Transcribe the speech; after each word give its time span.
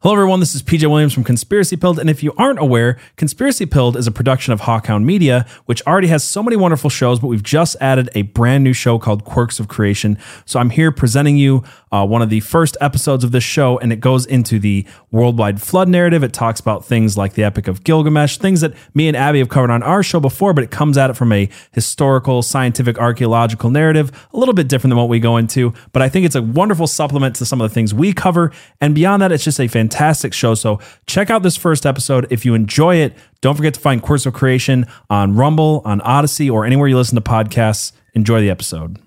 Hello, 0.00 0.14
everyone. 0.14 0.38
This 0.38 0.54
is 0.54 0.62
PJ 0.62 0.88
Williams 0.88 1.12
from 1.12 1.24
Conspiracy 1.24 1.76
Pilled. 1.76 1.98
And 1.98 2.08
if 2.08 2.22
you 2.22 2.32
aren't 2.38 2.60
aware, 2.60 2.98
Conspiracy 3.16 3.66
Pilled 3.66 3.96
is 3.96 4.06
a 4.06 4.12
production 4.12 4.52
of 4.52 4.60
Hawkhound 4.60 5.02
Media, 5.02 5.44
which 5.66 5.82
already 5.88 6.06
has 6.06 6.22
so 6.22 6.40
many 6.40 6.54
wonderful 6.54 6.88
shows, 6.88 7.18
but 7.18 7.26
we've 7.26 7.42
just 7.42 7.74
added 7.80 8.08
a 8.14 8.22
brand 8.22 8.62
new 8.62 8.72
show 8.72 9.00
called 9.00 9.24
Quirks 9.24 9.58
of 9.58 9.66
Creation. 9.66 10.16
So 10.44 10.60
I'm 10.60 10.70
here 10.70 10.92
presenting 10.92 11.36
you 11.36 11.64
uh, 11.90 12.06
one 12.06 12.22
of 12.22 12.30
the 12.30 12.38
first 12.38 12.76
episodes 12.80 13.24
of 13.24 13.32
this 13.32 13.42
show, 13.42 13.76
and 13.78 13.92
it 13.92 13.98
goes 13.98 14.24
into 14.24 14.60
the 14.60 14.86
worldwide 15.10 15.60
flood 15.60 15.88
narrative. 15.88 16.22
It 16.22 16.32
talks 16.32 16.60
about 16.60 16.84
things 16.84 17.16
like 17.16 17.32
the 17.32 17.42
Epic 17.42 17.66
of 17.66 17.82
Gilgamesh, 17.82 18.36
things 18.36 18.60
that 18.60 18.74
me 18.94 19.08
and 19.08 19.16
Abby 19.16 19.40
have 19.40 19.48
covered 19.48 19.72
on 19.72 19.82
our 19.82 20.04
show 20.04 20.20
before, 20.20 20.54
but 20.54 20.62
it 20.62 20.70
comes 20.70 20.96
at 20.96 21.10
it 21.10 21.14
from 21.14 21.32
a 21.32 21.48
historical, 21.72 22.42
scientific, 22.42 22.98
archaeological 22.98 23.70
narrative, 23.70 24.28
a 24.32 24.38
little 24.38 24.54
bit 24.54 24.68
different 24.68 24.92
than 24.92 24.98
what 24.98 25.08
we 25.08 25.18
go 25.18 25.36
into. 25.36 25.74
But 25.90 26.02
I 26.02 26.08
think 26.08 26.24
it's 26.24 26.36
a 26.36 26.42
wonderful 26.42 26.86
supplement 26.86 27.34
to 27.36 27.44
some 27.44 27.60
of 27.60 27.68
the 27.68 27.74
things 27.74 27.92
we 27.92 28.12
cover. 28.12 28.52
And 28.80 28.94
beyond 28.94 29.22
that, 29.22 29.32
it's 29.32 29.42
just 29.42 29.58
a 29.58 29.66
fantastic 29.66 29.87
fantastic 29.88 30.32
show. 30.32 30.54
So 30.54 30.80
check 31.06 31.30
out 31.30 31.42
this 31.42 31.56
first 31.56 31.86
episode. 31.86 32.26
If 32.30 32.44
you 32.44 32.54
enjoy 32.54 32.96
it, 32.96 33.16
don't 33.40 33.56
forget 33.56 33.74
to 33.74 33.80
find 33.80 34.02
of 34.26 34.34
Creation 34.34 34.86
on 35.08 35.34
Rumble, 35.34 35.82
on 35.84 36.00
Odysee, 36.02 36.50
or 36.50 36.64
anywhere 36.64 36.88
you 36.88 36.96
listen 36.96 37.16
to 37.16 37.22
podcasts. 37.22 37.92
Enjoy 38.14 38.40
the 38.40 38.50
episode. 38.50 38.98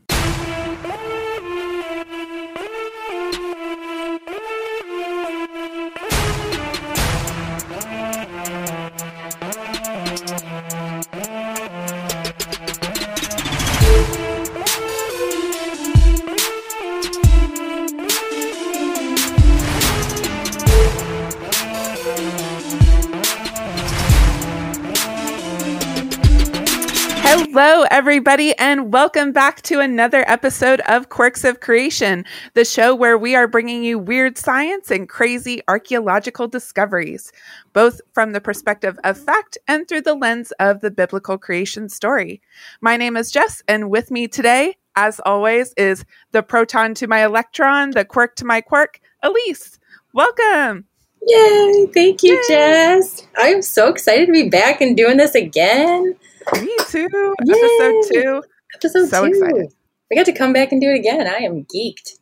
Everybody, 28.12 28.54
and 28.58 28.92
welcome 28.92 29.32
back 29.32 29.62
to 29.62 29.80
another 29.80 30.26
episode 30.30 30.82
of 30.82 31.08
Quirks 31.08 31.46
of 31.46 31.62
Creation, 31.62 32.26
the 32.56 32.66
show 32.66 32.94
where 32.94 33.18
we 33.18 33.38
are 33.38 33.48
bringing 33.48 33.86
you 33.86 33.98
weird 33.98 34.38
science 34.38 34.92
and 34.92 35.08
crazy 35.08 35.62
archaeological 35.70 36.46
discoveries, 36.46 37.32
both 37.72 38.02
from 38.12 38.34
the 38.34 38.42
perspective 38.42 39.00
of 39.06 39.18
fact 39.18 39.58
and 39.70 39.88
through 39.88 40.02
the 40.02 40.14
lens 40.14 40.52
of 40.60 40.82
the 40.82 40.92
biblical 40.92 41.38
creation 41.38 41.88
story. 41.88 42.42
My 42.82 42.98
name 42.98 43.16
is 43.16 43.32
Jess, 43.32 43.64
and 43.70 43.90
with 43.90 44.12
me 44.12 44.28
today, 44.28 44.76
as 44.98 45.22
always, 45.26 45.74
is 45.78 46.04
the 46.34 46.44
proton 46.44 46.94
to 46.96 47.08
my 47.08 47.24
electron, 47.24 47.92
the 47.92 48.04
quirk 48.04 48.36
to 48.36 48.46
my 48.46 48.60
quark, 48.60 49.00
Elise. 49.24 49.80
Welcome. 50.12 50.84
Yay! 51.26 51.88
Thank 51.94 52.24
you, 52.24 52.34
Yay. 52.34 52.44
Jess. 52.50 53.26
I'm 53.38 53.62
so 53.62 53.88
excited 53.88 54.26
to 54.26 54.34
be 54.34 54.50
back 54.50 54.82
and 54.82 54.98
doing 54.98 55.16
this 55.16 55.34
again. 55.34 56.18
Me 56.54 56.76
too. 56.88 57.08
Yay. 57.46 57.56
Episode 57.56 58.14
two. 58.14 58.44
Episode 58.76 59.08
so 59.08 59.26
two. 59.26 59.32
excited. 59.32 59.74
We 60.10 60.18
got 60.18 60.26
to 60.26 60.34
come 60.34 60.54
back 60.54 60.72
and 60.72 60.82
do 60.82 60.90
it 60.90 60.98
again. 60.98 61.28
I 61.28 61.38
am 61.38 61.66
geeked. 61.66 62.20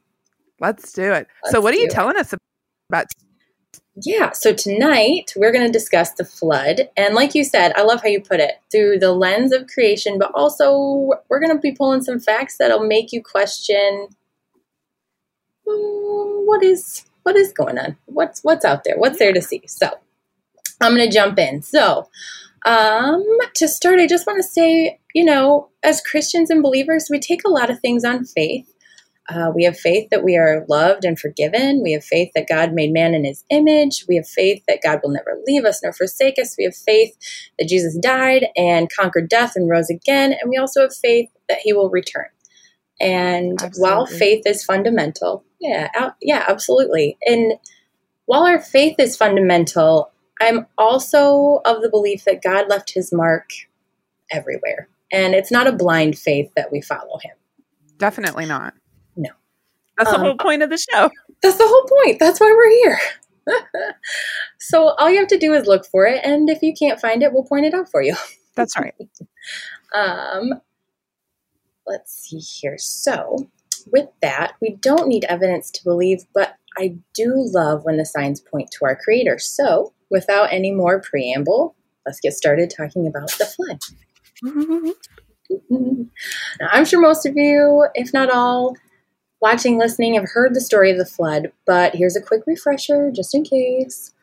Let's 0.60 0.92
do 0.92 1.04
it. 1.04 1.28
Let's 1.44 1.52
so, 1.52 1.62
what 1.62 1.74
are 1.74 1.78
you 1.78 1.86
it. 1.86 1.92
telling 1.92 2.18
us 2.18 2.34
about? 2.90 3.06
Yeah, 3.96 4.32
so 4.32 4.54
tonight 4.54 5.34
we're 5.36 5.52
going 5.52 5.66
to 5.66 5.72
discuss 5.72 6.12
the 6.14 6.24
flood. 6.24 6.90
And 6.96 7.16
like 7.16 7.36
you 7.36 7.44
said, 7.44 7.74
I 7.76 7.82
love 7.82 8.02
how 8.02 8.08
you 8.08 8.22
put 8.22 8.40
it 8.40 8.62
through 8.72 9.00
the 9.00 9.12
lens 9.12 9.52
of 9.52 9.68
creation, 9.68 10.18
but 10.18 10.32
also 10.34 11.12
we're 11.30 11.40
going 11.40 11.56
to 11.56 11.60
be 11.60 11.72
pulling 11.72 12.04
some 12.04 12.20
facts 12.20 12.58
that'll 12.58 12.86
make 12.86 13.12
you 13.12 13.22
question 13.22 14.08
um, 15.68 16.44
what 16.46 16.64
is 16.64 17.06
what 17.24 17.36
is 17.36 17.52
going 17.52 17.78
on? 17.78 17.98
What's 18.06 18.42
what's 18.44 18.66
out 18.66 18.84
there? 18.84 18.98
What's 18.98 19.20
there 19.20 19.34
to 19.34 19.42
see? 19.42 19.62
So, 19.68 19.90
I'm 20.82 20.96
going 20.96 21.08
to 21.08 21.14
jump 21.14 21.38
in. 21.38 21.62
So, 21.62 22.10
um, 22.66 23.26
to 23.56 23.68
start, 23.68 24.00
I 24.00 24.08
just 24.08 24.28
want 24.28 24.38
to 24.38 24.48
say, 24.48 25.00
you 25.14 25.24
know, 25.24 25.70
as 25.84 26.02
Christians 26.02 26.50
and 26.50 26.62
believers, 26.64 27.08
we 27.10 27.20
take 27.20 27.44
a 27.46 27.50
lot 27.50 27.70
of 27.70 27.80
things 27.80 28.04
on 28.04 28.26
faith. 28.26 28.72
Uh, 29.30 29.52
we 29.54 29.64
have 29.64 29.78
faith 29.78 30.10
that 30.10 30.24
we 30.24 30.36
are 30.36 30.66
loved 30.68 31.06
and 31.06 31.20
forgiven. 31.20 31.84
We 31.84 31.92
have 31.92 32.04
faith 32.04 32.32
that 32.34 32.50
God 32.50 32.74
made 32.74 32.92
man 32.92 33.14
in 33.14 33.26
his 33.26 33.44
image. 33.52 34.06
We 34.08 34.16
have 34.16 34.28
faith 34.28 34.64
that 34.68 34.80
God 34.84 35.02
will 35.04 35.12
never 35.12 35.40
leave 35.46 35.66
us 35.66 35.82
nor 35.84 35.94
forsake 35.94 36.40
us. 36.40 36.56
We 36.58 36.64
have 36.64 36.76
faith 36.76 37.16
that 37.60 37.68
Jesus 37.68 37.96
died 38.02 38.48
and 38.56 38.90
conquered 38.90 39.30
death 39.30 39.54
and 39.56 39.70
rose 39.70 39.90
again. 39.90 40.34
And 40.34 40.50
we 40.50 40.58
also 40.58 40.82
have 40.82 40.96
faith 40.96 41.30
that 41.48 41.60
he 41.62 41.74
will 41.74 41.92
return. 41.92 42.26
And 43.00 43.62
absolutely. 43.62 43.82
while 43.82 44.06
faith 44.08 44.44
is 44.48 44.64
fundamental, 44.64 45.46
yeah, 45.62 45.90
yeah, 46.22 46.44
absolutely. 46.48 47.18
And 47.26 47.54
while 48.26 48.44
our 48.44 48.60
faith 48.60 48.96
is 49.00 49.16
fundamental, 49.16 50.12
I'm 50.40 50.68
also 50.78 51.62
of 51.66 51.82
the 51.82 51.90
belief 51.90 52.26
that 52.26 52.42
God 52.42 52.70
left 52.70 52.94
his 52.94 53.12
mark 53.12 53.50
everywhere. 54.32 54.90
And 55.12 55.34
it's 55.34 55.52
not 55.52 55.68
a 55.68 55.72
blind 55.72 56.18
faith 56.18 56.52
that 56.56 56.72
we 56.72 56.82
follow 56.82 57.18
him. 57.22 57.36
Definitely 57.98 58.46
not. 58.46 58.74
No. 59.16 59.32
That's 59.98 60.12
um, 60.12 60.22
the 60.22 60.28
whole 60.28 60.38
point 60.38 60.64
of 60.64 60.70
the 60.70 60.78
show. 60.78 61.10
That's 61.42 61.58
the 61.58 61.68
whole 61.68 62.04
point. 62.04 62.20
That's 62.20 62.40
why 62.40 62.48
we're 62.48 62.70
here. 62.70 63.00
so 64.60 64.90
all 64.90 65.10
you 65.10 65.20
have 65.20 65.28
to 65.30 65.38
do 65.38 65.54
is 65.54 65.68
look 65.68 65.86
for 65.86 66.06
it. 66.06 66.24
And 66.24 66.50
if 66.50 66.62
you 66.62 66.74
can't 66.74 67.00
find 67.00 67.24
it, 67.24 67.34
we'll 67.34 67.44
point 67.44 67.66
it 67.66 67.74
out 67.74 67.90
for 67.90 68.02
you. 68.02 68.16
That's 68.56 68.78
right. 68.78 68.94
um, 69.94 70.62
let's 71.88 72.14
see 72.14 72.40
here. 72.40 72.78
So, 72.78 73.50
with 73.92 74.10
that, 74.22 74.54
we 74.62 74.76
don't 74.76 75.08
need 75.08 75.24
evidence 75.26 75.72
to 75.72 75.84
believe, 75.84 76.26
but 76.34 76.56
I 76.80 76.96
do 77.14 77.34
love 77.36 77.84
when 77.84 77.98
the 77.98 78.06
signs 78.06 78.40
point 78.40 78.72
to 78.72 78.86
our 78.86 78.96
Creator. 78.96 79.40
So, 79.40 79.94
without 80.10 80.54
any 80.54 80.72
more 80.72 81.02
preamble, 81.02 81.76
let's 82.06 82.22
get 82.22 82.34
started 82.34 82.74
talking 82.76 83.06
about 83.06 83.32
the 83.38 83.46
flood. 83.46 84.96
now, 85.70 86.68
I'm 86.72 86.86
sure 86.86 87.02
most 87.02 87.26
of 87.26 87.34
you, 87.36 87.86
if 87.96 88.14
not 88.14 88.32
all, 88.32 88.78
watching, 89.42 89.78
listening, 89.78 90.14
have 90.16 90.30
heard 90.34 90.56
the 90.56 90.62
story 90.62 90.90
of 90.90 90.98
the 90.98 91.06
flood, 91.06 91.52
but 91.66 91.96
here's 91.96 92.16
a 92.16 92.22
quick 92.22 92.44
refresher 92.48 93.12
just 93.14 93.36
in 93.36 93.44
case. 93.44 94.14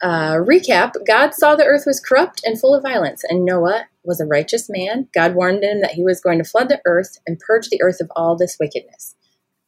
Uh, 0.00 0.34
recap 0.34 0.92
God 1.04 1.34
saw 1.34 1.56
the 1.56 1.64
earth 1.64 1.82
was 1.84 1.98
corrupt 1.98 2.42
and 2.44 2.60
full 2.60 2.76
of 2.76 2.84
violence, 2.84 3.24
and 3.28 3.44
Noah 3.44 3.86
was 4.04 4.20
a 4.20 4.26
righteous 4.26 4.70
man. 4.70 5.08
God 5.12 5.34
warned 5.34 5.64
him 5.64 5.80
that 5.80 5.90
he 5.90 6.04
was 6.04 6.20
going 6.20 6.38
to 6.38 6.44
flood 6.44 6.68
the 6.68 6.80
earth 6.86 7.18
and 7.26 7.40
purge 7.40 7.68
the 7.68 7.82
earth 7.82 8.00
of 8.00 8.08
all 8.14 8.36
this 8.36 8.56
wickedness. 8.60 9.16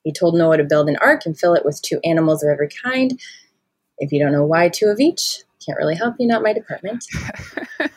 He 0.05 0.12
told 0.12 0.34
Noah 0.34 0.56
to 0.56 0.65
build 0.65 0.88
an 0.88 0.97
ark 1.00 1.22
and 1.27 1.38
fill 1.38 1.55
it 1.55 1.65
with 1.65 1.81
two 1.83 2.00
animals 2.05 2.43
of 2.43 2.50
every 2.50 2.69
kind. 2.69 3.21
If 3.99 4.12
you 4.12 4.19
don't 4.19 4.33
know 4.33 4.44
why 4.44 4.69
two 4.69 4.87
of 4.87 5.00
each, 5.00 5.43
can't 5.65 5.78
really 5.78 5.94
help 5.94 6.16
you, 6.19 6.27
not 6.27 6.43
my 6.43 6.53
department. 6.53 7.05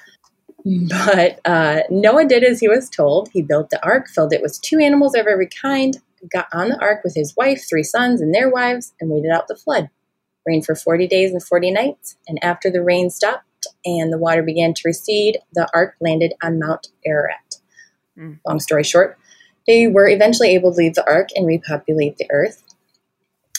but 0.89 1.39
uh, 1.45 1.81
Noah 1.89 2.25
did 2.25 2.43
as 2.43 2.59
he 2.59 2.67
was 2.67 2.89
told. 2.89 3.29
He 3.31 3.41
built 3.41 3.69
the 3.69 3.83
ark, 3.85 4.07
filled 4.09 4.33
it 4.33 4.41
with 4.41 4.61
two 4.61 4.79
animals 4.79 5.15
of 5.15 5.27
every 5.27 5.47
kind, 5.47 5.97
got 6.31 6.47
on 6.53 6.69
the 6.69 6.79
ark 6.81 7.01
with 7.03 7.15
his 7.15 7.35
wife, 7.35 7.65
three 7.67 7.83
sons, 7.83 8.21
and 8.21 8.33
their 8.33 8.49
wives, 8.49 8.93
and 8.99 9.09
waited 9.09 9.31
out 9.31 9.47
the 9.47 9.55
flood. 9.55 9.89
Rained 10.45 10.65
for 10.65 10.75
40 10.75 11.07
days 11.07 11.31
and 11.31 11.41
40 11.41 11.71
nights, 11.71 12.17
and 12.27 12.37
after 12.43 12.69
the 12.69 12.83
rain 12.83 13.09
stopped 13.09 13.45
and 13.85 14.11
the 14.11 14.17
water 14.17 14.43
began 14.43 14.73
to 14.73 14.81
recede, 14.83 15.37
the 15.53 15.69
ark 15.73 15.95
landed 16.01 16.33
on 16.43 16.59
Mount 16.59 16.87
Ararat. 17.05 17.55
Mm. 18.17 18.39
Long 18.45 18.59
story 18.59 18.83
short, 18.83 19.17
they 19.67 19.87
were 19.87 20.07
eventually 20.07 20.49
able 20.49 20.71
to 20.71 20.77
leave 20.77 20.95
the 20.95 21.07
ark 21.07 21.29
and 21.35 21.47
repopulate 21.47 22.17
the 22.17 22.29
earth. 22.31 22.63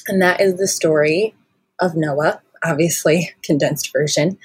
And 0.07 0.21
that 0.21 0.41
is 0.41 0.57
the 0.57 0.69
story 0.69 1.35
of 1.81 1.95
Noah 1.97 2.41
obviously 2.65 3.31
condensed 3.43 3.93
version 3.93 4.39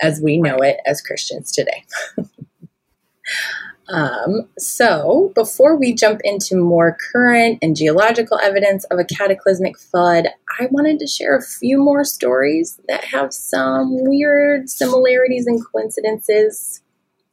as 0.00 0.20
we 0.20 0.38
know 0.38 0.56
it 0.56 0.78
as 0.86 1.00
Christians 1.00 1.52
today. 1.52 1.84
um, 3.88 4.48
so, 4.58 5.32
before 5.34 5.76
we 5.76 5.94
jump 5.94 6.20
into 6.22 6.56
more 6.56 6.98
current 7.12 7.58
and 7.62 7.76
geological 7.76 8.38
evidence 8.38 8.84
of 8.84 8.98
a 8.98 9.04
cataclysmic 9.04 9.78
flood, 9.78 10.28
I 10.60 10.66
wanted 10.70 10.98
to 10.98 11.06
share 11.06 11.36
a 11.36 11.42
few 11.42 11.78
more 11.78 12.04
stories 12.04 12.78
that 12.88 13.04
have 13.04 13.32
some 13.32 14.04
weird 14.04 14.68
similarities 14.68 15.46
and 15.46 15.64
coincidences 15.64 16.82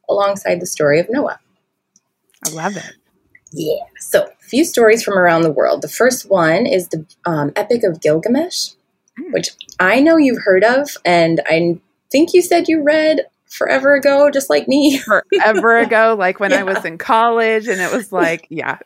alongside 0.08 0.60
the 0.60 0.66
story 0.66 1.00
of 1.00 1.10
Noah. 1.10 1.40
I 2.46 2.50
love 2.50 2.76
it. 2.76 2.94
Yeah. 3.54 3.84
So, 4.00 4.24
a 4.24 4.44
few 4.44 4.64
stories 4.64 5.02
from 5.02 5.16
around 5.16 5.42
the 5.42 5.52
world. 5.52 5.82
The 5.82 5.88
first 5.88 6.28
one 6.28 6.66
is 6.66 6.88
the 6.88 7.06
um, 7.24 7.52
Epic 7.56 7.82
of 7.84 8.00
Gilgamesh 8.00 8.70
which 9.30 9.50
I 9.80 10.00
know 10.00 10.16
you've 10.16 10.42
heard 10.42 10.64
of, 10.64 10.90
and 11.04 11.40
I 11.46 11.78
think 12.10 12.32
you 12.32 12.42
said 12.42 12.68
you 12.68 12.82
read 12.82 13.20
forever 13.48 13.94
ago, 13.94 14.30
just 14.30 14.50
like 14.50 14.66
me. 14.66 14.98
forever 14.98 15.78
ago, 15.78 16.16
like 16.18 16.40
when 16.40 16.50
yeah. 16.50 16.60
I 16.60 16.62
was 16.64 16.84
in 16.84 16.98
college, 16.98 17.68
and 17.68 17.80
it 17.80 17.92
was 17.92 18.12
like, 18.12 18.46
yeah. 18.50 18.78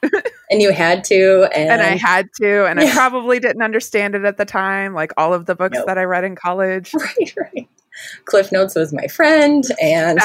and 0.50 0.60
you 0.60 0.72
had 0.72 1.04
to, 1.04 1.48
and, 1.54 1.70
and 1.70 1.82
I 1.82 1.96
had 1.96 2.28
to, 2.40 2.66
and 2.66 2.80
yeah. 2.80 2.88
I 2.88 2.92
probably 2.92 3.40
didn't 3.40 3.62
understand 3.62 4.14
it 4.14 4.24
at 4.24 4.36
the 4.36 4.44
time, 4.44 4.94
like 4.94 5.12
all 5.16 5.34
of 5.34 5.46
the 5.46 5.54
books 5.54 5.76
nope. 5.76 5.86
that 5.86 5.98
I 5.98 6.04
read 6.04 6.24
in 6.24 6.36
college. 6.36 6.94
Right, 7.18 7.34
right. 7.36 7.68
Cliff 8.26 8.52
Notes 8.52 8.74
was 8.74 8.92
my 8.92 9.06
friend, 9.08 9.64
and 9.80 10.20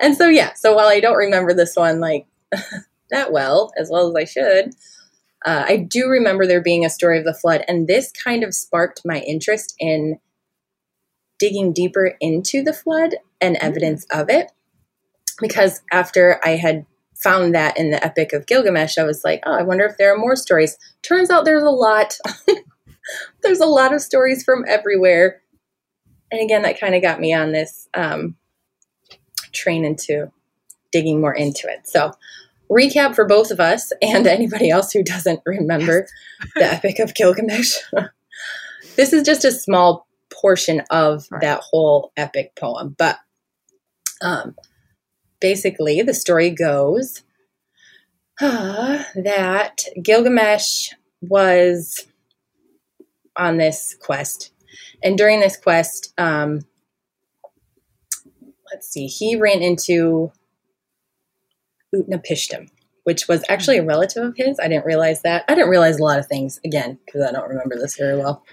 and 0.00 0.16
so 0.16 0.28
yeah. 0.28 0.52
So 0.54 0.74
while 0.74 0.88
I 0.88 1.00
don't 1.00 1.16
remember 1.16 1.54
this 1.54 1.76
one 1.76 2.00
like 2.00 2.26
that 3.10 3.32
well, 3.32 3.72
as 3.78 3.90
well 3.90 4.08
as 4.08 4.14
I 4.14 4.24
should, 4.24 4.74
uh, 5.44 5.64
I 5.66 5.76
do 5.76 6.08
remember 6.08 6.46
there 6.46 6.62
being 6.62 6.84
a 6.84 6.90
story 6.90 7.18
of 7.18 7.24
the 7.24 7.34
flood, 7.34 7.64
and 7.68 7.86
this 7.86 8.12
kind 8.12 8.42
of 8.42 8.54
sparked 8.54 9.02
my 9.04 9.20
interest 9.20 9.74
in 9.78 10.18
digging 11.38 11.72
deeper 11.72 12.14
into 12.20 12.62
the 12.62 12.72
flood 12.72 13.14
and 13.40 13.56
evidence 13.56 14.06
of 14.10 14.30
it. 14.30 14.52
Because 15.40 15.82
after 15.92 16.40
I 16.44 16.50
had 16.50 16.86
found 17.14 17.54
that 17.54 17.76
in 17.78 17.90
the 17.90 18.02
Epic 18.04 18.32
of 18.32 18.46
Gilgamesh, 18.46 18.98
I 18.98 19.04
was 19.04 19.22
like, 19.24 19.42
oh, 19.46 19.52
I 19.52 19.62
wonder 19.62 19.84
if 19.84 19.98
there 19.98 20.14
are 20.14 20.18
more 20.18 20.36
stories. 20.36 20.78
Turns 21.02 21.30
out 21.30 21.44
there's 21.44 21.62
a 21.62 21.70
lot. 21.70 22.16
there's 23.42 23.60
a 23.60 23.66
lot 23.66 23.94
of 23.94 24.00
stories 24.00 24.44
from 24.44 24.64
everywhere. 24.66 25.42
And 26.30 26.40
again, 26.40 26.62
that 26.62 26.80
kind 26.80 26.94
of 26.94 27.02
got 27.02 27.20
me 27.20 27.32
on 27.32 27.52
this 27.52 27.88
um, 27.94 28.36
train 29.56 29.84
into 29.84 30.30
digging 30.92 31.20
more 31.20 31.34
into 31.34 31.68
it. 31.68 31.88
So, 31.88 32.12
recap 32.70 33.14
for 33.14 33.26
both 33.26 33.50
of 33.50 33.60
us 33.60 33.92
and 34.02 34.26
anybody 34.26 34.70
else 34.70 34.92
who 34.92 35.02
doesn't 35.02 35.40
remember 35.46 36.06
the 36.54 36.64
Epic 36.72 36.98
of 36.98 37.14
Gilgamesh. 37.14 37.74
this 38.96 39.12
is 39.12 39.24
just 39.24 39.44
a 39.44 39.52
small 39.52 40.06
portion 40.30 40.82
of 40.90 41.26
right. 41.30 41.40
that 41.40 41.60
whole 41.60 42.12
epic 42.16 42.54
poem, 42.56 42.94
but 42.98 43.18
um, 44.22 44.54
basically, 45.40 46.02
the 46.02 46.14
story 46.14 46.50
goes 46.50 47.22
uh, 48.40 49.02
that 49.14 49.84
Gilgamesh 50.02 50.90
was 51.20 52.06
on 53.36 53.58
this 53.58 53.96
quest. 54.00 54.52
And 55.02 55.18
during 55.18 55.40
this 55.40 55.56
quest, 55.56 56.12
um, 56.18 56.60
let's 58.76 58.88
see, 58.88 59.06
he 59.06 59.36
ran 59.36 59.62
into 59.62 60.30
Utnapishtim, 61.94 62.68
which 63.04 63.26
was 63.26 63.42
actually 63.48 63.78
a 63.78 63.84
relative 63.84 64.22
of 64.22 64.36
his. 64.36 64.60
I 64.60 64.68
didn't 64.68 64.84
realize 64.84 65.22
that. 65.22 65.46
I 65.48 65.54
didn't 65.54 65.70
realize 65.70 65.98
a 65.98 66.04
lot 66.04 66.18
of 66.18 66.26
things, 66.26 66.60
again, 66.62 66.98
because 67.06 67.22
I 67.22 67.32
don't 67.32 67.48
remember 67.48 67.76
this 67.76 67.96
very 67.96 68.18
well. 68.18 68.44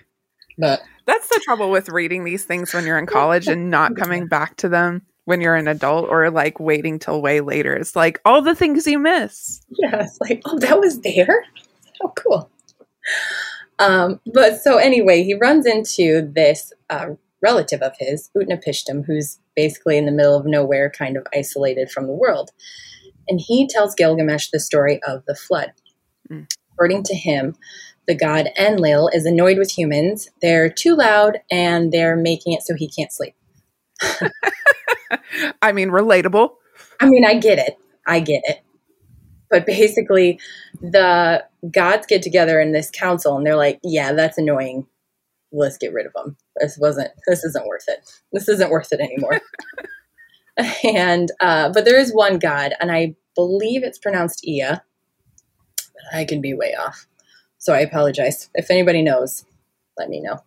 But 0.58 0.82
that's 1.06 1.28
the 1.28 1.42
trouble 1.44 1.72
with 1.72 1.90
reading 1.90 2.24
these 2.24 2.46
things 2.46 2.74
when 2.74 2.86
you're 2.86 2.98
in 2.98 3.06
college 3.06 3.50
and 3.50 3.70
not 3.70 3.96
coming 3.98 4.28
back 4.28 4.56
to 4.58 4.70
them 4.70 5.02
when 5.26 5.42
you're 5.42 5.56
an 5.56 5.68
adult 5.68 6.08
or 6.10 6.30
like 6.32 6.58
waiting 6.58 7.00
till 7.00 7.22
way 7.22 7.42
later. 7.42 7.76
It's 7.76 7.98
like 7.98 8.22
all 8.24 8.42
the 8.42 8.56
things 8.56 8.88
you 8.88 9.00
miss. 9.00 9.62
Yeah, 9.72 10.06
it's 10.06 10.22
like, 10.22 10.42
oh, 10.46 10.58
that 10.60 10.80
was 10.80 11.02
there. 11.02 11.44
Oh, 12.02 12.14
cool. 12.16 12.50
Um, 13.78 14.22
but 14.34 14.62
so 14.62 14.78
anyway, 14.78 15.24
he 15.24 15.34
runs 15.34 15.66
into 15.66 16.32
this 16.34 16.72
uh, 16.90 17.08
relative 17.42 17.82
of 17.82 17.94
his, 18.00 18.30
Utnapishtim, 18.38 19.06
who's 19.06 19.40
basically 19.56 19.98
in 19.98 20.06
the 20.06 20.12
middle 20.12 20.36
of 20.38 20.46
nowhere, 20.46 20.90
kind 20.90 21.18
of 21.18 21.26
isolated 21.34 21.92
from 21.92 22.08
the 22.08 22.14
world. 22.14 22.52
And 23.28 23.40
he 23.40 23.68
tells 23.68 23.96
Gilgamesh 23.96 24.50
the 24.50 24.60
story 24.60 25.00
of 25.08 25.24
the 25.26 25.36
flood. 25.36 25.72
Mm. 26.30 26.48
According 26.74 27.04
to 27.04 27.16
him, 27.16 27.56
the 28.08 28.16
god 28.16 28.50
Enlil 28.58 29.10
is 29.14 29.26
annoyed 29.26 29.58
with 29.58 29.72
humans. 29.72 30.30
They're 30.42 30.70
too 30.70 30.96
loud 30.96 31.40
and 31.50 31.92
they're 31.92 32.16
making 32.16 32.54
it 32.54 32.64
so 32.64 32.76
he 32.76 32.90
can't 32.90 33.12
sleep. 33.12 33.36
I 35.62 35.72
mean, 35.72 35.90
relatable. 35.90 36.52
I 37.00 37.06
mean, 37.08 37.26
I 37.26 37.36
get 37.36 37.60
it. 37.60 37.78
I 38.06 38.20
get 38.20 38.42
it. 38.46 38.62
But 39.50 39.66
basically, 39.66 40.40
the 40.82 41.46
gods 41.72 42.08
get 42.08 42.22
together 42.22 42.60
in 42.60 42.72
this 42.72 42.90
council 42.90 43.38
and 43.38 43.46
they're 43.46 43.56
like, 43.56 43.80
yeah, 43.84 44.12
that's 44.14 44.38
annoying. 44.38 44.88
Let's 45.54 45.78
get 45.78 45.94
rid 45.94 46.06
of 46.06 46.14
them. 46.14 46.36
This 46.60 46.78
wasn't, 46.78 47.12
this 47.28 47.44
isn't 47.44 47.68
worth 47.68 47.86
it. 47.88 48.00
This 48.32 48.50
isn't 48.50 48.72
worth 48.72 48.92
it 48.92 49.00
anymore. 49.00 49.40
and, 50.84 51.32
uh, 51.40 51.72
but 51.72 51.86
there 51.86 52.00
is 52.00 52.14
one 52.14 52.40
god, 52.40 52.74
and 52.82 52.92
I 52.92 53.16
believe 53.36 53.84
it's 53.84 54.00
pronounced 54.00 54.46
Ea. 54.46 54.80
I 56.14 56.26
can 56.26 56.42
be 56.42 56.54
way 56.54 56.74
off. 56.76 57.08
So 57.58 57.74
I 57.74 57.80
apologize. 57.80 58.50
If 58.56 58.70
anybody 58.70 59.02
knows, 59.02 59.46
let 59.98 60.10
me 60.10 60.20
know. 60.20 60.42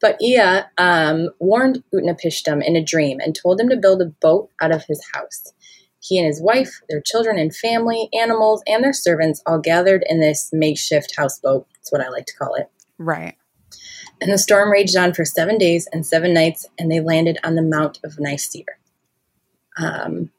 But 0.00 0.20
Ea 0.20 0.62
um, 0.78 1.30
warned 1.38 1.82
Utnapishtim 1.94 2.64
in 2.64 2.76
a 2.76 2.84
dream 2.84 3.18
and 3.20 3.34
told 3.34 3.60
him 3.60 3.68
to 3.68 3.76
build 3.76 4.02
a 4.02 4.06
boat 4.06 4.50
out 4.60 4.72
of 4.72 4.84
his 4.86 5.02
house. 5.12 5.52
He 6.00 6.18
and 6.18 6.26
his 6.26 6.40
wife, 6.40 6.80
their 6.88 7.00
children 7.00 7.38
and 7.38 7.54
family, 7.54 8.08
animals, 8.12 8.62
and 8.66 8.84
their 8.84 8.92
servants 8.92 9.42
all 9.46 9.58
gathered 9.58 10.04
in 10.08 10.20
this 10.20 10.50
makeshift 10.52 11.14
houseboat. 11.16 11.66
That's 11.74 11.90
what 11.90 12.00
I 12.00 12.08
like 12.08 12.26
to 12.26 12.36
call 12.36 12.54
it. 12.54 12.70
Right. 12.98 13.36
And 14.20 14.32
the 14.32 14.38
storm 14.38 14.70
raged 14.70 14.96
on 14.96 15.12
for 15.12 15.24
seven 15.24 15.58
days 15.58 15.86
and 15.92 16.06
seven 16.06 16.32
nights, 16.32 16.66
and 16.78 16.90
they 16.90 17.00
landed 17.00 17.38
on 17.44 17.54
the 17.54 17.62
Mount 17.62 17.98
of 18.02 18.16
Nisir. 18.16 18.64
Um, 19.76 20.30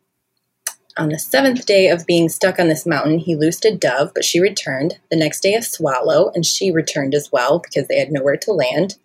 on 0.98 1.10
the 1.10 1.20
seventh 1.20 1.66
day 1.68 1.90
of 1.90 2.08
being 2.08 2.28
stuck 2.28 2.60
on 2.60 2.70
this 2.70 2.86
mountain, 2.86 3.20
he 3.20 3.36
loosed 3.36 3.66
a 3.66 3.76
dove, 3.76 4.14
but 4.16 4.26
she 4.26 4.40
returned. 4.40 4.98
The 5.12 5.16
next 5.18 5.42
day, 5.42 5.54
a 5.54 5.62
swallow, 5.62 6.32
and 6.34 6.44
she 6.44 6.72
returned 6.72 7.14
as 7.14 7.32
well 7.32 7.60
because 7.60 7.88
they 7.88 8.00
had 8.00 8.12
nowhere 8.12 8.38
to 8.38 8.52
land. 8.52 8.98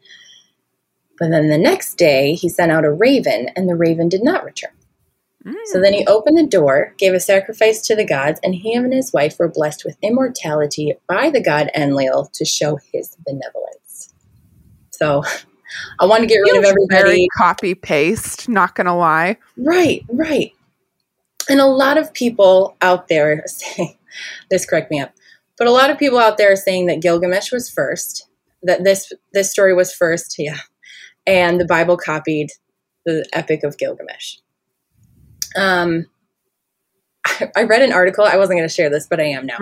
But 1.18 1.30
then 1.30 1.50
the 1.50 1.58
next 1.58 1.94
day, 1.94 2.34
he 2.34 2.48
sent 2.48 2.72
out 2.72 2.86
a 2.86 2.90
raven, 2.90 3.50
and 3.54 3.68
the 3.68 3.76
raven 3.76 4.08
did 4.08 4.24
not 4.24 4.44
return. 4.44 4.72
Mm. 5.44 5.54
So 5.66 5.80
then 5.80 5.92
he 5.92 6.06
opened 6.06 6.38
the 6.38 6.46
door, 6.46 6.94
gave 6.98 7.14
a 7.14 7.20
sacrifice 7.20 7.82
to 7.82 7.96
the 7.96 8.06
gods, 8.06 8.40
and 8.42 8.54
he 8.54 8.74
and 8.74 8.92
his 8.92 9.12
wife 9.12 9.38
were 9.38 9.48
blessed 9.48 9.84
with 9.84 9.98
immortality 10.02 10.94
by 11.06 11.30
the 11.30 11.42
god 11.42 11.70
Enlil 11.74 12.30
to 12.32 12.44
show 12.44 12.78
his 12.92 13.16
benevolence. 13.26 13.71
So 15.02 15.24
I 15.98 16.06
want 16.06 16.20
to 16.20 16.28
get 16.28 16.38
rid 16.38 16.56
of 16.56 16.64
everybody. 16.64 17.26
Copy 17.36 17.74
paste, 17.74 18.48
not 18.48 18.76
going 18.76 18.86
to 18.86 18.92
lie. 18.92 19.36
Right, 19.56 20.04
right. 20.08 20.52
And 21.48 21.58
a 21.58 21.66
lot 21.66 21.98
of 21.98 22.14
people 22.14 22.76
out 22.80 23.08
there 23.08 23.42
say, 23.46 23.98
this 24.48 24.64
correct 24.64 24.92
me 24.92 25.00
up, 25.00 25.12
but 25.58 25.66
a 25.66 25.72
lot 25.72 25.90
of 25.90 25.98
people 25.98 26.18
out 26.18 26.38
there 26.38 26.52
are 26.52 26.56
saying 26.56 26.86
that 26.86 27.00
Gilgamesh 27.00 27.50
was 27.50 27.68
first, 27.68 28.28
that 28.62 28.84
this 28.84 29.12
this 29.32 29.50
story 29.50 29.74
was 29.74 29.92
first, 29.92 30.36
yeah, 30.38 30.58
and 31.26 31.60
the 31.60 31.64
Bible 31.64 31.96
copied 31.96 32.50
the 33.04 33.28
Epic 33.32 33.64
of 33.64 33.76
Gilgamesh. 33.78 34.36
Um, 35.56 36.06
I, 37.26 37.50
I 37.56 37.62
read 37.64 37.82
an 37.82 37.92
article. 37.92 38.24
I 38.24 38.36
wasn't 38.36 38.58
going 38.58 38.68
to 38.68 38.74
share 38.74 38.88
this, 38.88 39.08
but 39.08 39.18
I 39.18 39.24
am 39.24 39.46
now. 39.46 39.56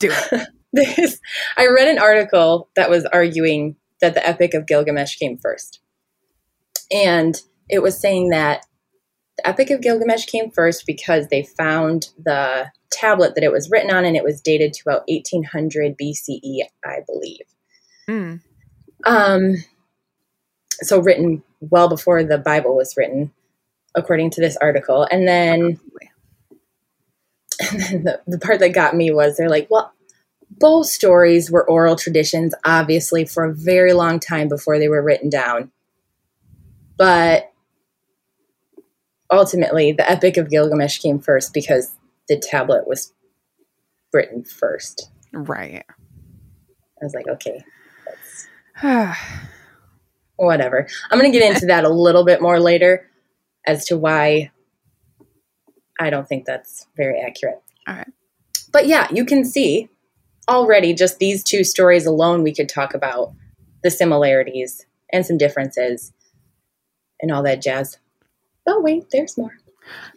Do 0.00 0.10
it. 0.10 0.48
this, 0.72 1.20
I 1.56 1.68
read 1.68 1.86
an 1.86 2.00
article 2.00 2.68
that 2.74 2.90
was 2.90 3.06
arguing 3.06 3.76
that 4.02 4.14
the 4.14 4.26
Epic 4.26 4.52
of 4.52 4.66
Gilgamesh 4.66 5.16
came 5.16 5.38
first, 5.38 5.80
and 6.92 7.40
it 7.70 7.82
was 7.82 7.98
saying 7.98 8.28
that 8.30 8.66
the 9.38 9.48
Epic 9.48 9.70
of 9.70 9.80
Gilgamesh 9.80 10.26
came 10.26 10.50
first 10.50 10.84
because 10.86 11.28
they 11.28 11.42
found 11.42 12.08
the 12.22 12.70
tablet 12.90 13.34
that 13.34 13.44
it 13.44 13.52
was 13.52 13.70
written 13.70 13.90
on, 13.90 14.04
and 14.04 14.16
it 14.16 14.24
was 14.24 14.40
dated 14.40 14.74
to 14.74 14.82
about 14.86 15.04
1800 15.08 15.96
BCE, 15.98 16.60
I 16.84 16.98
believe. 17.06 17.46
Mm. 18.08 18.40
Um, 19.04 19.56
so 20.82 21.00
written 21.00 21.42
well 21.60 21.88
before 21.88 22.22
the 22.24 22.38
Bible 22.38 22.76
was 22.76 22.94
written, 22.96 23.32
according 23.94 24.30
to 24.30 24.40
this 24.40 24.56
article. 24.58 25.06
And 25.10 25.26
then, 25.26 25.80
and 27.70 27.80
then 27.80 28.04
the, 28.04 28.20
the 28.26 28.38
part 28.38 28.60
that 28.60 28.70
got 28.70 28.96
me 28.96 29.10
was 29.10 29.36
they're 29.36 29.48
like, 29.48 29.68
well, 29.70 29.92
both 30.58 30.86
stories 30.86 31.50
were 31.50 31.68
oral 31.68 31.96
traditions, 31.96 32.54
obviously, 32.64 33.24
for 33.24 33.44
a 33.44 33.54
very 33.54 33.92
long 33.92 34.20
time 34.20 34.48
before 34.48 34.78
they 34.78 34.88
were 34.88 35.02
written 35.02 35.28
down. 35.30 35.70
But 36.96 37.52
ultimately, 39.30 39.92
the 39.92 40.08
Epic 40.08 40.36
of 40.36 40.50
Gilgamesh 40.50 40.98
came 40.98 41.18
first 41.18 41.52
because 41.52 41.92
the 42.28 42.38
tablet 42.38 42.86
was 42.86 43.12
written 44.12 44.44
first. 44.44 45.10
Right. 45.32 45.84
I 45.88 47.04
was 47.04 47.14
like, 47.14 47.26
okay, 47.28 47.64
whatever. 50.36 50.86
I'm 51.10 51.18
going 51.18 51.32
to 51.32 51.38
get 51.38 51.52
into 51.52 51.66
that 51.66 51.84
a 51.84 51.88
little 51.88 52.24
bit 52.24 52.42
more 52.42 52.60
later 52.60 53.10
as 53.66 53.86
to 53.86 53.96
why 53.96 54.50
I 55.98 56.10
don't 56.10 56.28
think 56.28 56.44
that's 56.44 56.86
very 56.96 57.20
accurate. 57.20 57.62
All 57.88 57.94
right. 57.94 58.12
But 58.72 58.86
yeah, 58.86 59.08
you 59.12 59.24
can 59.24 59.44
see 59.44 59.88
already 60.48 60.94
just 60.94 61.18
these 61.18 61.42
two 61.42 61.64
stories 61.64 62.06
alone, 62.06 62.42
we 62.42 62.54
could 62.54 62.68
talk 62.68 62.94
about 62.94 63.32
the 63.82 63.90
similarities 63.90 64.86
and 65.12 65.26
some 65.26 65.38
differences 65.38 66.12
and 67.20 67.30
all 67.30 67.42
that 67.42 67.62
jazz. 67.62 67.98
Oh, 68.66 68.80
wait, 68.80 69.06
there's 69.10 69.36
more. 69.36 69.52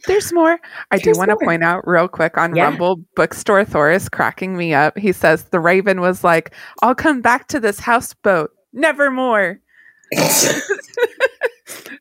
There's 0.05 0.32
more. 0.32 0.60
I 0.91 0.98
There's 0.98 1.15
do 1.15 1.20
want 1.20 1.32
to 1.32 1.38
point 1.44 1.63
out 1.63 1.88
real 1.88 2.08
quick 2.08 2.38
on 2.38 2.55
yeah. 2.55 2.65
Rumble 2.65 2.98
Bookstore 3.15 3.65
Thor 3.65 3.91
is 3.91 4.08
cracking 4.10 4.55
me 4.55 4.74
up. 4.74 4.98
He 4.98 5.12
says 5.12 5.46
the 5.46 5.60
Raven 5.60 6.01
was 6.01 6.24
like, 6.24 6.53
I'll 6.84 6.94
come 6.96 7.22
back 7.22 7.48
to 7.50 7.60
this 7.60 7.79
houseboat. 7.79 8.51
Nevermore. 8.74 9.60
that 10.12 10.62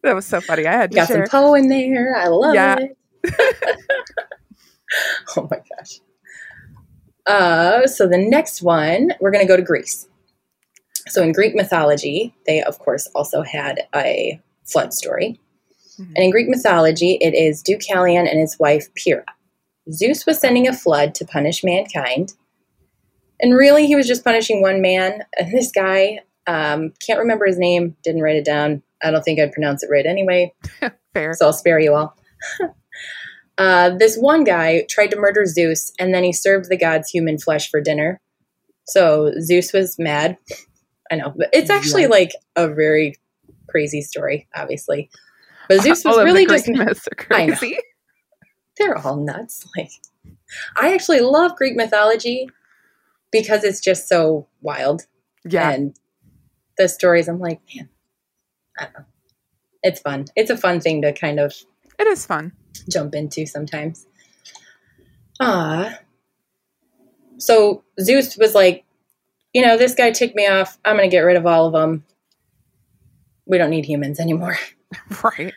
was 0.03 0.27
so 0.27 0.41
funny. 0.43 0.67
I 0.67 0.73
had 0.73 0.91
to 0.91 0.97
got 0.97 1.09
share. 1.09 1.27
some 1.27 1.31
Poe 1.31 1.55
in 1.55 1.69
there. 1.69 2.15
I 2.17 2.29
love 2.29 2.55
yeah. 2.55 2.77
it. 2.79 2.97
oh 5.37 5.49
my 5.51 5.57
gosh. 5.57 6.01
Uh, 7.27 7.87
so 7.87 8.07
the 8.07 8.19
next 8.19 8.63
one, 8.63 9.13
we're 9.21 9.31
going 9.31 9.45
to 9.45 9.49
go 9.49 9.57
to 9.57 9.63
Greece. 9.63 10.07
So 11.09 11.23
in 11.23 11.33
Greek 11.33 11.55
mythology, 11.55 12.35
they 12.47 12.63
of 12.63 12.79
course 12.79 13.09
also 13.15 13.43
had 13.43 13.83
a 13.95 14.41
flood 14.65 14.93
story. 14.93 15.41
Mm-hmm. 15.99 16.13
And 16.17 16.25
in 16.25 16.31
Greek 16.31 16.49
mythology, 16.49 17.19
it 17.21 17.35
is 17.35 17.63
Deucalion 17.63 18.29
and 18.29 18.41
his 18.41 18.59
wife 18.59 18.89
Pyrrha. 18.95 19.25
Zeus 19.91 20.25
was 20.27 20.39
sending 20.39 20.67
a 20.67 20.73
flood 20.73 21.15
to 21.17 21.27
punish 21.27 21.63
mankind, 21.63 22.33
And 23.41 23.55
really, 23.55 23.87
he 23.87 23.95
was 23.95 24.07
just 24.07 24.25
punishing 24.25 24.63
one 24.63 24.81
man. 24.81 25.25
And 25.39 25.53
this 25.53 25.71
guy, 25.71 26.21
um, 26.47 26.93
can't 27.05 27.19
remember 27.19 27.47
his 27.47 27.59
name, 27.59 27.97
didn't 28.03 28.23
write 28.23 28.37
it 28.37 28.45
down. 28.45 28.83
I 29.03 29.11
don't 29.11 29.23
think 29.23 29.39
I'd 29.39 29.53
pronounce 29.53 29.83
it 29.83 29.91
right 29.91 30.07
anyway. 30.07 30.55
Fair. 31.15 31.35
So 31.35 31.47
I'll 31.47 31.53
spare 31.53 31.79
you 31.79 31.95
all. 31.95 32.17
uh, 33.59 33.91
this 33.99 34.17
one 34.17 34.45
guy 34.45 34.85
tried 34.91 35.09
to 35.09 35.17
murder 35.19 35.47
Zeus, 35.47 35.93
and 35.99 36.13
then 36.15 36.25
he 36.25 36.33
served 36.33 36.69
the 36.69 36.77
gods 36.77 37.11
human 37.11 37.39
flesh 37.39 37.71
for 37.71 37.81
dinner. 37.81 38.21
So 38.87 39.33
Zeus 39.41 39.73
was 39.73 39.97
mad. 39.99 40.37
I 41.11 41.17
know, 41.17 41.33
but 41.37 41.49
it's 41.53 41.71
actually 41.71 42.03
Yeah. 42.03 42.09
like 42.09 42.33
a 42.57 42.69
very 42.69 43.17
crazy 43.69 44.01
story, 44.03 44.49
obviously. 44.57 45.11
But 45.69 45.81
Zeus 45.83 46.05
was 46.05 46.15
All 46.15 46.15
of 46.15 46.19
the 46.21 46.25
really 46.25 46.47
just 46.47 46.69
myths 46.69 47.07
are 47.09 47.15
crazy. 47.17 47.79
they're 48.79 48.99
all 48.99 49.17
nuts. 49.17 49.65
Like, 49.77 49.91
I 50.77 50.93
actually 50.93 51.21
love 51.21 51.57
Greek 51.57 51.77
mythology 51.77 52.49
because 53.31 53.65
it's 53.65 53.81
just 53.81 54.09
so 54.09 54.47
wild. 54.61 55.03
Yeah. 55.45 55.71
And 55.71 55.97
the 56.77 56.89
stories, 56.89 57.29
I'm 57.29 57.39
like, 57.39 57.61
man, 57.75 57.89
I 58.79 58.85
don't 58.85 58.95
know. 58.99 59.05
It's 59.83 60.01
fun. 60.01 60.25
It's 60.37 60.51
a 60.51 60.57
fun 60.57 60.81
thing 60.81 61.03
to 61.03 61.13
kind 61.13 61.39
of 61.39 61.55
It 61.99 62.07
is 62.07 62.27
fun. 62.27 62.53
Jump 62.89 63.15
into 63.15 63.47
sometimes. 63.47 64.07
Ah. 65.41 65.99
So 67.39 67.85
Zeus 68.01 68.37
was 68.37 68.55
like, 68.55 68.85
you 69.53 69.63
know, 69.63 69.77
this 69.77 69.95
guy 69.95 70.11
ticked 70.11 70.37
me 70.37 70.47
off. 70.47 70.79
I'm 70.85 70.97
going 70.97 71.09
to 71.09 71.15
get 71.15 71.21
rid 71.21 71.37
of 71.37 71.47
all 71.47 71.67
of 71.67 71.73
them. 71.73 72.05
We 73.47 73.59
don't 73.59 73.71
need 73.71 73.85
humans 73.85 74.21
anymore. 74.21 74.57
Right. 75.25 75.53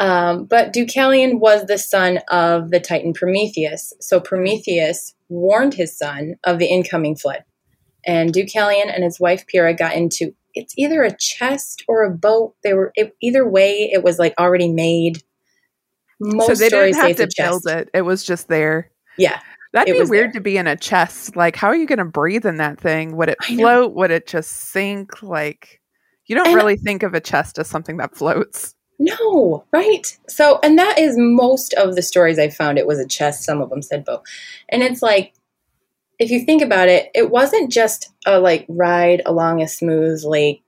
Um, 0.00 0.46
but 0.46 0.72
Deucalion 0.72 1.38
was 1.38 1.66
the 1.66 1.78
son 1.78 2.18
of 2.28 2.70
the 2.70 2.80
Titan 2.80 3.12
Prometheus. 3.12 3.92
So 4.00 4.18
Prometheus 4.18 5.14
warned 5.28 5.74
his 5.74 5.96
son 5.96 6.34
of 6.42 6.58
the 6.58 6.66
incoming 6.66 7.14
flood. 7.14 7.44
And 8.04 8.32
Deucalion 8.32 8.92
and 8.92 9.04
his 9.04 9.20
wife 9.20 9.46
Pyrrha 9.46 9.74
got 9.74 9.94
into 9.94 10.34
it's 10.54 10.74
either 10.76 11.02
a 11.02 11.16
chest 11.16 11.84
or 11.88 12.04
a 12.04 12.10
boat. 12.10 12.54
They 12.62 12.74
were 12.74 12.92
it, 12.94 13.16
either 13.20 13.48
way. 13.48 13.90
It 13.92 14.04
was 14.04 14.18
like 14.18 14.34
already 14.38 14.72
made. 14.72 15.22
Most 16.20 16.46
so 16.46 16.54
they 16.54 16.68
stories 16.68 16.96
didn't 16.96 17.18
have 17.18 17.28
to 17.30 17.42
build 17.42 17.66
it. 17.66 17.90
It 17.94 18.02
was 18.02 18.24
just 18.24 18.48
there. 18.48 18.90
Yeah, 19.16 19.40
That'd 19.72 19.94
be 19.94 20.00
weird 20.02 20.28
there. 20.28 20.32
to 20.34 20.40
be 20.40 20.56
in 20.56 20.66
a 20.66 20.76
chest. 20.76 21.36
Like, 21.36 21.56
how 21.56 21.68
are 21.68 21.76
you 21.76 21.86
going 21.86 21.98
to 21.98 22.04
breathe 22.04 22.46
in 22.46 22.56
that 22.58 22.80
thing? 22.80 23.16
Would 23.16 23.28
it 23.28 23.42
float? 23.44 23.94
Would 23.94 24.10
it 24.10 24.26
just 24.26 24.50
sink? 24.50 25.22
Like, 25.22 25.80
you 26.26 26.36
don't 26.36 26.46
And- 26.48 26.56
really 26.56 26.76
think 26.76 27.02
of 27.02 27.14
a 27.14 27.20
chest 27.20 27.58
as 27.58 27.68
something 27.68 27.96
that 27.98 28.16
floats. 28.16 28.74
No, 29.00 29.64
right. 29.72 30.16
So, 30.28 30.60
and 30.62 30.78
that 30.78 30.98
is 31.00 31.16
most 31.18 31.74
of 31.74 31.96
the 31.96 32.02
stories 32.02 32.38
I 32.38 32.48
found. 32.48 32.78
It 32.78 32.86
was 32.86 33.00
a 33.00 33.06
chest. 33.06 33.42
Some 33.42 33.60
of 33.60 33.68
them 33.68 33.82
said 33.82 34.04
boat. 34.04 34.22
And 34.68 34.82
it's 34.84 35.02
like, 35.02 35.34
if 36.20 36.30
you 36.30 36.44
think 36.44 36.62
about 36.62 36.88
it, 36.88 37.10
it 37.12 37.28
wasn't 37.30 37.72
just 37.72 38.10
a 38.24 38.38
like 38.38 38.64
ride 38.68 39.20
along 39.26 39.60
a 39.60 39.66
smooth 39.68 40.22
lake 40.24 40.62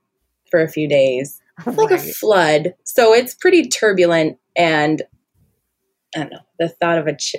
for 0.50 0.61
a 0.61 0.69
few 0.69 0.88
days. 0.88 1.41
It's 1.65 1.79
like 1.79 1.93
a 1.93 1.99
flood. 1.99 2.75
So 2.83 3.15
it's 3.15 3.33
pretty 3.33 3.69
turbulent. 3.69 4.38
And 4.57 5.03
I 6.16 6.20
don't 6.20 6.32
know, 6.32 6.40
the 6.58 6.68
thought 6.68 6.99
of 6.99 7.06
a 7.06 7.14
ch- 7.14 7.37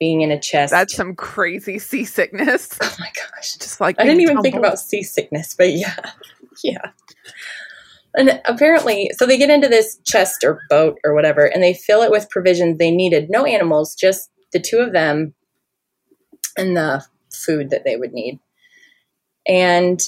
being 0.00 0.22
in 0.22 0.30
a 0.30 0.40
chest. 0.40 0.72
That's 0.72 0.94
some 0.94 1.14
crazy 1.14 1.78
seasickness. 1.78 2.78
oh 2.82 2.96
my 2.98 3.10
gosh. 3.14 3.56
Just 3.56 3.80
like 3.80 3.96
I 3.98 4.04
didn't 4.04 4.22
even 4.22 4.42
think 4.42 4.54
about 4.54 4.78
seasickness, 4.78 5.54
but 5.54 5.72
yeah, 5.72 5.96
yeah. 6.64 6.90
And 8.14 8.40
apparently, 8.46 9.10
so 9.14 9.26
they 9.26 9.36
get 9.36 9.50
into 9.50 9.68
this 9.68 9.98
chest 10.04 10.42
or 10.42 10.62
boat 10.70 10.98
or 11.04 11.14
whatever, 11.14 11.44
and 11.44 11.62
they 11.62 11.74
fill 11.74 12.02
it 12.02 12.10
with 12.10 12.30
provisions 12.30 12.78
they 12.78 12.90
needed. 12.90 13.28
No 13.28 13.44
animals, 13.44 13.94
just 13.94 14.30
the 14.52 14.60
two 14.60 14.78
of 14.78 14.92
them 14.92 15.34
and 16.56 16.76
the 16.76 17.04
food 17.30 17.70
that 17.70 17.84
they 17.84 17.96
would 17.96 18.12
need. 18.12 18.38
And 19.46 20.00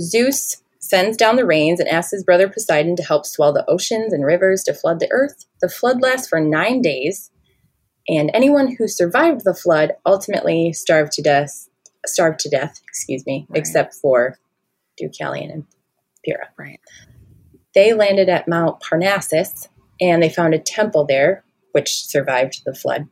Zeus 0.00 0.61
sends 0.92 1.16
down 1.16 1.36
the 1.36 1.46
rains 1.46 1.80
and 1.80 1.88
asks 1.88 2.10
his 2.12 2.22
brother 2.22 2.50
Poseidon 2.50 2.96
to 2.96 3.02
help 3.02 3.24
swell 3.24 3.50
the 3.50 3.64
oceans 3.66 4.12
and 4.12 4.26
rivers 4.26 4.62
to 4.62 4.74
flood 4.74 5.00
the 5.00 5.10
earth. 5.10 5.46
The 5.62 5.70
flood 5.70 6.02
lasts 6.02 6.28
for 6.28 6.38
nine 6.38 6.82
days, 6.82 7.30
and 8.08 8.30
anyone 8.34 8.76
who 8.76 8.86
survived 8.86 9.44
the 9.44 9.54
flood 9.54 9.92
ultimately 10.04 10.74
starved 10.74 11.12
to 11.12 11.22
death. 11.22 11.66
Starved 12.04 12.40
to 12.40 12.50
death, 12.50 12.78
excuse 12.86 13.24
me, 13.24 13.46
Right. 13.48 13.58
except 13.58 13.94
for 13.94 14.36
Deucalion 15.00 15.50
and 15.50 15.64
Pyrrha. 16.26 16.48
Right. 16.58 16.78
They 17.74 17.94
landed 17.94 18.28
at 18.28 18.46
Mount 18.46 18.82
Parnassus, 18.82 19.68
and 19.98 20.22
they 20.22 20.28
found 20.28 20.52
a 20.52 20.58
temple 20.58 21.06
there, 21.06 21.42
which 21.72 22.04
survived 22.04 22.64
the 22.66 22.74
flood. 22.74 23.08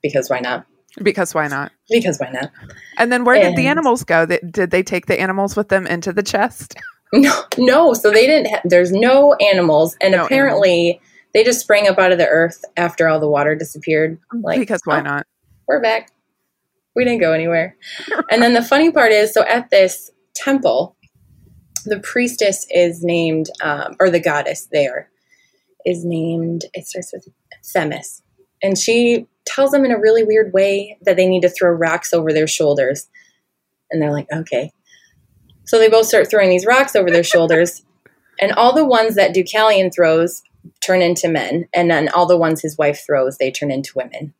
Because 0.00 0.30
why 0.30 0.38
not? 0.38 0.64
Because 1.02 1.34
why 1.34 1.48
not? 1.48 1.72
Because 1.90 2.20
why 2.20 2.30
not? 2.30 2.52
And 2.98 3.10
then 3.10 3.24
where 3.24 3.40
did 3.42 3.56
the 3.56 3.66
animals 3.66 4.04
go? 4.04 4.26
Did 4.26 4.70
they 4.70 4.84
take 4.84 5.06
the 5.06 5.20
animals 5.20 5.56
with 5.56 5.70
them 5.70 5.88
into 5.88 6.12
the 6.12 6.22
chest? 6.22 6.76
No, 7.12 7.44
no. 7.56 7.94
So 7.94 8.10
they 8.10 8.26
didn't. 8.26 8.50
Ha- 8.50 8.62
there's 8.64 8.92
no 8.92 9.34
animals, 9.34 9.96
and 10.00 10.12
No 10.12 10.24
apparently 10.24 11.00
they 11.36 11.44
just 11.44 11.60
sprang 11.60 11.86
up 11.86 11.98
out 11.98 12.12
of 12.12 12.18
the 12.18 12.26
earth 12.26 12.64
after 12.76 13.08
all 13.08 13.20
the 13.20 13.28
water 13.28 13.54
disappeared. 13.54 14.18
Like, 14.32 14.58
because 14.58 14.80
why 14.84 15.00
oh, 15.00 15.02
not? 15.02 15.26
We're 15.68 15.82
back. 15.82 16.10
We 16.94 17.04
didn't 17.04 17.20
go 17.20 17.32
anywhere. 17.32 17.76
And 18.30 18.42
then 18.42 18.54
the 18.54 18.62
funny 18.62 18.90
part 18.90 19.12
is, 19.12 19.32
so 19.34 19.44
at 19.44 19.70
this 19.70 20.10
temple, 20.34 20.96
the 21.84 22.00
priestess 22.00 22.66
is 22.70 23.04
named, 23.04 23.50
um, 23.62 23.96
or 24.00 24.10
the 24.10 24.18
goddess 24.18 24.68
there 24.72 25.10
is 25.84 26.04
named. 26.04 26.64
It 26.72 26.86
starts 26.86 27.12
with 27.12 27.28
Themis, 27.64 28.22
and 28.62 28.78
she 28.78 29.26
tells 29.44 29.70
them 29.70 29.84
in 29.84 29.92
a 29.92 30.00
really 30.00 30.24
weird 30.24 30.52
way 30.52 30.98
that 31.02 31.16
they 31.16 31.28
need 31.28 31.42
to 31.42 31.50
throw 31.50 31.70
rocks 31.70 32.12
over 32.12 32.32
their 32.32 32.48
shoulders, 32.48 33.08
and 33.90 34.00
they're 34.00 34.12
like, 34.12 34.26
okay. 34.32 34.72
So 35.66 35.78
they 35.78 35.88
both 35.88 36.06
start 36.06 36.30
throwing 36.30 36.48
these 36.50 36.64
rocks 36.66 36.96
over 36.96 37.10
their 37.10 37.22
shoulders, 37.24 37.82
and 38.40 38.52
all 38.52 38.72
the 38.74 38.84
ones 38.84 39.14
that 39.16 39.34
Deucalion 39.34 39.92
throws 39.94 40.42
turn 40.84 41.02
into 41.02 41.28
men, 41.28 41.68
and 41.74 41.90
then 41.90 42.08
all 42.10 42.26
the 42.26 42.36
ones 42.36 42.60
his 42.62 42.76
wife 42.78 43.04
throws, 43.06 43.38
they 43.38 43.50
turn 43.50 43.70
into 43.70 43.92
women. 43.96 44.34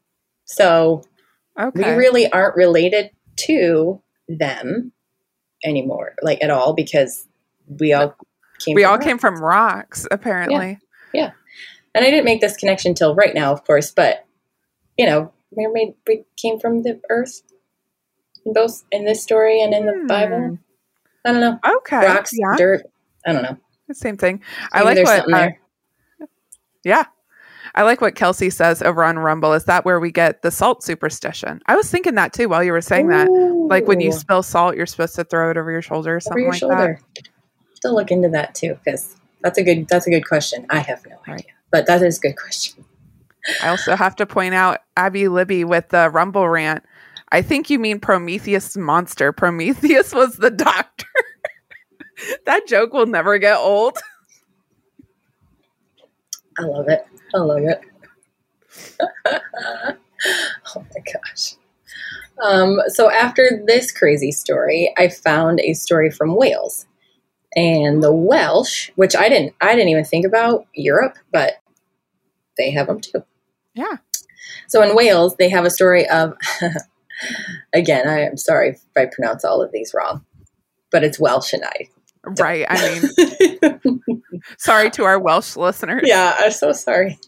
So 0.45 1.03
Okay. 1.59 1.91
we 1.93 1.97
really 1.97 2.31
aren't 2.33 2.57
related 2.57 3.11
to 3.47 4.01
them 4.29 4.93
anymore, 5.65 6.15
like 6.23 6.43
at 6.45 6.51
all, 6.51 6.75
because 6.75 7.27
we 7.81 7.93
all 7.93 8.15
came. 8.61 8.75
we 8.75 8.83
from 8.83 8.91
all 8.91 8.97
Earth. 8.99 9.05
came 9.05 9.19
from 9.19 9.43
rocks, 9.43 10.07
apparently. 10.11 10.79
Yeah. 11.15 11.31
And 11.95 12.05
I 12.05 12.11
didn't 12.11 12.27
make 12.27 12.41
this 12.43 12.57
connection 12.57 12.95
till 12.95 13.15
right 13.15 13.35
now, 13.35 13.53
of 13.53 13.65
course, 13.65 13.91
but 13.91 14.27
you 14.99 15.07
know, 15.07 15.33
we 15.51 15.67
made 15.69 15.95
we 16.07 16.25
came 16.37 16.59
from 16.61 16.83
the 16.83 17.01
Earth 17.09 17.41
in 18.45 18.53
both 18.53 18.85
in 18.93 19.05
this 19.07 19.23
story 19.23 19.63
and 19.63 19.73
in 19.73 19.87
the 19.87 19.93
Hmm. 19.93 20.07
Bible. 20.07 20.59
I 21.27 21.33
don't 21.33 21.41
know, 21.41 21.59
Okay. 21.79 22.07
rocks, 22.07 22.31
yeah. 22.33 22.55
dirt. 22.57 22.83
I 23.27 23.33
don't 23.33 23.43
know. 23.43 23.57
Same 23.93 24.17
thing. 24.17 24.41
I 24.73 24.83
Maybe 24.85 25.05
like 25.05 25.27
what 25.27 25.35
uh. 25.35 25.51
Yeah. 26.85 27.05
I 27.75 27.83
like 27.83 28.01
what 28.01 28.15
Kelsey 28.15 28.49
says 28.49 28.81
over 28.81 29.05
on 29.05 29.19
Rumble. 29.19 29.53
Is 29.53 29.65
that 29.65 29.85
where 29.85 30.01
we 30.01 30.11
get 30.11 30.41
the 30.43 30.51
salt 30.51 30.83
superstition? 30.83 31.61
I 31.67 31.77
was 31.77 31.91
thinking 31.91 32.15
that 32.15 32.33
too 32.33 32.49
while 32.49 32.65
you 32.65 32.73
were 32.73 32.81
saying 32.81 33.09
that. 33.09 33.29
Like 33.29 33.87
when 33.87 34.01
you 34.01 34.13
spill 34.13 34.43
salt, 34.43 34.77
you're 34.77 34.87
supposed 34.87 35.15
to 35.17 35.25
throw 35.25 35.51
it 35.51 35.57
over 35.59 35.71
your 35.71 35.83
shoulder 35.83 36.13
or 36.13 36.15
over 36.15 36.21
something 36.21 36.43
your 36.45 36.53
like 36.53 36.61
shoulder. 36.61 37.01
Still 37.75 37.95
look 37.95 38.11
into 38.11 38.29
that 38.31 38.55
too, 38.55 38.79
because 38.83 39.17
that's 39.43 39.59
a 39.59 39.63
good 39.63 39.87
that's 39.89 40.07
a 40.07 40.11
good 40.11 40.27
question. 40.27 40.65
I 40.71 40.79
have 40.79 41.05
no 41.07 41.17
Right. 41.29 41.41
idea, 41.41 41.53
but 41.71 41.87
that 41.87 42.03
is 42.03 42.17
a 42.19 42.21
good 42.21 42.37
question. 42.39 42.85
I 43.63 43.69
also 43.69 43.95
have 43.95 44.17
to 44.17 44.27
point 44.27 44.55
out 44.55 44.81
Abby 44.97 45.29
Libby 45.29 45.63
with 45.65 45.91
the 45.91 46.09
Rumble 46.11 46.49
rant. 46.49 46.83
I 47.37 47.43
think 47.43 47.69
you 47.69 47.79
mean 47.79 48.01
Prometheus 48.01 48.79
monster. 48.79 49.31
Prometheus 49.31 50.15
was 50.15 50.39
the 50.39 50.51
doctor. 50.51 51.05
that 52.47 52.67
joke 52.67 52.95
will 52.95 53.05
never 53.05 53.37
get 53.37 53.59
old. 53.59 53.99
I 56.59 56.63
love 56.63 56.89
it. 56.89 57.07
I 57.35 57.39
love 57.39 57.61
it. 57.61 57.81
oh 59.27 60.77
my 60.77 61.03
gosh. 61.13 61.57
Um, 62.43 62.81
so 62.89 63.11
after 63.11 63.63
this 63.67 63.93
crazy 63.93 64.33
story, 64.33 64.95
I 64.97 65.09
found 65.09 65.61
a 65.61 65.75
story 65.75 66.11
from 66.11 66.37
Wales, 66.37 66.87
and 67.55 68.03
the 68.03 68.15
Welsh, 68.15 68.91
which 68.95 69.15
I 69.15 69.29
didn't, 69.29 69.55
I 69.61 69.75
didn't 69.75 69.91
even 69.91 70.07
think 70.07 70.25
about 70.25 70.67
Europe, 70.73 71.19
but 71.33 71.61
they 72.57 72.71
have 72.71 72.87
them 72.87 73.03
too. 73.03 73.23
Yeah. 73.75 73.99
So 74.69 74.83
in 74.83 74.97
Wales, 74.97 75.37
they 75.37 75.51
have 75.51 75.67
a 75.67 75.71
story 75.71 76.09
of. 76.09 76.35
Again, 77.73 78.09
I 78.09 78.21
am 78.21 78.37
sorry 78.37 78.71
if 78.71 78.83
I 78.97 79.07
pronounce 79.07 79.45
all 79.45 79.63
of 79.63 79.73
these 79.73 79.93
wrong, 79.95 80.25
but 80.91 81.05
it's 81.05 81.19
Welsh, 81.21 81.53
and 81.53 81.65
I. 81.65 81.89
Right. 82.39 82.67
I 82.69 83.01
mean, 83.81 84.23
sorry 84.59 84.91
to 84.91 85.05
our 85.05 85.19
Welsh 85.19 85.57
listeners. 85.57 86.03
yeah, 86.05 86.35
I'm 86.39 86.51
so 86.51 86.73
sorry. 86.73 87.19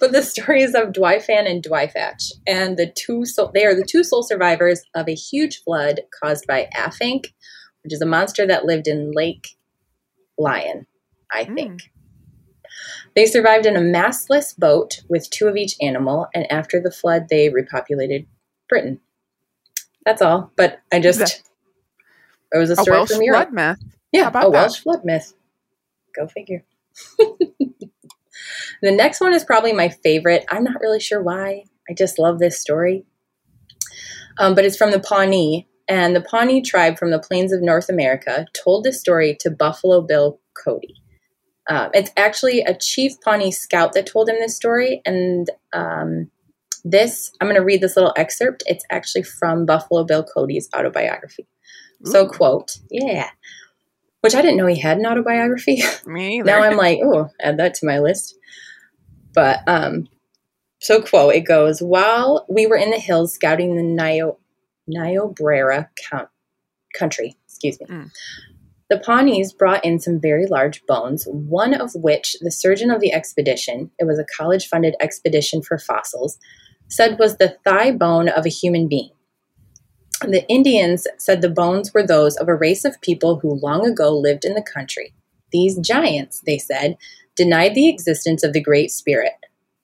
but 0.00 0.10
the 0.12 0.22
stories 0.22 0.74
of 0.74 0.88
Dwyfan 0.92 1.48
and 1.48 1.62
Dwyfach, 1.62 2.32
and 2.46 2.76
the 2.76 2.90
two 2.90 3.24
they 3.54 3.64
are 3.64 3.74
the 3.74 3.86
two 3.88 4.02
sole 4.02 4.22
survivors 4.24 4.82
of 4.94 5.08
a 5.08 5.14
huge 5.14 5.62
flood 5.62 6.00
caused 6.22 6.46
by 6.46 6.68
Afanc, 6.76 7.26
which 7.84 7.92
is 7.92 8.00
a 8.02 8.06
monster 8.06 8.46
that 8.46 8.64
lived 8.64 8.88
in 8.88 9.12
Lake 9.12 9.56
Lion, 10.36 10.86
I 11.32 11.44
Mm. 11.44 11.54
think. 11.54 11.80
They 13.14 13.24
survived 13.24 13.64
in 13.66 13.76
a 13.76 13.80
mastless 13.80 14.52
boat 14.58 15.00
with 15.08 15.30
two 15.30 15.46
of 15.46 15.56
each 15.56 15.76
animal, 15.80 16.26
and 16.34 16.50
after 16.52 16.80
the 16.80 16.90
flood, 16.90 17.28
they 17.30 17.48
repopulated 17.48 18.26
Britain. 18.68 19.00
That's 20.04 20.22
all. 20.22 20.52
But 20.56 20.80
I 20.92 21.00
just 21.00 21.18
That- 21.18 21.42
it 22.52 22.58
was 22.58 22.70
a 22.70 22.74
A 22.74 22.76
story 22.76 22.98
Welsh 22.98 23.10
from 23.10 23.22
Europe. 23.22 23.48
flood 23.50 23.52
myth. 23.52 23.94
Yeah, 24.12 24.22
How 24.24 24.28
about 24.28 24.46
a 24.48 24.50
that? 24.50 24.58
Welsh 24.58 24.80
flood 24.80 25.04
myth. 25.04 25.34
Go 26.14 26.26
figure. 26.28 26.64
the 27.18 28.92
next 28.92 29.20
one 29.20 29.32
is 29.34 29.44
probably 29.44 29.72
my 29.72 29.88
favorite. 29.88 30.44
I'm 30.50 30.64
not 30.64 30.80
really 30.80 31.00
sure 31.00 31.22
why. 31.22 31.64
I 31.88 31.94
just 31.94 32.18
love 32.18 32.38
this 32.38 32.60
story. 32.60 33.04
Um, 34.38 34.54
but 34.54 34.64
it's 34.64 34.76
from 34.76 34.90
the 34.90 35.00
Pawnee. 35.00 35.68
And 35.88 36.16
the 36.16 36.20
Pawnee 36.20 36.62
tribe 36.62 36.98
from 36.98 37.10
the 37.10 37.18
plains 37.18 37.52
of 37.52 37.62
North 37.62 37.88
America 37.88 38.46
told 38.52 38.84
this 38.84 38.98
story 39.00 39.36
to 39.40 39.50
Buffalo 39.50 40.00
Bill 40.00 40.40
Cody. 40.64 40.94
Um, 41.68 41.90
it's 41.94 42.10
actually 42.16 42.60
a 42.62 42.74
chief 42.76 43.12
Pawnee 43.24 43.52
scout 43.52 43.92
that 43.92 44.06
told 44.06 44.28
him 44.28 44.36
this 44.38 44.56
story. 44.56 45.00
And 45.04 45.48
um, 45.72 46.30
this, 46.88 47.32
I'm 47.40 47.46
going 47.48 47.56
to 47.60 47.64
read 47.64 47.80
this 47.80 47.96
little 47.96 48.12
excerpt. 48.16 48.62
It's 48.66 48.84
actually 48.90 49.24
from 49.24 49.66
Buffalo 49.66 50.04
Bill 50.04 50.22
Cody's 50.24 50.68
autobiography. 50.74 51.46
So, 52.04 52.28
quote, 52.28 52.78
yeah, 52.90 53.30
which 54.20 54.34
I 54.34 54.42
didn't 54.42 54.56
know 54.58 54.66
he 54.66 54.78
had 54.78 54.98
an 54.98 55.06
autobiography. 55.06 55.82
Me 56.06 56.38
either. 56.38 56.44
now 56.44 56.62
I'm 56.62 56.76
like, 56.76 56.98
oh, 57.02 57.30
add 57.40 57.56
that 57.58 57.74
to 57.76 57.86
my 57.86 57.98
list. 57.98 58.36
But 59.34 59.60
um, 59.66 60.08
so 60.78 61.00
quote, 61.02 61.34
it 61.34 61.40
goes, 61.40 61.80
while 61.80 62.46
we 62.48 62.66
were 62.66 62.76
in 62.76 62.90
the 62.90 62.98
hills 62.98 63.32
scouting 63.34 63.76
the 63.76 63.82
Nio- 63.82 64.36
Niobrara 64.86 65.90
count- 66.10 66.28
country, 66.94 67.36
excuse 67.46 67.80
me, 67.80 67.86
Mm. 67.86 68.10
the 68.90 68.98
Pawnees 68.98 69.52
brought 69.52 69.84
in 69.84 69.98
some 69.98 70.20
very 70.20 70.46
large 70.46 70.84
bones, 70.86 71.24
one 71.26 71.74
of 71.74 71.90
which 71.94 72.36
the 72.40 72.50
surgeon 72.50 72.90
of 72.90 73.00
the 73.00 73.12
expedition, 73.12 73.90
it 73.98 74.04
was 74.04 74.18
a 74.18 74.24
college 74.36 74.68
funded 74.68 74.94
expedition 75.00 75.62
for 75.62 75.78
fossils, 75.78 76.38
said 76.88 77.18
was 77.18 77.36
the 77.36 77.56
thigh 77.64 77.92
bone 77.92 78.28
of 78.28 78.46
a 78.46 78.50
human 78.50 78.88
being. 78.88 79.10
The 80.22 80.48
Indians 80.48 81.06
said 81.18 81.42
the 81.42 81.50
bones 81.50 81.92
were 81.92 82.06
those 82.06 82.36
of 82.36 82.48
a 82.48 82.54
race 82.54 82.84
of 82.84 83.00
people 83.02 83.40
who 83.40 83.60
long 83.60 83.86
ago 83.86 84.16
lived 84.16 84.44
in 84.44 84.54
the 84.54 84.62
country. 84.62 85.12
These 85.52 85.78
giants, 85.78 86.40
they 86.46 86.58
said, 86.58 86.96
denied 87.36 87.74
the 87.74 87.88
existence 87.88 88.42
of 88.42 88.52
the 88.52 88.62
Great 88.62 88.90
Spirit. 88.90 89.34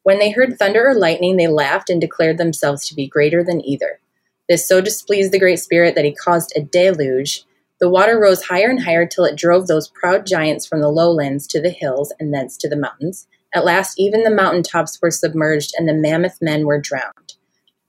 When 0.04 0.18
they 0.18 0.30
heard 0.30 0.58
thunder 0.58 0.88
or 0.88 0.94
lightning, 0.94 1.36
they 1.36 1.48
laughed 1.48 1.90
and 1.90 2.00
declared 2.00 2.38
themselves 2.38 2.88
to 2.88 2.94
be 2.94 3.06
greater 3.06 3.44
than 3.44 3.64
either. 3.64 4.00
This 4.48 4.66
so 4.66 4.80
displeased 4.80 5.32
the 5.32 5.38
Great 5.38 5.60
Spirit 5.60 5.94
that 5.94 6.04
he 6.04 6.14
caused 6.14 6.52
a 6.56 6.62
deluge. 6.62 7.44
The 7.78 7.90
water 7.90 8.18
rose 8.18 8.44
higher 8.44 8.68
and 8.68 8.82
higher 8.82 9.06
till 9.06 9.24
it 9.24 9.36
drove 9.36 9.66
those 9.66 9.88
proud 9.88 10.26
giants 10.26 10.66
from 10.66 10.80
the 10.80 10.88
lowlands 10.88 11.46
to 11.48 11.60
the 11.60 11.70
hills 11.70 12.12
and 12.18 12.32
thence 12.32 12.56
to 12.58 12.68
the 12.68 12.76
mountains. 12.76 13.26
At 13.54 13.64
last, 13.64 13.98
even 13.98 14.24
the 14.24 14.30
mountain 14.30 14.62
tops 14.62 14.98
were 15.02 15.10
submerged 15.10 15.72
and 15.76 15.88
the 15.88 15.94
mammoth 15.94 16.38
men 16.40 16.66
were 16.66 16.80
drowned. 16.80 17.34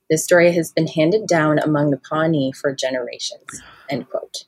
This 0.09 0.23
story 0.23 0.51
has 0.51 0.71
been 0.71 0.87
handed 0.87 1.27
down 1.27 1.59
among 1.59 1.91
the 1.91 1.97
Pawnee 2.09 2.51
for 2.51 2.73
generations. 2.73 3.61
End 3.89 4.09
quote. 4.09 4.45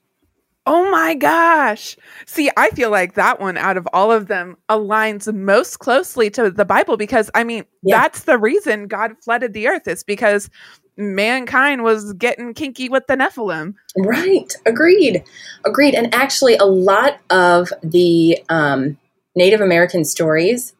Oh 0.68 0.90
my 0.90 1.14
gosh. 1.14 1.96
See, 2.26 2.50
I 2.58 2.72
feel 2.72 2.90
like 2.90 3.14
that 3.14 3.40
one 3.40 3.56
out 3.56 3.78
of 3.78 3.88
all 3.94 4.12
of 4.12 4.28
them 4.28 4.58
aligns 4.68 5.32
most 5.34 5.78
closely 5.78 6.30
to 6.32 6.50
the 6.50 6.66
Bible 6.66 6.98
because 6.98 7.30
I 7.36 7.44
mean, 7.44 7.66
Yeah. 7.84 8.02
that's 8.02 8.24
the 8.24 8.38
reason 8.38 8.88
God 8.88 9.14
flooded 9.24 9.54
the 9.54 9.68
earth 9.68 9.88
is 9.88 10.04
because 10.04 10.50
mankind 10.98 11.84
was 11.84 12.14
getting 12.14 12.54
kinky 12.54 12.90
with 12.90 13.06
the 13.08 13.16
Nephilim. 13.16 13.76
Right. 13.98 14.52
Agreed. 14.66 15.24
Agreed. 15.66 15.94
And 15.94 16.14
actually, 16.16 16.56
a 16.56 16.66
lot 16.66 17.20
of 17.30 17.72
the 17.84 18.40
um, 18.50 18.98
Native 19.36 19.62
American 19.62 20.04
stories 20.04 20.74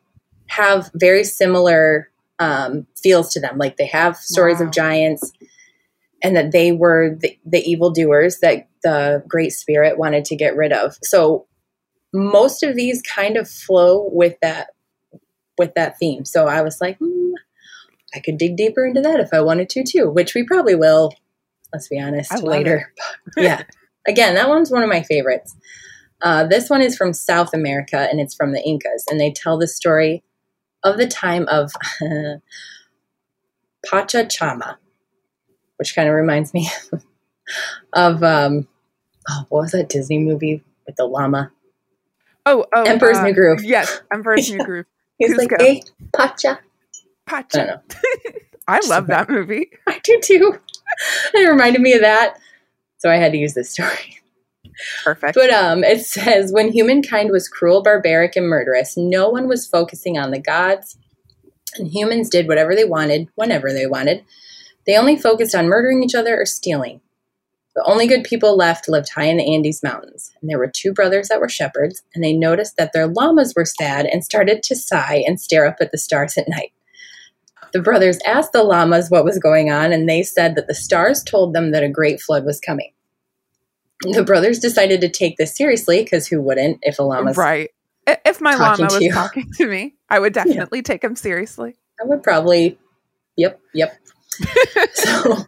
have 0.48 0.92
very 0.94 1.24
similar 1.24 2.10
um, 2.40 2.86
feels 3.02 3.32
to 3.34 3.40
them. 3.40 3.58
Like 3.58 3.78
they 3.78 3.88
have 3.88 4.18
stories 4.18 4.60
Wow. 4.60 4.66
of 4.66 4.72
giants 4.72 5.32
and 6.24 6.36
that 6.36 6.52
they 6.52 6.72
were 6.72 7.16
the, 7.20 7.38
the 7.46 7.60
evildoers 7.70 8.40
that 8.40 8.68
the 8.84 9.24
Great 9.28 9.52
Spirit 9.54 9.98
wanted 9.98 10.26
to 10.26 10.36
get 10.36 10.56
rid 10.56 10.72
of. 10.74 10.98
So 11.04 11.46
most 12.14 12.64
of 12.64 12.76
these 12.76 13.02
kind 13.02 13.38
of 13.38 13.50
flow 13.50 14.10
with 14.12 14.36
that 14.42 14.70
with 15.58 15.74
that 15.76 15.98
theme. 15.98 16.26
So 16.26 16.48
I 16.48 16.62
was 16.62 16.82
like, 16.82 16.98
hmm, 16.98 17.32
I 18.14 18.20
could 18.20 18.38
dig 18.38 18.58
deeper 18.58 18.86
into 18.86 19.02
that 19.02 19.20
if 19.22 19.30
I 19.34 19.42
wanted 19.42 19.70
to 19.70 19.84
too, 19.84 20.10
which 20.10 20.34
we 20.36 20.44
probably 20.44 20.76
will. 20.76 21.14
Let's 21.74 21.88
be 21.88 22.00
honest, 22.00 22.44
later. 22.44 22.94
yeah. 23.38 23.64
Again, 24.08 24.36
that 24.36 24.50
one's 24.50 24.72
one 24.72 24.84
of 24.84 24.90
my 24.90 25.02
favorites. 25.02 25.56
Uh, 26.22 26.46
this 26.46 26.70
one 26.70 26.82
is 26.82 26.96
from 26.96 27.14
South 27.14 27.54
America 27.54 28.08
and 28.10 28.20
it's 28.20 28.36
from 28.36 28.54
the 28.54 28.64
Incas, 28.64 29.06
and 29.10 29.20
they 29.20 29.32
tell 29.32 29.58
the 29.58 29.68
story 29.68 30.24
of 30.86 30.98
the 30.98 31.08
time 31.08 31.48
of 31.50 31.72
Pachachama, 33.86 34.78
which 35.78 35.96
kind 35.96 36.08
of 36.08 36.16
reminds 36.16 36.54
me 36.54 36.70
of 37.94 38.24
um, 38.24 38.68
oh, 39.30 39.46
what 39.50 39.62
was 39.62 39.72
that 39.72 39.90
Disney 39.90 40.20
movie 40.20 40.64
with 40.86 40.96
the 40.96 41.06
llama? 41.06 41.52
Oh, 42.46 42.66
oh 42.74 42.84
Emperor's 42.84 43.22
New 43.22 43.34
Groove. 43.34 43.64
Yes, 43.64 44.02
Emperor's 44.14 44.50
New 44.50 44.60
Groove. 44.66 44.86
He's 45.18 45.34
Kuzco. 45.34 45.38
like, 45.38 45.52
"Hey, 45.60 45.84
Pacha." 46.16 46.60
Pacha. 47.26 47.66
know. 47.66 47.82
I 48.68 48.80
love 48.88 49.08
that 49.08 49.30
movie. 49.30 49.72
I 49.88 50.00
do 50.04 50.20
too. 50.24 50.60
it 51.34 51.50
reminded 51.50 51.82
me 51.82 51.94
of 51.94 52.02
that, 52.02 52.38
so 52.98 53.10
I 53.10 53.16
had 53.16 53.32
to 53.32 53.38
use 53.38 53.56
this 53.56 53.72
story. 53.72 54.20
Perfect. 55.04 55.36
But 55.36 55.50
um, 55.52 55.84
it 55.84 56.06
says 56.06 56.52
when 56.52 56.72
humankind 56.72 57.32
was 57.32 57.48
cruel, 57.48 57.82
barbaric, 57.82 58.36
and 58.36 58.48
murderous, 58.48 58.96
no 58.98 59.30
one 59.30 59.48
was 59.48 59.68
focusing 59.68 60.18
on 60.18 60.32
the 60.32 60.40
gods, 60.40 60.98
and 61.78 61.88
humans 61.88 62.30
did 62.30 62.48
whatever 62.48 62.76
they 62.76 62.86
wanted, 62.86 63.30
whenever 63.36 63.72
they 63.72 63.88
wanted. 63.88 64.24
They 64.86 64.98
only 64.98 65.18
focused 65.18 65.56
on 65.56 65.68
murdering 65.68 66.04
each 66.04 66.16
other 66.16 66.40
or 66.40 66.46
stealing. 66.46 67.02
The 67.76 67.84
only 67.84 68.08
good 68.08 68.24
people 68.24 68.56
left 68.56 68.88
lived 68.88 69.10
high 69.10 69.26
in 69.26 69.36
the 69.36 69.54
Andes 69.54 69.84
Mountains, 69.84 70.32
and 70.40 70.50
there 70.50 70.58
were 70.58 70.72
two 70.74 70.94
brothers 70.94 71.28
that 71.28 71.42
were 71.42 71.50
shepherds, 71.50 72.02
and 72.14 72.24
they 72.24 72.32
noticed 72.32 72.78
that 72.78 72.94
their 72.94 73.08
llamas 73.08 73.54
were 73.54 73.66
sad 73.66 74.06
and 74.06 74.24
started 74.24 74.64
to 74.64 74.76
sigh 74.78 75.24
and 75.28 75.42
stare 75.42 75.66
up 75.66 75.78
at 75.82 75.92
the 75.92 75.98
stars 75.98 76.38
at 76.38 76.48
night. 76.48 76.72
The 77.74 77.82
brothers 77.82 78.18
asked 78.26 78.54
the 78.54 78.64
llamas 78.64 79.10
what 79.10 79.26
was 79.26 79.40
going 79.40 79.70
on, 79.70 79.92
and 79.92 80.08
they 80.08 80.24
said 80.24 80.56
that 80.56 80.68
the 80.68 80.74
stars 80.74 81.22
told 81.22 81.54
them 81.54 81.72
that 81.72 81.84
a 81.84 81.90
great 81.90 82.22
flood 82.22 82.46
was 82.46 82.62
coming. 82.62 82.94
The 84.02 84.24
brothers 84.24 84.60
decided 84.60 85.02
to 85.02 85.10
take 85.10 85.38
this 85.38 85.56
seriously 85.56 86.04
because 86.04 86.28
who 86.28 86.42
wouldn't 86.42 86.80
if 86.82 87.00
a 87.00 87.04
llama's 87.04 87.38
right. 87.38 87.70
If 88.08 88.40
my 88.42 88.56
llama 88.56 88.84
was 88.84 89.02
you. 89.02 89.12
talking 89.12 89.50
to 89.54 89.68
me, 89.68 89.96
I 90.10 90.20
would 90.20 90.34
definitely 90.34 90.82
take 90.82 91.04
him 91.04 91.16
seriously. 91.16 91.76
I 92.00 92.06
would 92.06 92.22
probably, 92.22 92.78
yep, 93.36 93.60
yep. 93.74 93.98
so, 94.94 95.46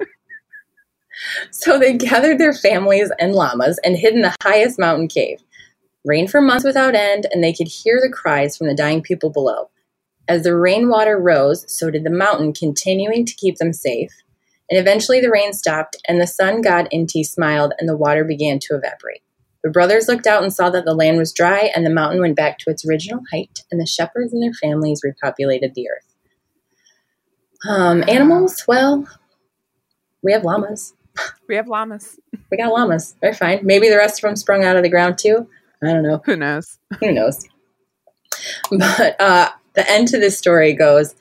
so 1.52 1.78
they 1.78 1.94
gathered 1.94 2.40
their 2.40 2.54
families 2.54 3.12
and 3.20 3.34
llamas 3.34 3.80
and 3.84 3.98
hid 3.98 4.14
in 4.14 4.22
the 4.22 4.36
highest 4.42 4.80
mountain 4.80 5.08
cave. 5.08 5.40
Rain 6.06 6.28
for 6.28 6.42
months 6.42 6.64
without 6.64 6.96
end, 6.96 7.28
and 7.32 7.44
they 7.44 7.54
could 7.54 7.68
hear 7.68 8.00
the 8.02 8.10
cries 8.10 8.58
from 8.58 8.68
the 8.68 8.76
dying 8.76 9.02
people 9.02 9.30
below. 9.30 9.70
As 10.30 10.44
the 10.44 10.56
rainwater 10.56 11.20
rose, 11.20 11.66
so 11.72 11.92
did 11.92 12.06
the 12.06 12.10
mountain, 12.10 12.54
continuing 12.54 13.26
to 13.26 13.36
keep 13.36 13.58
them 13.58 13.74
safe. 13.74 14.12
And 14.70 14.80
eventually 14.80 15.22
the 15.22 15.32
rain 15.32 15.54
stopped, 15.54 15.96
and 16.08 16.20
the 16.20 16.28
sun 16.28 16.62
god 16.62 16.88
Inti 16.94 17.26
smiled, 17.26 17.74
and 17.80 17.88
the 17.88 17.98
water 17.98 18.24
began 18.24 18.60
to 18.60 18.76
evaporate. 18.76 19.22
The 19.64 19.70
brothers 19.70 20.08
looked 20.08 20.28
out 20.28 20.44
and 20.44 20.54
saw 20.54 20.70
that 20.70 20.86
the 20.86 20.94
land 20.94 21.18
was 21.18 21.34
dry, 21.34 21.72
and 21.76 21.86
the 21.86 21.90
mountain 21.90 22.22
went 22.22 22.36
back 22.36 22.58
to 22.60 22.70
its 22.70 22.86
original 22.88 23.22
height, 23.32 23.64
and 23.72 23.80
the 23.80 23.86
shepherds 23.86 24.34
and 24.34 24.44
their 24.44 24.54
families 24.54 25.02
repopulated 25.06 25.74
the 25.74 25.88
earth. 25.90 26.16
Um, 27.68 28.04
animals, 28.08 28.64
well, 28.68 29.08
we 30.22 30.32
have 30.32 30.44
llamas. 30.44 30.94
We 31.48 31.56
have 31.56 31.68
llamas. 31.68 32.20
We 32.52 32.58
got 32.58 32.72
llamas. 32.72 33.16
They're 33.22 33.34
fine. 33.34 33.62
Maybe 33.64 33.90
the 33.90 33.98
rest 33.98 34.20
of 34.20 34.28
them 34.28 34.36
sprung 34.36 34.64
out 34.64 34.76
of 34.76 34.84
the 34.84 34.90
ground 34.90 35.18
too. 35.18 35.48
I 35.84 35.88
don't 35.88 36.04
know. 36.04 36.22
Who 36.26 36.36
knows? 36.36 36.78
Who 37.00 37.12
knows? 37.12 37.48
But 38.72 39.20
uh, 39.20 39.50
the 39.74 39.90
end 39.90 40.08
to 40.10 40.20
this 40.20 40.38
story 40.38 40.74
goes 40.74 41.16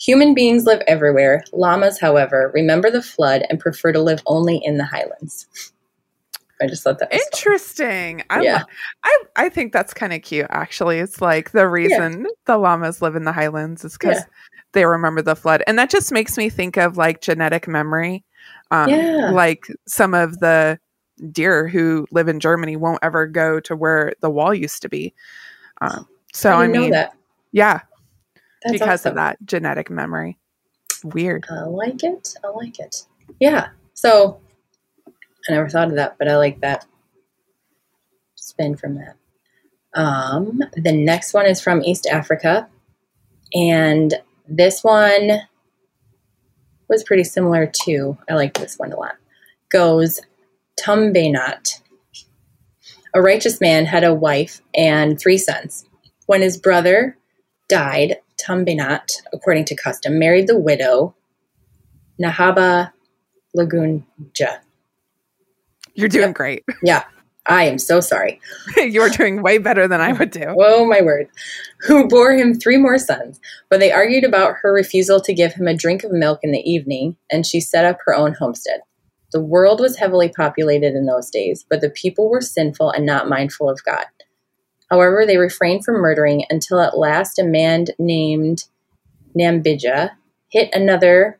Human 0.00 0.34
beings 0.34 0.64
live 0.64 0.82
everywhere. 0.86 1.44
Llamas, 1.52 2.00
however, 2.00 2.50
remember 2.54 2.90
the 2.90 3.02
flood 3.02 3.44
and 3.50 3.60
prefer 3.60 3.92
to 3.92 4.00
live 4.00 4.22
only 4.26 4.58
in 4.64 4.78
the 4.78 4.84
highlands. 4.84 5.46
I 6.62 6.66
just 6.66 6.82
thought 6.82 6.98
that 6.98 7.10
was. 7.12 7.22
Interesting. 7.34 8.22
I, 8.30 8.42
Yeah. 8.42 8.64
I 9.04 9.18
I 9.36 9.48
think 9.48 9.72
that's 9.72 9.94
kind 9.94 10.12
of 10.12 10.22
cute. 10.22 10.46
Actually, 10.50 10.98
it's 10.98 11.20
like 11.20 11.52
the 11.52 11.68
reason 11.68 12.26
the 12.46 12.58
llamas 12.58 13.00
live 13.02 13.16
in 13.16 13.24
the 13.24 13.32
highlands 13.32 13.84
is 13.84 13.94
because 13.98 14.18
Yeah. 14.18 14.24
they 14.72 14.84
remember 14.86 15.22
the 15.22 15.36
flood, 15.36 15.62
and 15.66 15.78
that 15.78 15.90
just 15.90 16.12
makes 16.12 16.36
me 16.36 16.48
think 16.50 16.76
of 16.76 16.96
like 16.96 17.20
genetic 17.22 17.66
memory. 17.68 18.24
Um, 18.70 18.88
Yeah. 18.90 19.30
Like 19.32 19.66
some 19.86 20.12
of 20.14 20.38
the 20.40 20.78
deer 21.32 21.66
who 21.68 22.06
live 22.10 22.28
in 22.28 22.40
Germany 22.40 22.76
won't 22.76 23.00
ever 23.02 23.26
go 23.26 23.60
to 23.60 23.76
where 23.76 24.14
the 24.20 24.30
wall 24.30 24.54
used 24.54 24.80
to 24.82 24.88
be. 24.88 25.14
Um, 25.82 26.06
so 26.32 26.52
I 26.52 26.64
I, 26.64 26.68
mean, 26.68 26.90
that. 26.92 27.12
yeah, 27.52 27.80
That's 28.62 28.72
because 28.72 29.00
awesome. 29.00 29.10
of 29.10 29.16
that 29.16 29.38
genetic 29.44 29.90
memory. 29.90 30.38
Weird. 31.04 31.46
I 31.50 31.62
like 31.62 32.04
it. 32.04 32.34
I 32.44 32.48
like 32.48 32.78
it. 32.78 33.04
Yeah. 33.38 33.68
So 33.94 34.40
I 35.48 35.52
never 35.52 35.68
thought 35.68 35.88
of 35.88 35.94
that, 35.94 36.16
but 36.18 36.28
I 36.28 36.36
like 36.36 36.60
that 36.60 36.86
spin 38.34 38.76
from 38.76 38.96
that. 38.96 39.16
Um, 39.94 40.60
the 40.74 40.92
next 40.92 41.32
one 41.34 41.46
is 41.46 41.60
from 41.60 41.82
East 41.82 42.06
Africa, 42.06 42.68
and 43.54 44.14
this 44.48 44.84
one 44.84 45.40
was 46.88 47.04
pretty 47.04 47.24
similar 47.24 47.66
too. 47.66 48.18
I 48.28 48.34
like 48.34 48.54
this 48.54 48.78
one 48.78 48.92
a 48.92 48.98
lot. 48.98 49.16
goes 49.70 50.20
Tumbainot. 50.78 51.80
A 53.14 53.22
righteous 53.22 53.60
man 53.60 53.86
had 53.86 54.04
a 54.04 54.14
wife 54.14 54.60
and 54.74 55.18
three 55.18 55.38
sons. 55.38 55.84
When 56.26 56.42
his 56.42 56.56
brother 56.56 57.16
died, 57.68 58.16
Tumbainot, 58.46 59.22
according 59.32 59.64
to 59.66 59.76
custom, 59.76 60.18
married 60.18 60.46
the 60.46 60.58
widow 60.58 61.14
Nahaba 62.20 62.92
Lagunja. 63.56 64.60
You're 65.94 66.08
doing 66.08 66.32
great. 66.32 66.64
Yeah, 66.82 67.04
I 67.46 67.64
am 67.64 67.78
so 67.78 68.00
sorry. 68.00 68.40
You're 68.76 69.08
doing 69.08 69.42
way 69.42 69.58
better 69.58 69.88
than 69.88 70.00
I 70.00 70.12
would 70.12 70.30
do. 70.30 70.54
Oh, 70.58 70.86
my 70.86 71.00
word. 71.00 71.28
Who 71.80 72.06
bore 72.06 72.32
him 72.32 72.54
three 72.54 72.76
more 72.76 72.98
sons. 72.98 73.40
But 73.68 73.80
they 73.80 73.92
argued 73.92 74.24
about 74.24 74.56
her 74.62 74.72
refusal 74.72 75.20
to 75.20 75.34
give 75.34 75.54
him 75.54 75.66
a 75.66 75.76
drink 75.76 76.04
of 76.04 76.12
milk 76.12 76.40
in 76.42 76.52
the 76.52 76.70
evening, 76.70 77.16
and 77.30 77.44
she 77.44 77.60
set 77.60 77.84
up 77.84 77.98
her 78.04 78.14
own 78.14 78.34
homestead. 78.34 78.80
The 79.32 79.40
world 79.40 79.80
was 79.80 79.96
heavily 79.96 80.28
populated 80.28 80.94
in 80.94 81.06
those 81.06 81.30
days, 81.30 81.64
but 81.68 81.80
the 81.80 81.90
people 81.90 82.28
were 82.28 82.40
sinful 82.40 82.90
and 82.90 83.06
not 83.06 83.28
mindful 83.28 83.68
of 83.68 83.82
God. 83.84 84.04
However, 84.90 85.24
they 85.24 85.36
refrained 85.36 85.84
from 85.84 85.96
murdering 85.96 86.44
until 86.50 86.80
at 86.80 86.98
last 86.98 87.38
a 87.38 87.44
man 87.44 87.86
named 87.98 88.64
Nambija 89.38 90.10
hit 90.48 90.70
another 90.72 91.38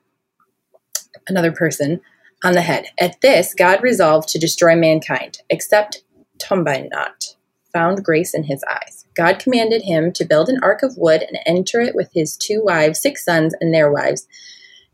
another 1.29 1.53
person 1.53 2.01
on 2.45 2.53
the 2.55 2.63
head. 2.63 2.87
At 2.99 3.21
this, 3.21 3.55
God 3.55 3.83
resolved 3.83 4.29
to 4.31 4.39
destroy 4.39 4.75
mankind, 4.77 5.39
except 5.51 6.05
Tumbainot 6.39 7.37
found 7.73 8.05
grace 8.05 8.35
in 8.35 8.45
his 8.45 8.65
eyes. 8.71 9.07
God 9.15 9.39
commanded 9.39 9.83
him 9.83 10.13
to 10.13 10.25
build 10.25 10.49
an 10.49 10.61
ark 10.63 10.83
of 10.83 10.97
wood 10.97 11.23
and 11.23 11.39
enter 11.47 11.81
it 11.81 11.95
with 11.95 12.11
his 12.13 12.37
two 12.37 12.63
wives, 12.65 13.01
six 13.01 13.25
sons, 13.25 13.55
and 13.61 13.73
their 13.73 13.93
wives, 13.93 14.27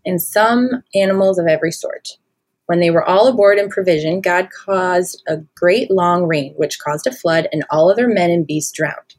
and 0.05 0.21
some 0.21 0.83
animals 0.95 1.39
of 1.39 1.47
every 1.47 1.73
sort. 1.73 2.19
When 2.67 2.81
they 2.81 2.91
were 2.91 3.05
all 3.05 3.29
aboard 3.29 3.59
in 3.59 3.69
provision, 3.69 4.21
God 4.21 4.49
caused 4.51 5.23
a 5.29 5.39
great 5.57 5.91
long 5.91 6.25
rain, 6.27 6.55
which 6.57 6.81
caused 6.81 7.07
a 7.07 7.13
flood, 7.13 7.49
and 7.53 7.65
all 7.71 7.91
other 7.91 8.09
men 8.09 8.31
and 8.31 8.47
beasts 8.47 8.73
drowned. 8.73 9.15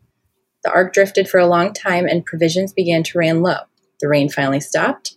The 0.63 0.71
ark 0.71 0.93
drifted 0.93 1.29
for 1.29 1.39
a 1.39 1.47
long 1.47 1.71
time, 1.73 2.05
and 2.05 2.25
provisions 2.25 2.73
began 2.73 3.03
to 3.03 3.17
run 3.17 3.41
low. 3.41 3.59
The 4.01 4.09
rain 4.09 4.29
finally 4.29 4.59
stopped, 4.59 5.15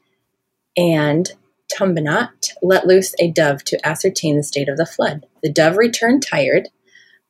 and 0.76 1.28
Tumbainot 1.72 2.50
let 2.62 2.86
loose 2.86 3.14
a 3.18 3.30
dove 3.30 3.64
to 3.64 3.86
ascertain 3.86 4.36
the 4.36 4.44
state 4.44 4.68
of 4.68 4.76
the 4.76 4.86
flood. 4.86 5.26
The 5.42 5.52
dove 5.52 5.76
returned 5.76 6.24
tired, 6.24 6.68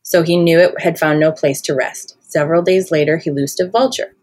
so 0.02 0.22
he 0.22 0.36
knew 0.36 0.58
it 0.58 0.80
had 0.80 0.98
found 0.98 1.18
no 1.18 1.32
place 1.32 1.60
to 1.62 1.74
rest. 1.74 2.16
Several 2.20 2.62
days 2.62 2.90
later, 2.90 3.16
he 3.16 3.30
loosed 3.30 3.60
a 3.60 3.68
vulture. 3.68 4.14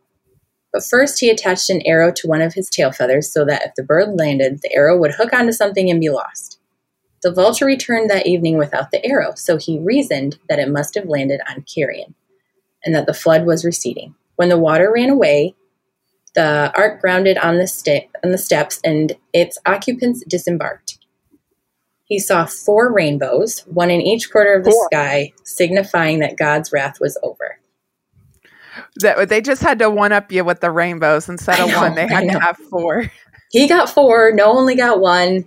But 0.71 0.83
first, 0.83 1.19
he 1.19 1.29
attached 1.29 1.69
an 1.69 1.81
arrow 1.85 2.11
to 2.13 2.27
one 2.27 2.41
of 2.41 2.53
his 2.53 2.69
tail 2.69 2.91
feathers 2.91 3.31
so 3.31 3.45
that 3.45 3.63
if 3.65 3.71
the 3.75 3.83
bird 3.83 4.17
landed, 4.17 4.61
the 4.61 4.73
arrow 4.73 4.97
would 4.97 5.15
hook 5.15 5.33
onto 5.33 5.51
something 5.51 5.89
and 5.89 5.99
be 5.99 6.09
lost. 6.09 6.56
The 7.23 7.33
vulture 7.33 7.65
returned 7.65 8.09
that 8.09 8.27
evening 8.27 8.57
without 8.57 8.91
the 8.91 9.03
arrow, 9.05 9.33
so 9.35 9.57
he 9.57 9.79
reasoned 9.79 10.37
that 10.49 10.59
it 10.59 10.69
must 10.69 10.95
have 10.95 11.05
landed 11.05 11.41
on 11.49 11.63
carrion 11.63 12.13
and 12.85 12.93
that 12.95 13.05
the 13.05 13.13
flood 13.13 13.45
was 13.45 13.65
receding. 13.65 14.15
When 14.35 14.49
the 14.49 14.57
water 14.57 14.91
ran 14.93 15.09
away, 15.09 15.55
the 16.35 16.71
ark 16.75 17.01
grounded 17.01 17.37
on 17.39 17.57
the, 17.57 18.03
on 18.23 18.31
the 18.31 18.37
steps 18.37 18.79
and 18.83 19.13
its 19.33 19.57
occupants 19.65 20.23
disembarked. 20.27 20.99
He 22.05 22.19
saw 22.19 22.45
four 22.45 22.93
rainbows, 22.93 23.61
one 23.67 23.89
in 23.89 23.99
each 23.99 24.31
quarter 24.31 24.53
of 24.53 24.63
the 24.63 24.71
Four. 24.71 24.87
sky, 24.91 25.33
signifying 25.43 26.19
that 26.19 26.37
God's 26.37 26.71
wrath 26.71 27.01
was 27.01 27.17
over. 27.23 27.59
That 28.97 29.27
they 29.27 29.41
just 29.41 29.61
had 29.61 29.79
to 29.79 29.89
one 29.89 30.11
up 30.11 30.31
you 30.31 30.45
with 30.45 30.61
the 30.61 30.71
rainbows 30.71 31.27
instead 31.27 31.59
of 31.59 31.67
know, 31.69 31.81
one. 31.81 31.95
They 31.95 32.07
had 32.07 32.29
to 32.31 32.39
have 32.39 32.57
four. 32.57 33.11
He 33.51 33.67
got 33.67 33.89
four, 33.89 34.31
no 34.33 34.45
only 34.45 34.75
got 34.75 34.99
one. 34.99 35.45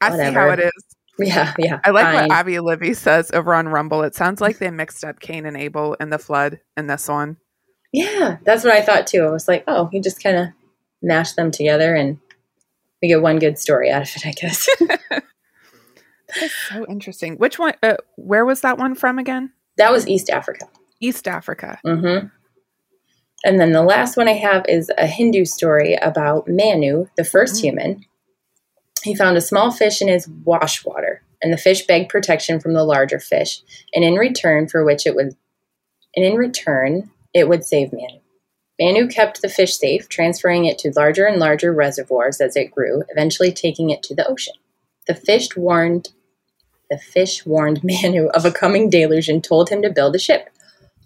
I 0.00 0.16
see 0.16 0.32
how 0.32 0.50
it 0.50 0.60
is. 0.60 0.72
Yeah, 1.20 1.52
yeah. 1.58 1.80
I 1.84 1.90
like 1.90 2.04
fine. 2.04 2.14
what 2.28 2.30
Abby 2.30 2.60
Libby 2.60 2.94
says 2.94 3.32
over 3.32 3.52
on 3.52 3.66
Rumble. 3.66 4.04
It 4.04 4.14
sounds 4.14 4.40
like 4.40 4.58
they 4.58 4.70
mixed 4.70 5.04
up 5.04 5.18
Cain 5.18 5.46
and 5.46 5.56
Abel 5.56 5.94
in 5.94 6.10
the 6.10 6.18
flood 6.18 6.60
in 6.76 6.86
this 6.86 7.08
one. 7.08 7.38
Yeah, 7.92 8.36
that's 8.44 8.62
what 8.62 8.72
I 8.72 8.82
thought 8.82 9.08
too. 9.08 9.24
I 9.24 9.30
was 9.32 9.48
like, 9.48 9.64
oh, 9.66 9.86
he 9.90 9.98
just 10.00 10.22
kind 10.22 10.36
of 10.36 10.46
mashed 11.02 11.34
them 11.34 11.50
together 11.50 11.96
and 11.96 12.18
we 13.02 13.08
get 13.08 13.20
one 13.20 13.40
good 13.40 13.58
story 13.58 13.90
out 13.90 14.02
of 14.02 14.14
it, 14.14 14.26
I 14.26 14.30
guess. 14.30 14.68
That's 16.40 16.54
so 16.68 16.86
interesting. 16.88 17.34
Which 17.36 17.58
one? 17.58 17.74
Uh, 17.82 17.96
where 18.16 18.44
was 18.44 18.60
that 18.60 18.78
one 18.78 18.94
from 18.94 19.18
again? 19.18 19.52
that 19.76 19.90
was 19.90 20.06
East 20.06 20.30
Africa. 20.30 20.66
East 21.00 21.26
Africa. 21.26 21.80
hmm 21.84 22.26
And 23.44 23.60
then 23.60 23.72
the 23.72 23.82
last 23.82 24.16
one 24.16 24.28
I 24.28 24.34
have 24.34 24.64
is 24.68 24.88
a 24.98 25.06
Hindu 25.08 25.44
story 25.46 25.94
about 25.94 26.46
Manu, 26.48 27.06
the 27.16 27.24
first 27.24 27.56
Mm. 27.56 27.60
human. 27.60 28.04
He 29.02 29.14
found 29.14 29.36
a 29.36 29.42
small 29.42 29.70
fish 29.70 30.00
in 30.00 30.08
his 30.08 30.28
wash 30.44 30.84
water, 30.84 31.22
and 31.42 31.52
the 31.52 31.58
fish 31.58 31.86
begged 31.86 32.08
protection 32.08 32.60
from 32.60 32.74
the 32.74 32.84
larger 32.84 33.18
fish, 33.18 33.62
and 33.94 34.04
in 34.04 34.14
return 34.14 34.68
for 34.68 34.84
which 34.84 35.06
it 35.06 35.14
would, 35.14 35.36
and 36.16 36.24
in 36.24 36.34
return 36.34 37.10
it 37.34 37.48
would 37.48 37.64
save 37.64 37.92
Manu. 37.92 38.20
Manu 38.80 39.08
kept 39.08 39.42
the 39.42 39.48
fish 39.48 39.76
safe, 39.76 40.08
transferring 40.08 40.64
it 40.64 40.78
to 40.78 40.92
larger 40.94 41.26
and 41.26 41.40
larger 41.40 41.72
reservoirs 41.72 42.40
as 42.40 42.56
it 42.56 42.70
grew, 42.70 43.02
eventually 43.08 43.52
taking 43.52 43.90
it 43.90 44.02
to 44.04 44.14
the 44.14 44.26
ocean. 44.26 44.54
The 45.06 45.14
fish 45.14 45.48
warned 45.56 46.10
the 46.90 46.98
fish 46.98 47.44
warned 47.44 47.80
Manu 47.84 48.28
of 48.28 48.44
a 48.44 48.52
coming 48.52 48.88
deluge 48.88 49.28
and 49.28 49.42
told 49.42 49.68
him 49.68 49.82
to 49.82 49.90
build 49.90 50.16
a 50.16 50.18
ship. 50.18 50.48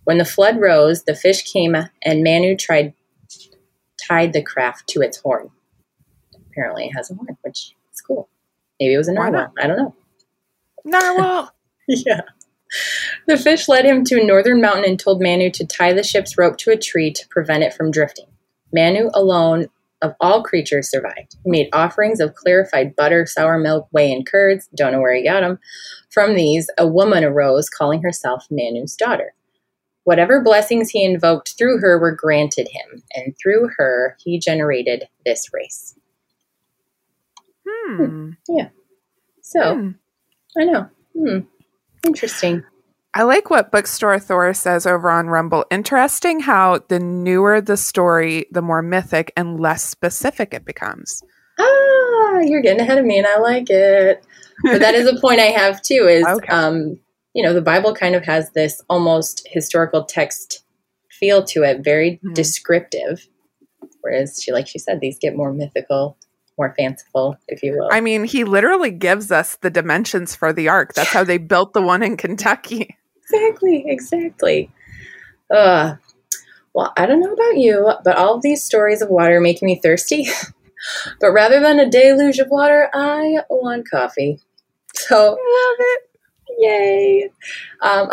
When 0.04 0.18
the 0.18 0.24
flood 0.24 0.60
rose, 0.60 1.04
the 1.04 1.14
fish 1.14 1.50
came 1.50 1.74
and 2.02 2.24
Manu 2.24 2.56
tried 2.56 2.94
tied 4.00 4.32
the 4.32 4.42
craft 4.42 4.88
to 4.88 5.00
its 5.00 5.18
horn. 5.18 5.50
Apparently 6.50 6.86
it 6.86 6.96
has 6.96 7.10
a 7.10 7.14
horn, 7.14 7.36
which. 7.42 7.74
Maybe 8.82 8.94
it 8.94 8.98
was 8.98 9.06
a 9.06 9.12
narwhal. 9.12 9.52
I 9.62 9.68
don't 9.68 9.76
know. 9.76 9.94
Narwhal. 10.84 11.52
yeah. 11.88 12.22
The 13.28 13.36
fish 13.36 13.68
led 13.68 13.84
him 13.84 14.02
to 14.06 14.20
a 14.20 14.24
northern 14.24 14.60
mountain 14.60 14.84
and 14.84 14.98
told 14.98 15.22
Manu 15.22 15.50
to 15.52 15.64
tie 15.64 15.92
the 15.92 16.02
ship's 16.02 16.36
rope 16.36 16.56
to 16.58 16.72
a 16.72 16.76
tree 16.76 17.12
to 17.12 17.28
prevent 17.28 17.62
it 17.62 17.74
from 17.74 17.92
drifting. 17.92 18.26
Manu 18.72 19.08
alone 19.14 19.68
of 20.00 20.16
all 20.18 20.42
creatures 20.42 20.90
survived. 20.90 21.36
He 21.44 21.50
made 21.52 21.68
offerings 21.72 22.18
of 22.18 22.34
clarified 22.34 22.96
butter, 22.96 23.24
sour 23.24 23.56
milk, 23.56 23.86
whey, 23.92 24.12
and 24.12 24.26
curds. 24.26 24.68
Don't 24.74 24.90
know 24.90 25.00
where 25.00 25.14
he 25.14 25.22
got 25.22 25.42
them. 25.42 25.60
From 26.10 26.34
these, 26.34 26.68
a 26.76 26.88
woman 26.88 27.22
arose, 27.22 27.70
calling 27.70 28.02
herself 28.02 28.48
Manu's 28.50 28.96
daughter. 28.96 29.32
Whatever 30.02 30.42
blessings 30.42 30.90
he 30.90 31.04
invoked 31.04 31.54
through 31.56 31.78
her 31.78 32.00
were 32.00 32.16
granted 32.16 32.66
him, 32.66 33.04
and 33.14 33.36
through 33.40 33.70
her 33.76 34.16
he 34.18 34.40
generated 34.40 35.04
this 35.24 35.50
race. 35.52 35.94
Hmm. 37.72 38.30
Yeah. 38.48 38.68
So, 39.42 39.74
Hmm. 39.76 39.90
I 40.58 40.64
know. 40.64 40.88
Hmm. 41.16 41.38
Interesting. 42.06 42.62
I 43.14 43.24
like 43.24 43.50
what 43.50 43.70
Bookstore 43.70 44.18
Thor 44.18 44.54
says 44.54 44.86
over 44.86 45.10
on 45.10 45.26
Rumble. 45.28 45.66
Interesting 45.70 46.40
how 46.40 46.78
the 46.88 46.98
newer 46.98 47.60
the 47.60 47.76
story, 47.76 48.46
the 48.50 48.62
more 48.62 48.80
mythic 48.82 49.32
and 49.36 49.60
less 49.60 49.82
specific 49.84 50.54
it 50.54 50.64
becomes. 50.64 51.22
Ah, 51.58 52.38
you're 52.40 52.62
getting 52.62 52.80
ahead 52.80 52.96
of 52.98 53.04
me, 53.04 53.18
and 53.18 53.26
I 53.26 53.38
like 53.38 53.68
it. 53.68 54.24
But 54.64 54.80
that 54.80 54.94
is 54.94 55.06
a 55.06 55.20
point 55.20 55.40
I 55.40 55.46
have 55.46 55.82
too. 55.82 56.06
Is 56.08 56.24
Okay. 56.28 56.48
um, 56.52 56.98
you 57.34 57.42
know, 57.42 57.52
the 57.52 57.60
Bible 57.62 57.94
kind 57.94 58.14
of 58.14 58.24
has 58.24 58.50
this 58.52 58.80
almost 58.88 59.46
historical 59.50 60.04
text 60.04 60.64
feel 61.10 61.42
to 61.44 61.62
it, 61.62 61.84
very 61.84 62.18
Mhm. 62.24 62.34
descriptive. 62.34 63.28
Whereas 64.00 64.40
she, 64.42 64.52
like 64.52 64.66
she 64.66 64.78
said, 64.78 65.00
these 65.00 65.18
get 65.18 65.36
more 65.36 65.52
mythical, 65.52 66.16
more 66.58 66.74
fanciful, 66.76 67.36
if 67.48 67.62
you 67.62 67.76
will. 67.76 67.88
I 67.90 68.00
mean, 68.00 68.24
he 68.24 68.44
literally 68.44 68.90
gives 68.90 69.30
us 69.30 69.56
the 69.56 69.70
dimensions 69.70 70.34
for 70.34 70.52
the 70.52 70.68
ark. 70.68 70.94
That's 70.94 71.12
how 71.12 71.24
they 71.24 71.38
built 71.38 71.72
the 71.72 71.82
one 71.82 72.02
in 72.02 72.16
Kentucky. 72.16 72.96
exactly, 73.24 73.84
exactly. 73.86 74.70
Uh, 75.50 75.96
well, 76.74 76.92
I 76.96 77.06
don't 77.06 77.20
know 77.20 77.32
about 77.32 77.56
you, 77.58 77.92
but 78.04 78.16
all 78.16 78.34
of 78.36 78.42
these 78.42 78.64
stories 78.64 79.02
of 79.02 79.10
water 79.10 79.40
make 79.40 79.62
me 79.62 79.80
thirsty. 79.82 80.26
but 81.20 81.32
rather 81.32 81.60
than 81.60 81.78
a 81.78 81.90
deluge 81.90 82.38
of 82.38 82.48
water, 82.48 82.88
I 82.94 83.40
want 83.50 83.90
coffee. 83.90 84.38
So 84.94 85.16
I 85.16 85.28
Love 85.30 85.76
it. 85.78 86.11
Yay! 86.58 87.30
Um, 87.80 88.08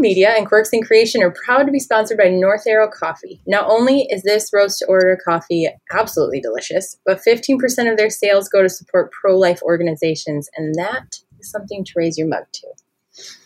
Media 0.00 0.30
and 0.36 0.46
Quirks 0.46 0.72
and 0.72 0.86
Creation 0.86 1.22
are 1.22 1.34
proud 1.44 1.64
to 1.64 1.72
be 1.72 1.78
sponsored 1.78 2.18
by 2.18 2.28
North 2.28 2.66
Arrow 2.66 2.90
Coffee. 2.90 3.40
Not 3.46 3.68
only 3.68 4.06
is 4.10 4.22
this 4.22 4.50
roast 4.52 4.80
to 4.80 4.86
order 4.86 5.18
coffee 5.24 5.68
absolutely 5.92 6.40
delicious, 6.40 6.98
but 7.06 7.20
15% 7.26 7.90
of 7.90 7.96
their 7.96 8.10
sales 8.10 8.48
go 8.48 8.62
to 8.62 8.68
support 8.68 9.12
pro 9.12 9.38
life 9.38 9.62
organizations, 9.62 10.48
and 10.56 10.74
that 10.74 11.20
is 11.40 11.50
something 11.50 11.84
to 11.84 11.92
raise 11.96 12.18
your 12.18 12.28
mug 12.28 12.44
to. 12.52 12.66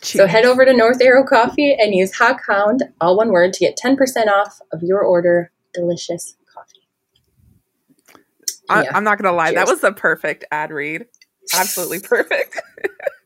So 0.01 0.25
head 0.25 0.45
over 0.45 0.65
to 0.65 0.73
North 0.73 1.01
Arrow 1.01 1.23
Coffee 1.23 1.73
and 1.73 1.93
use 1.93 2.17
Hawkhound, 2.17 2.79
all 2.99 3.15
one 3.15 3.29
word, 3.29 3.53
to 3.53 3.59
get 3.59 3.77
10% 3.77 3.97
off 4.27 4.59
of 4.73 4.81
your 4.81 5.01
order. 5.01 5.51
Delicious 5.73 6.35
coffee. 6.51 8.19
I, 8.67 8.83
Yeah. 8.83 8.97
I'm 8.97 9.03
not 9.03 9.19
going 9.19 9.31
to 9.31 9.37
lie. 9.37 9.53
That 9.53 9.67
was 9.67 9.81
the 9.81 9.91
perfect 9.91 10.45
ad 10.49 10.71
read. 10.71 11.05
Absolutely 11.53 11.99
perfect. 12.03 12.59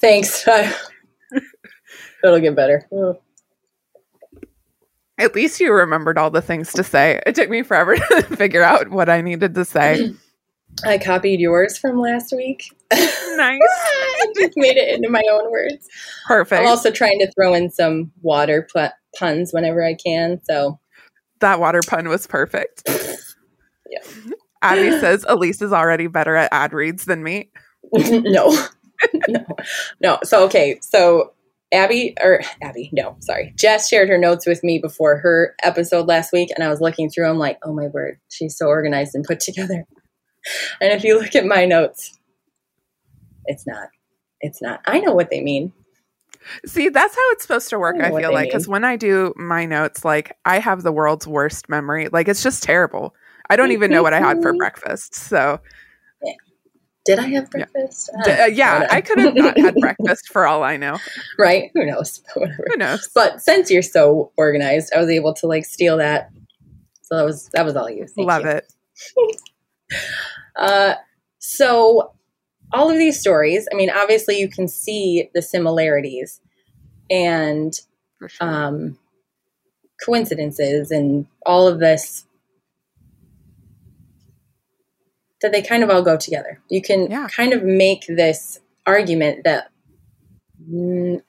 Thanks. 0.00 0.46
It'll 2.24 2.40
get 2.40 2.54
better. 2.56 2.86
Oh. 2.92 3.20
At 5.18 5.34
least 5.34 5.60
you 5.60 5.72
remembered 5.72 6.16
all 6.16 6.30
the 6.30 6.40
things 6.42 6.72
to 6.72 6.82
say. 6.82 7.20
It 7.26 7.34
took 7.34 7.50
me 7.50 7.62
forever 7.62 7.96
to 8.10 8.22
figure 8.22 8.62
out 8.62 8.90
what 8.90 9.08
I 9.08 9.20
needed 9.20 9.54
to 9.54 9.64
say. 9.64 10.14
I 10.84 10.98
copied 10.98 11.40
yours 11.40 11.76
from 11.76 11.98
last 12.00 12.32
week. 12.34 12.64
nice. 12.92 13.58
I 13.60 14.26
just 14.38 14.52
made 14.56 14.76
it 14.76 14.94
into 14.94 15.10
my 15.10 15.22
own 15.30 15.50
words. 15.50 15.86
Perfect. 16.26 16.60
I'm 16.62 16.68
also 16.68 16.90
trying 16.90 17.18
to 17.18 17.30
throw 17.32 17.52
in 17.54 17.70
some 17.70 18.10
water 18.22 18.66
pu- 18.74 18.88
puns 19.18 19.52
whenever 19.52 19.84
I 19.84 19.94
can. 19.94 20.40
So 20.44 20.78
that 21.40 21.60
water 21.60 21.80
pun 21.86 22.08
was 22.08 22.26
perfect. 22.26 22.82
Yeah. 22.88 24.24
Abby 24.62 24.90
says 25.00 25.24
Elise 25.28 25.60
is 25.62 25.72
already 25.72 26.06
better 26.06 26.36
at 26.36 26.52
ad 26.52 26.72
reads 26.72 27.04
than 27.06 27.22
me. 27.22 27.50
no, 27.92 28.66
no, 29.28 29.46
no. 30.00 30.18
So 30.24 30.44
okay, 30.44 30.78
so 30.82 31.32
Abby 31.72 32.14
or 32.22 32.40
Abby, 32.62 32.90
no, 32.92 33.16
sorry, 33.20 33.52
Jess 33.56 33.88
shared 33.88 34.08
her 34.08 34.18
notes 34.18 34.46
with 34.46 34.64
me 34.64 34.78
before 34.78 35.18
her 35.18 35.54
episode 35.62 36.06
last 36.06 36.32
week, 36.32 36.50
and 36.54 36.64
I 36.64 36.68
was 36.68 36.80
looking 36.80 37.10
through. 37.10 37.26
them 37.26 37.38
like, 37.38 37.58
oh 37.62 37.72
my 37.72 37.86
word, 37.86 38.18
she's 38.28 38.56
so 38.56 38.66
organized 38.66 39.14
and 39.14 39.24
put 39.24 39.40
together. 39.40 39.86
And 40.80 40.90
if 40.90 41.04
you 41.04 41.20
look 41.20 41.36
at 41.36 41.44
my 41.44 41.66
notes, 41.66 42.18
it's 43.44 43.66
not. 43.66 43.88
It's 44.40 44.62
not. 44.62 44.80
I 44.86 45.00
know 45.00 45.12
what 45.12 45.28
they 45.28 45.42
mean. 45.42 45.74
See, 46.64 46.88
that's 46.88 47.14
how 47.14 47.30
it's 47.32 47.42
supposed 47.42 47.68
to 47.70 47.78
work, 47.78 47.96
I 48.00 48.06
I, 48.06 48.20
feel 48.20 48.32
like. 48.32 48.48
Because 48.48 48.66
when 48.66 48.84
I 48.84 48.96
do 48.96 49.34
my 49.36 49.66
notes, 49.66 50.04
like, 50.04 50.36
I 50.44 50.58
have 50.58 50.82
the 50.82 50.92
world's 50.92 51.26
worst 51.26 51.68
memory. 51.68 52.08
Like, 52.08 52.28
it's 52.28 52.42
just 52.42 52.62
terrible. 52.62 53.14
I 53.48 53.56
don't 53.56 53.72
even 53.72 53.90
know 53.90 54.02
what 54.02 54.14
I 54.14 54.20
had 54.20 54.40
for 54.40 54.50
mm-hmm. 54.50 54.58
breakfast. 54.58 55.14
So, 55.14 55.60
Did 57.06 57.18
I 57.18 57.28
have 57.28 57.50
breakfast? 57.50 58.10
d- 58.24 58.30
uh, 58.30 58.46
yeah. 58.46 58.86
I 58.90 59.00
could 59.00 59.18
have 59.18 59.34
not 59.34 59.58
had 59.58 59.74
breakfast 59.80 60.28
for 60.28 60.46
all 60.46 60.62
I 60.62 60.76
know. 60.76 60.98
right? 61.38 61.70
Who 61.74 61.86
knows? 61.86 62.22
Whatever. 62.34 62.66
Who 62.70 62.76
knows? 62.76 63.08
But 63.14 63.40
since 63.40 63.70
you're 63.70 63.82
so 63.82 64.32
organized, 64.36 64.92
I 64.94 65.00
was 65.00 65.08
able 65.08 65.32
to 65.34 65.46
like 65.46 65.64
steal 65.64 65.96
that. 65.96 66.30
So 67.02 67.16
that 67.16 67.24
was 67.24 67.48
that 67.54 67.64
was 67.64 67.74
all 67.76 67.90
you. 67.90 68.06
Thank 68.06 68.28
Love 68.28 68.42
you. 68.44 68.50
it. 68.50 68.72
Uh, 70.56 70.94
so 71.38 72.12
all 72.72 72.90
of 72.90 72.98
these 72.98 73.18
stories, 73.18 73.66
I 73.72 73.76
mean, 73.76 73.90
obviously 73.90 74.38
you 74.38 74.48
can 74.48 74.68
see 74.68 75.30
the 75.34 75.42
similarities 75.42 76.40
and 77.10 77.72
sure. 78.28 78.28
um, 78.40 78.98
coincidences 80.04 80.90
and 80.90 81.26
all 81.46 81.66
of 81.66 81.80
this 81.80 82.26
that 85.42 85.52
they 85.52 85.62
kind 85.62 85.82
of 85.82 85.90
all 85.90 86.02
go 86.02 86.16
together. 86.16 86.60
You 86.68 86.82
can 86.82 87.10
Yeah. 87.10 87.28
kind 87.28 87.52
of 87.52 87.62
make 87.62 88.06
this 88.06 88.60
argument 88.86 89.44
that, 89.44 89.70
mm, 90.70 91.22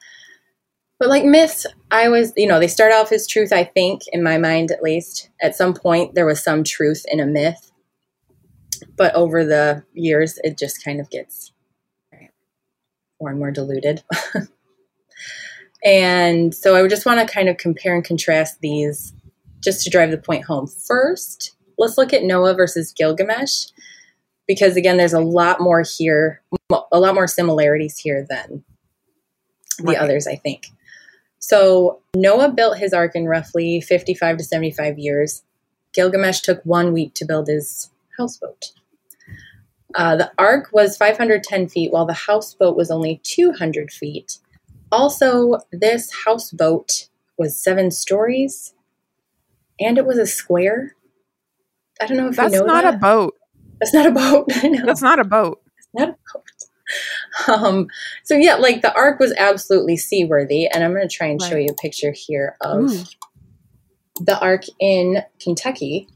but 0.99 1.09
like 1.09 1.25
myths, 1.25 1.65
I 1.89 2.09
was, 2.09 2.33
you 2.37 2.47
know, 2.47 2.59
they 2.59 2.67
start 2.67 2.93
off 2.93 3.11
as 3.11 3.25
truth, 3.27 3.51
I 3.51 3.63
think, 3.63 4.03
in 4.11 4.21
my 4.21 4.37
mind 4.37 4.71
at 4.71 4.83
least. 4.83 5.29
At 5.41 5.55
some 5.55 5.73
point, 5.73 6.13
there 6.13 6.25
was 6.25 6.43
some 6.43 6.63
truth 6.63 7.05
in 7.11 7.19
a 7.19 7.25
myth, 7.25 7.71
but 8.95 9.13
over 9.15 9.43
the 9.43 9.83
years, 9.93 10.39
it 10.43 10.57
just 10.57 10.83
kind 10.83 10.99
of 10.99 11.09
gets 11.09 11.51
more 13.19 13.29
and 13.29 13.39
more 13.39 13.51
diluted. 13.51 14.03
and 15.85 16.53
so 16.53 16.75
I 16.75 16.87
just 16.87 17.05
want 17.05 17.25
to 17.25 17.33
kind 17.33 17.49
of 17.49 17.57
compare 17.57 17.95
and 17.95 18.03
contrast 18.03 18.59
these 18.61 19.13
just 19.63 19.83
to 19.83 19.89
drive 19.91 20.11
the 20.11 20.17
point 20.17 20.45
home. 20.45 20.67
First, 20.67 21.55
let's 21.77 21.97
look 21.97 22.13
at 22.13 22.23
Noah 22.23 22.55
versus 22.55 22.91
Gilgamesh 22.91 23.67
because 24.51 24.75
again 24.75 24.97
there's 24.97 25.13
a 25.13 25.19
lot 25.21 25.61
more 25.61 25.81
here 25.81 26.41
a 26.91 26.99
lot 26.99 27.15
more 27.15 27.25
similarities 27.25 27.97
here 27.97 28.27
than 28.29 28.65
the 29.77 29.85
Right. 29.85 29.97
others 29.97 30.27
i 30.27 30.35
think 30.35 30.67
so 31.39 32.01
noah 32.13 32.51
built 32.51 32.77
his 32.77 32.91
ark 32.91 33.15
in 33.15 33.27
roughly 33.27 33.79
55 33.79 34.35
to 34.39 34.43
75 34.43 34.99
years 34.99 35.43
gilgamesh 35.93 36.41
took 36.41 36.61
one 36.65 36.91
week 36.91 37.13
to 37.13 37.23
build 37.23 37.47
his 37.47 37.91
houseboat 38.17 38.73
uh, 39.95 40.17
the 40.17 40.29
ark 40.37 40.67
was 40.73 40.97
510 40.97 41.69
feet 41.69 41.93
while 41.93 42.05
the 42.05 42.13
houseboat 42.13 42.75
was 42.75 42.91
only 42.91 43.21
200 43.23 43.89
feet 43.89 44.39
also 44.91 45.59
this 45.71 46.11
houseboat 46.25 47.07
was 47.37 47.57
seven 47.57 47.89
stories 47.89 48.73
and 49.79 49.97
it 49.97 50.05
was 50.05 50.17
a 50.17 50.27
square 50.27 50.93
i 52.01 52.05
don't 52.05 52.17
know 52.17 52.27
if 52.27 52.35
That's 52.35 52.53
you 52.53 52.59
know 52.59 52.65
not 52.65 52.83
that. 52.83 52.95
a 52.95 52.97
boat. 52.97 53.35
That's 53.81 53.93
not 53.95 54.05
a 54.05 54.11
boat. 54.11 54.45
That's 54.85 55.01
not 55.01 55.19
a 55.19 55.23
boat. 55.25 55.59
not 55.93 56.09
a 56.09 56.15
boat. 56.33 56.43
Um, 57.47 57.87
so 58.23 58.35
yeah, 58.35 58.55
like 58.55 58.81
the 58.81 58.93
ark 58.93 59.19
was 59.19 59.33
absolutely 59.37 59.97
seaworthy, 59.97 60.67
and 60.67 60.83
I'm 60.83 60.93
going 60.93 61.07
to 61.07 61.13
try 61.13 61.27
and 61.27 61.41
show 61.41 61.55
you 61.55 61.69
a 61.71 61.81
picture 61.81 62.13
here 62.15 62.57
of 62.61 62.91
Ooh. 62.91 63.03
the 64.23 64.37
ark 64.39 64.63
in 64.79 65.23
Kentucky, 65.41 66.07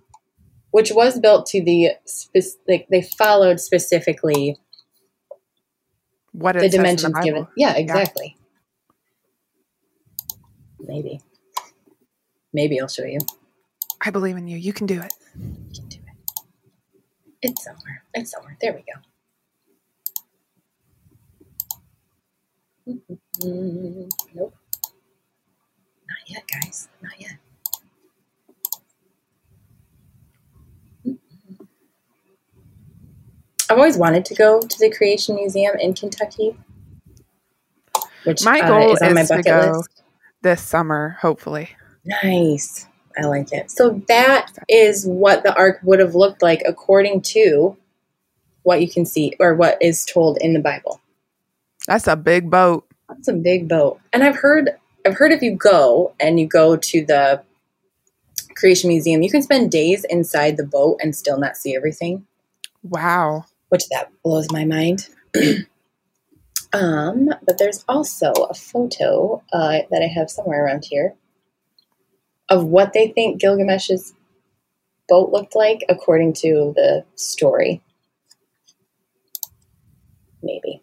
which 0.72 0.92
was 0.92 1.20
built 1.20 1.48
to 1.48 1.64
the 1.64 1.92
spec- 2.06 2.60
like 2.68 2.88
they 2.92 3.02
followed 3.02 3.60
specifically 3.60 4.58
What 6.34 6.54
the 6.60 6.70
dimensions 6.70 7.14
Bible. 7.14 7.26
given. 7.26 7.48
Yeah, 7.58 7.74
exactly. 7.76 8.36
Maybe, 10.82 11.20
maybe 12.54 12.80
I'll 12.80 12.88
show 12.88 13.06
you. 13.06 13.20
I 14.02 14.12
believe 14.12 14.38
in 14.38 14.48
you. 14.48 14.58
You 14.58 14.72
can 14.74 14.86
do 14.86 15.02
it. 15.02 15.14
You 15.40 15.74
can 15.74 15.88
do 15.88 15.98
it. 15.98 16.02
It's 17.48 17.64
somewhere. 17.64 18.04
It's 18.16 18.32
somewhere. 18.32 18.58
There 18.60 18.74
we 18.74 18.84
go. 18.92 19.00
Mm, 23.44 24.10
Nope. 24.34 24.56
Not 26.08 26.18
yet, 26.26 26.44
guys. 26.52 26.88
Not 27.04 27.14
yet. 27.22 27.38
I've 33.70 33.78
always 33.78 33.98
wanted 33.98 34.26
to 34.26 34.36
go 34.36 34.60
to 34.60 34.80
the 34.80 34.92
Creation 34.96 35.36
Museum 35.36 35.76
in 35.80 35.94
Kentucky, 35.94 36.58
which 38.24 38.44
My 38.44 38.60
uh, 38.62 38.68
goal 38.68 38.94
is 38.94 39.02
on 39.02 39.14
my 39.14 39.22
is 39.22 39.28
to 39.30 39.36
bucket 39.38 39.46
go. 39.46 39.78
list. 39.78 40.04
This 40.42 40.62
summer, 40.62 41.18
hopefully. 41.22 41.70
Nice. 42.24 42.88
I 43.18 43.26
like 43.26 43.52
it. 43.52 43.72
So 43.72 44.02
that 44.08 44.52
is 44.68 45.06
what 45.06 45.44
the 45.44 45.56
ark 45.56 45.80
would 45.84 46.00
have 46.00 46.16
looked 46.16 46.42
like 46.42 46.62
according 46.66 47.22
to 47.22 47.78
what 48.64 48.82
you 48.82 48.90
can 48.90 49.06
see 49.06 49.34
or 49.40 49.56
what 49.56 49.78
is 49.82 50.06
told 50.06 50.38
in 50.42 50.54
the 50.54 50.60
Bible. 50.60 51.02
That's 51.88 52.08
a 52.08 52.16
big 52.16 52.50
boat. 52.50 52.86
That's 53.08 53.28
a 53.28 53.34
big 53.34 53.70
boat. 53.70 54.00
And 54.12 54.24
I've 54.24 54.38
heard 54.38 54.72
I've 55.06 55.16
heard 55.16 55.32
if 55.32 55.42
you 55.42 55.56
go 55.56 56.14
and 56.20 56.40
you 56.40 56.48
go 56.48 56.76
to 56.76 57.06
the 57.06 57.44
Creation 58.56 58.88
Museum, 58.88 59.22
you 59.22 59.30
can 59.30 59.44
spend 59.44 59.72
days 59.72 60.04
inside 60.10 60.58
the 60.58 60.66
boat 60.66 61.00
and 61.04 61.16
still 61.16 61.38
not 61.38 61.58
see 61.58 61.76
everything, 61.76 62.26
Wow. 62.84 63.46
which 63.70 63.88
that 63.90 64.10
blows 64.24 64.52
my 64.52 64.66
mind. 64.66 65.10
um, 66.74 67.30
but 67.46 67.58
there's 67.60 67.86
also 67.88 68.32
a 68.32 68.54
photo 68.54 69.44
uh, 69.54 69.80
that 69.92 70.02
I 70.02 70.08
have 70.08 70.32
somewhere 70.32 70.66
around 70.66 70.86
here 70.86 71.14
of 72.50 72.66
what 72.66 72.94
they 72.94 73.10
think 73.10 73.42
Gilgamesh's 73.42 74.14
boat 75.08 75.32
looked 75.32 75.56
like 75.56 75.84
according 75.90 76.34
to 76.34 76.74
the 76.76 77.06
story. 77.16 77.82
Maybe. 80.42 80.82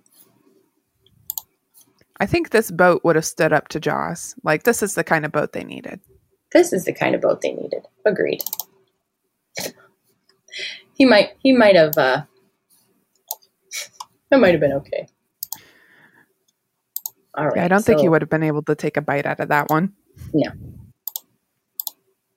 I 2.19 2.27
think 2.27 2.51
this 2.51 2.71
boat 2.71 3.03
would 3.05 3.17
have 3.17 3.25
stood 3.25 3.53
up 3.53 3.69
to 3.69 3.81
Jaws. 3.81 4.35
Like, 4.45 4.63
this 4.63 4.83
is 4.83 4.95
the 4.95 5.05
kind 5.05 5.25
of 5.25 5.33
boat 5.33 5.53
they 5.53 5.65
needed. 5.65 6.01
This 6.53 6.73
is 6.73 6.85
the 6.85 6.93
kind 6.93 7.15
of 7.15 7.21
boat 7.21 7.41
they 7.41 7.53
needed. 7.53 7.87
Agreed. 8.05 8.43
He 10.95 11.05
might 11.05 11.31
he 11.39 11.53
might 11.53 11.75
have 11.75 11.97
uh 11.97 12.23
that 14.31 14.39
might 14.39 14.53
have 14.53 14.61
been 14.61 14.73
okay. 14.75 15.09
All 17.37 17.47
right. 17.47 17.57
Yeah, 17.57 17.65
I 17.65 17.69
don't 17.69 17.85
think 17.85 17.99
so- 18.01 18.05
you 18.05 18.11
would 18.11 18.23
have 18.23 18.31
been 18.31 18.43
able 18.43 18.63
to 18.65 18.75
take 18.75 18.97
a 18.97 19.01
bite 19.01 19.27
out 19.27 19.41
of 19.41 19.49
that 19.49 19.71
one. 19.71 19.95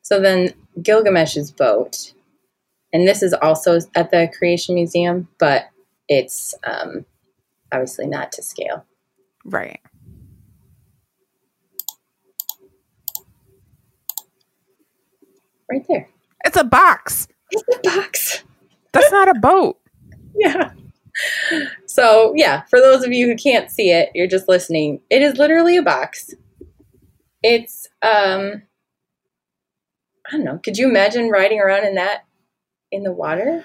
So 0.06 0.22
then 0.22 0.54
Gilgamesh's 0.84 1.50
boat, 1.50 2.13
and 2.94 3.08
this 3.08 3.24
is 3.24 3.34
also 3.34 3.80
at 3.96 4.12
the 4.12 4.32
Creation 4.38 4.76
Museum, 4.76 5.28
but 5.39 5.63
it's 6.08 6.54
um, 6.63 7.06
obviously 7.72 8.06
not 8.06 8.32
to 8.34 8.44
scale. 8.44 8.86
Right. 9.46 9.80
Right 15.72 15.84
there. 15.89 16.08
It's 16.46 16.58
a 16.58 16.63
box. 16.63 17.28
It's 17.50 17.63
a 17.76 17.80
box. 17.82 18.44
That's 18.91 19.12
not 19.12 19.28
a 19.28 19.34
boat. 19.39 19.80
Yeah. 20.36 20.70
So, 21.88 22.32
yeah, 22.36 22.62
for 22.70 22.80
those 22.80 23.04
of 23.04 23.12
you 23.12 23.26
who 23.26 23.36
can't 23.36 23.72
see 23.72 23.89
it, 23.89 24.12
you're 24.13 24.28
just 24.28 24.48
listening. 24.48 25.02
It 25.10 25.24
is 25.24 25.38
literally 25.38 25.78
a 25.78 25.82
box. 25.82 26.36
It's, 27.41 27.88
um, 28.04 28.62
I 30.28 30.32
don't 30.32 30.44
know. 30.44 30.60
Could 30.64 30.78
you 30.78 30.88
imagine 30.90 31.30
riding 31.30 31.60
around 31.60 31.86
in 31.86 31.96
that 31.96 32.24
in 32.92 33.04
the 33.04 33.12
water? 33.12 33.64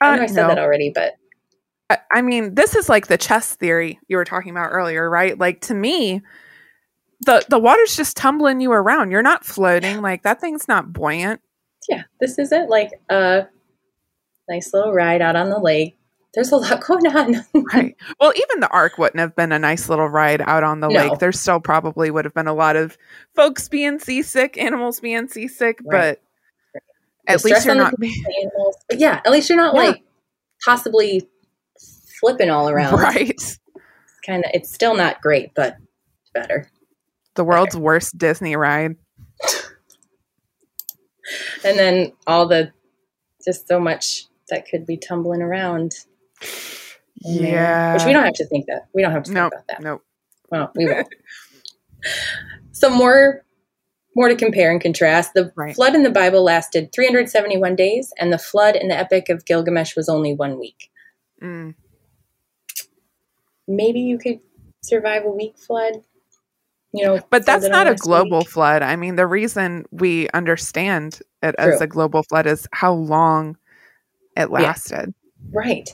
I 0.00 0.16
know 0.16 0.22
Uh, 0.22 0.24
I 0.24 0.26
said 0.26 0.42
no. 0.42 0.48
that 0.48 0.58
already, 0.58 0.90
but 0.94 1.14
I- 1.90 1.98
I 2.12 2.22
mean, 2.22 2.54
this 2.54 2.74
is 2.74 2.88
like 2.88 3.06
the 3.08 3.18
chess 3.18 3.54
theory 3.56 3.98
you 4.08 4.16
were 4.16 4.24
talking 4.24 4.50
about 4.50 4.70
earlier, 4.70 5.08
right? 5.08 5.38
Like 5.38 5.60
to 5.62 5.74
me, 5.74 6.22
the 7.22 7.44
the 7.48 7.58
water's 7.58 7.96
just 7.96 8.16
tumbling 8.16 8.60
you 8.60 8.70
around. 8.72 9.10
You're 9.10 9.22
not 9.22 9.44
floating. 9.44 10.00
Like 10.02 10.22
that 10.22 10.40
thing's 10.40 10.68
not 10.68 10.92
buoyant. 10.92 11.40
yeah, 11.88 12.02
this 12.20 12.38
isn't 12.38 12.68
like 12.70 12.90
a 13.08 13.46
nice 14.48 14.72
little 14.72 14.92
ride 14.92 15.20
out 15.22 15.36
on 15.36 15.50
the 15.50 15.58
lake 15.58 15.97
there's 16.38 16.52
a 16.52 16.56
lot 16.56 16.80
going 16.86 17.04
on. 17.08 17.44
right. 17.74 17.96
Well, 18.20 18.32
even 18.36 18.60
the 18.60 18.68
ark 18.70 18.96
wouldn't 18.96 19.18
have 19.18 19.34
been 19.34 19.50
a 19.50 19.58
nice 19.58 19.88
little 19.88 20.08
ride 20.08 20.40
out 20.40 20.62
on 20.62 20.78
the 20.78 20.86
No. 20.88 20.96
lake. 21.00 21.18
There 21.18 21.32
still 21.32 21.58
probably 21.58 22.12
would 22.12 22.24
have 22.24 22.32
been 22.34 22.46
a 22.46 22.54
lot 22.54 22.76
of 22.76 22.96
folks 23.34 23.68
being 23.68 23.98
seasick, 23.98 24.56
animals 24.56 25.00
being 25.00 25.26
seasick, 25.26 25.80
Right. 25.84 26.16
but 26.72 26.80
The 27.26 27.32
at 27.32 27.40
stress 27.40 27.52
least 27.56 27.66
you're 27.66 27.74
not 27.74 27.98
being 27.98 28.24
animals. 28.40 28.76
But 28.88 29.00
yeah, 29.00 29.20
at 29.24 29.32
least 29.32 29.48
you're 29.48 29.58
not 29.58 29.74
Yeah. 29.74 29.80
like 29.80 30.02
possibly 30.64 31.28
flipping 32.20 32.50
all 32.50 32.68
around. 32.68 32.92
right. 33.00 33.34
Kind 34.24 34.44
of 34.44 34.52
it's 34.54 34.72
still 34.72 34.94
not 34.94 35.20
great, 35.20 35.50
but 35.56 35.74
better. 36.34 36.70
The 37.34 37.42
world's 37.42 37.76
worst 37.76 38.16
Disney 38.16 38.54
ride. 38.54 38.94
And 41.64 41.76
then 41.76 42.12
all 42.28 42.46
the 42.46 42.70
just 43.44 43.66
so 43.66 43.80
much 43.80 44.26
that 44.50 44.68
could 44.70 44.86
be 44.86 44.96
tumbling 44.96 45.42
around. 45.42 45.92
Yeah. 47.20 47.94
Which 47.94 48.04
we 48.04 48.12
don't 48.12 48.24
have 48.24 48.34
to 48.34 48.46
think 48.46 48.66
that. 48.66 48.82
We 48.94 49.02
don't 49.02 49.12
have 49.12 49.24
to 49.24 49.32
Nope. 49.32 49.52
think 49.52 49.62
about 49.64 49.66
that. 49.68 49.82
Nope. 49.82 50.02
Well, 50.50 50.72
we 50.76 50.86
won't. 50.86 51.08
so 52.72 52.90
more 52.90 53.44
more 54.16 54.28
to 54.28 54.34
compare 54.36 54.72
and 54.72 54.80
contrast. 54.80 55.32
The 55.34 55.52
Right. 55.54 55.74
flood 55.76 55.94
in 55.94 56.02
the 56.02 56.10
Bible 56.10 56.42
lasted 56.42 56.90
371 56.92 57.76
days, 57.76 58.12
and 58.18 58.32
the 58.32 58.38
flood 58.38 58.74
in 58.74 58.88
the 58.88 58.96
Epic 58.96 59.28
of 59.28 59.44
Gilgamesh 59.44 59.94
was 59.94 60.08
only 60.08 60.34
one 60.34 60.58
week. 60.58 60.90
Mm. 61.40 61.74
Maybe 63.68 64.00
you 64.00 64.18
could 64.18 64.40
survive 64.82 65.24
a 65.24 65.30
week 65.30 65.56
flood. 65.58 66.02
You 66.92 67.04
know, 67.04 67.20
But 67.30 67.44
that's 67.44 67.68
not 67.68 67.86
a 67.86 67.94
global 67.94 68.38
week. 68.38 68.48
flood. 68.48 68.82
I 68.82 68.96
mean, 68.96 69.16
the 69.16 69.26
reason 69.26 69.84
we 69.92 70.28
understand 70.30 71.20
it 71.42 71.54
as 71.58 71.80
a 71.80 71.86
global 71.86 72.22
flood 72.24 72.46
is 72.46 72.66
how 72.72 72.92
long 72.94 73.56
it 74.36 74.50
lasted. 74.50 75.12
Right. 75.52 75.88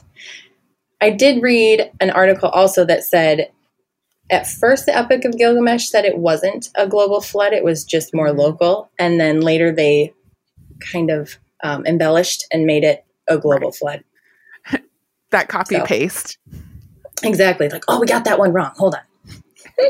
I 1.01 1.09
did 1.11 1.41
read 1.41 1.91
an 1.99 2.09
article 2.09 2.49
also 2.49 2.85
that 2.85 3.03
said 3.03 3.51
at 4.29 4.47
first 4.47 4.85
the 4.85 4.95
Epic 4.97 5.23
of 5.25 5.37
Gilgamesh 5.37 5.87
said 5.87 6.03
it 6.05 6.17
wasn't 6.17 6.69
a 6.75 6.87
global 6.87 7.21
flood, 7.21 7.53
it 7.53 7.63
was 7.63 7.83
just 7.83 8.13
more 8.13 8.29
Mhm. 8.29 8.37
local. 8.37 8.89
And 8.97 9.19
then 9.19 9.41
later 9.41 9.71
they 9.71 10.13
kind 10.91 11.09
of 11.11 11.37
um, 11.63 11.85
embellished 11.85 12.45
and 12.51 12.65
made 12.65 12.83
it 12.83 13.03
a 13.27 13.37
global 13.37 13.71
flood. 13.71 14.03
That 15.31 15.47
copy 15.49 15.75
So. 15.75 15.83
paste. 15.85 16.37
Exactly. 17.23 17.67
Like, 17.69 17.83
oh, 17.87 17.99
we 17.99 18.05
got 18.07 18.25
that 18.25 18.37
one 18.39 18.53
wrong. 18.53 18.71
Hold 18.77 18.95
on. 18.95 19.01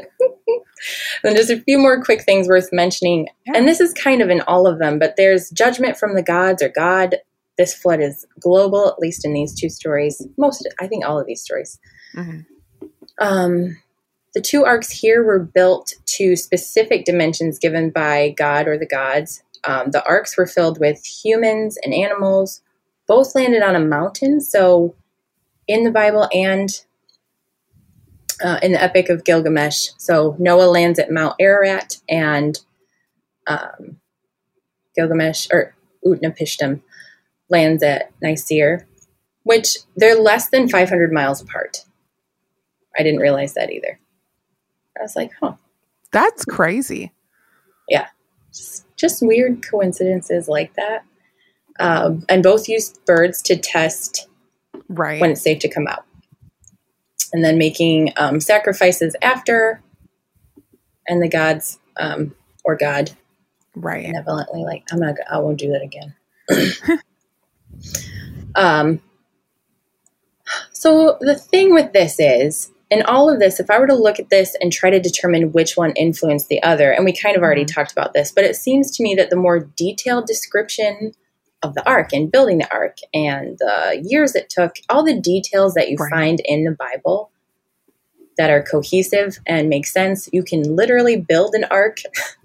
and 1.23 1.35
just 1.35 1.49
a 1.49 1.59
few 1.61 1.77
more 1.77 2.01
quick 2.03 2.23
things 2.23 2.47
worth 2.47 2.69
mentioning. 2.71 3.27
Yeah. 3.45 3.53
And 3.57 3.67
this 3.67 3.79
is 3.79 3.93
kind 3.93 4.21
of 4.21 4.29
in 4.29 4.41
all 4.41 4.65
of 4.67 4.79
them, 4.79 4.97
but 4.99 5.15
there's 5.17 5.49
judgment 5.49 5.97
from 5.97 6.15
the 6.15 6.21
gods 6.23 6.63
or 6.63 6.69
God. 6.69 7.17
This 7.57 7.73
flood 7.73 8.01
is 8.01 8.25
global, 8.39 8.89
at 8.89 8.99
least 8.99 9.25
in 9.25 9.33
these 9.33 9.53
two 9.53 9.69
stories. 9.69 10.21
Most, 10.37 10.67
I 10.79 10.87
think, 10.87 11.05
all 11.05 11.19
of 11.19 11.25
these 11.25 11.41
stories. 11.41 11.79
Mhm. 12.15 12.45
Um, 13.19 13.77
the 14.33 14.41
two 14.41 14.65
arks 14.65 14.89
here 14.89 15.23
were 15.23 15.39
built 15.39 15.93
to 16.17 16.35
specific 16.35 17.05
dimensions 17.05 17.57
given 17.57 17.89
by 17.89 18.33
God 18.37 18.67
or 18.67 18.77
the 18.77 18.85
gods. 18.85 19.43
Um, 19.63 19.91
the 19.91 20.05
arks 20.05 20.37
were 20.37 20.45
filled 20.45 20.79
with 20.79 21.03
humans 21.05 21.77
and 21.83 21.93
animals. 21.93 22.61
Both 23.07 23.35
landed 23.35 23.61
on 23.61 23.75
a 23.75 23.79
mountain. 23.79 24.41
So, 24.41 24.95
in 25.67 25.83
the 25.83 25.91
Bible 25.91 26.27
and 26.33 26.69
uh, 28.43 28.59
in 28.61 28.73
the 28.73 28.83
Epic 28.83 29.09
of 29.09 29.23
Gilgamesh, 29.23 29.89
so 29.97 30.35
Noah 30.37 30.65
lands 30.65 30.99
at 30.99 31.11
Mount 31.11 31.35
Ararat, 31.39 32.01
and 32.09 32.59
um, 33.47 33.97
Gilgamesh 34.95 35.47
or 35.51 35.73
Utnapishtim 36.05 36.81
lands 37.49 37.83
at 37.83 38.11
Nicaea, 38.21 38.85
which 39.43 39.77
they're 39.95 40.19
less 40.19 40.49
than 40.49 40.67
500 40.69 41.11
miles 41.11 41.41
apart. 41.41 41.85
I 42.97 43.03
didn't 43.03 43.19
realize 43.19 43.53
that 43.55 43.71
either. 43.71 43.99
I 44.97 45.01
was 45.03 45.15
like, 45.15 45.31
huh, 45.41 45.53
That's 46.11 46.45
crazy. 46.45 47.11
just, 48.53 48.85
just 48.95 49.21
weird 49.21 49.67
coincidences 49.69 50.47
like 50.47 50.73
that. 50.75 51.03
Um, 51.79 52.23
and 52.29 52.41
both 52.41 52.69
used 52.69 53.03
birds 53.05 53.41
to 53.43 53.57
test 53.57 54.27
Right. 54.87 55.19
when 55.19 55.31
it's 55.31 55.41
safe 55.41 55.59
to 55.59 55.67
come 55.69 55.87
out. 55.87 56.05
And 57.33 57.43
then 57.43 57.57
making 57.57 58.13
um, 58.17 58.39
sacrifices 58.39 59.15
after, 59.21 59.81
and 61.07 61.21
the 61.21 61.27
gods 61.27 61.79
um, 61.97 62.33
or 62.63 62.77
God 62.77 63.11
right. 63.75 64.05
benevolently 64.05 64.63
like, 64.63 64.83
I'm 64.91 64.99
not, 64.99 65.15
I 65.29 65.39
won't 65.39 65.59
do 65.59 65.71
that 65.71 65.81
again. 65.81 66.15
um, 68.55 69.01
so 70.71 71.17
the 71.21 71.35
thing 71.35 71.73
with 71.73 71.93
this 71.93 72.19
is, 72.19 72.71
in 72.91 73.01
all 73.03 73.31
of 73.33 73.39
this, 73.39 73.59
if 73.59 73.69
I 73.71 73.79
were 73.79 73.87
to 73.87 73.95
look 73.95 74.19
at 74.19 74.29
this 74.29 74.55
and 74.61 74.71
try 74.71 74.89
to 74.91 74.99
determine 74.99 75.51
which 75.51 75.75
one 75.75 75.91
influenced 75.93 76.49
the 76.49 76.61
other, 76.61 76.91
and 76.91 77.03
we 77.03 77.13
kind 77.13 77.35
of 77.35 77.41
already 77.41 77.65
Mhm. 77.65 77.73
talked 77.73 77.91
about 77.91 78.13
this, 78.13 78.31
but 78.31 78.43
it 78.43 78.55
seems 78.55 78.95
to 78.95 79.03
me 79.03 79.15
that 79.15 79.29
the 79.29 79.35
more 79.35 79.59
detailed 79.75 80.27
description 80.27 81.13
of 81.63 81.73
the 81.73 81.87
ark 81.89 82.13
and 82.13 82.31
building 82.31 82.59
the 82.59 82.71
ark 82.71 82.97
and 83.13 83.57
the 83.57 83.99
years 84.03 84.35
it 84.35 84.49
took, 84.49 84.75
all 84.89 85.03
the 85.03 85.19
details 85.19 85.73
that 85.73 85.89
you 85.89 85.97
Right. 85.97 86.11
find 86.11 86.41
in 86.45 86.63
the 86.63 86.71
Bible 86.77 87.31
that 88.37 88.51
are 88.51 88.61
cohesive 88.61 89.39
and 89.47 89.67
make 89.69 89.87
sense, 89.87 90.29
you 90.31 90.43
can 90.43 90.75
literally 90.75 91.15
build 91.17 91.55
an 91.55 91.63
ark, 91.65 91.97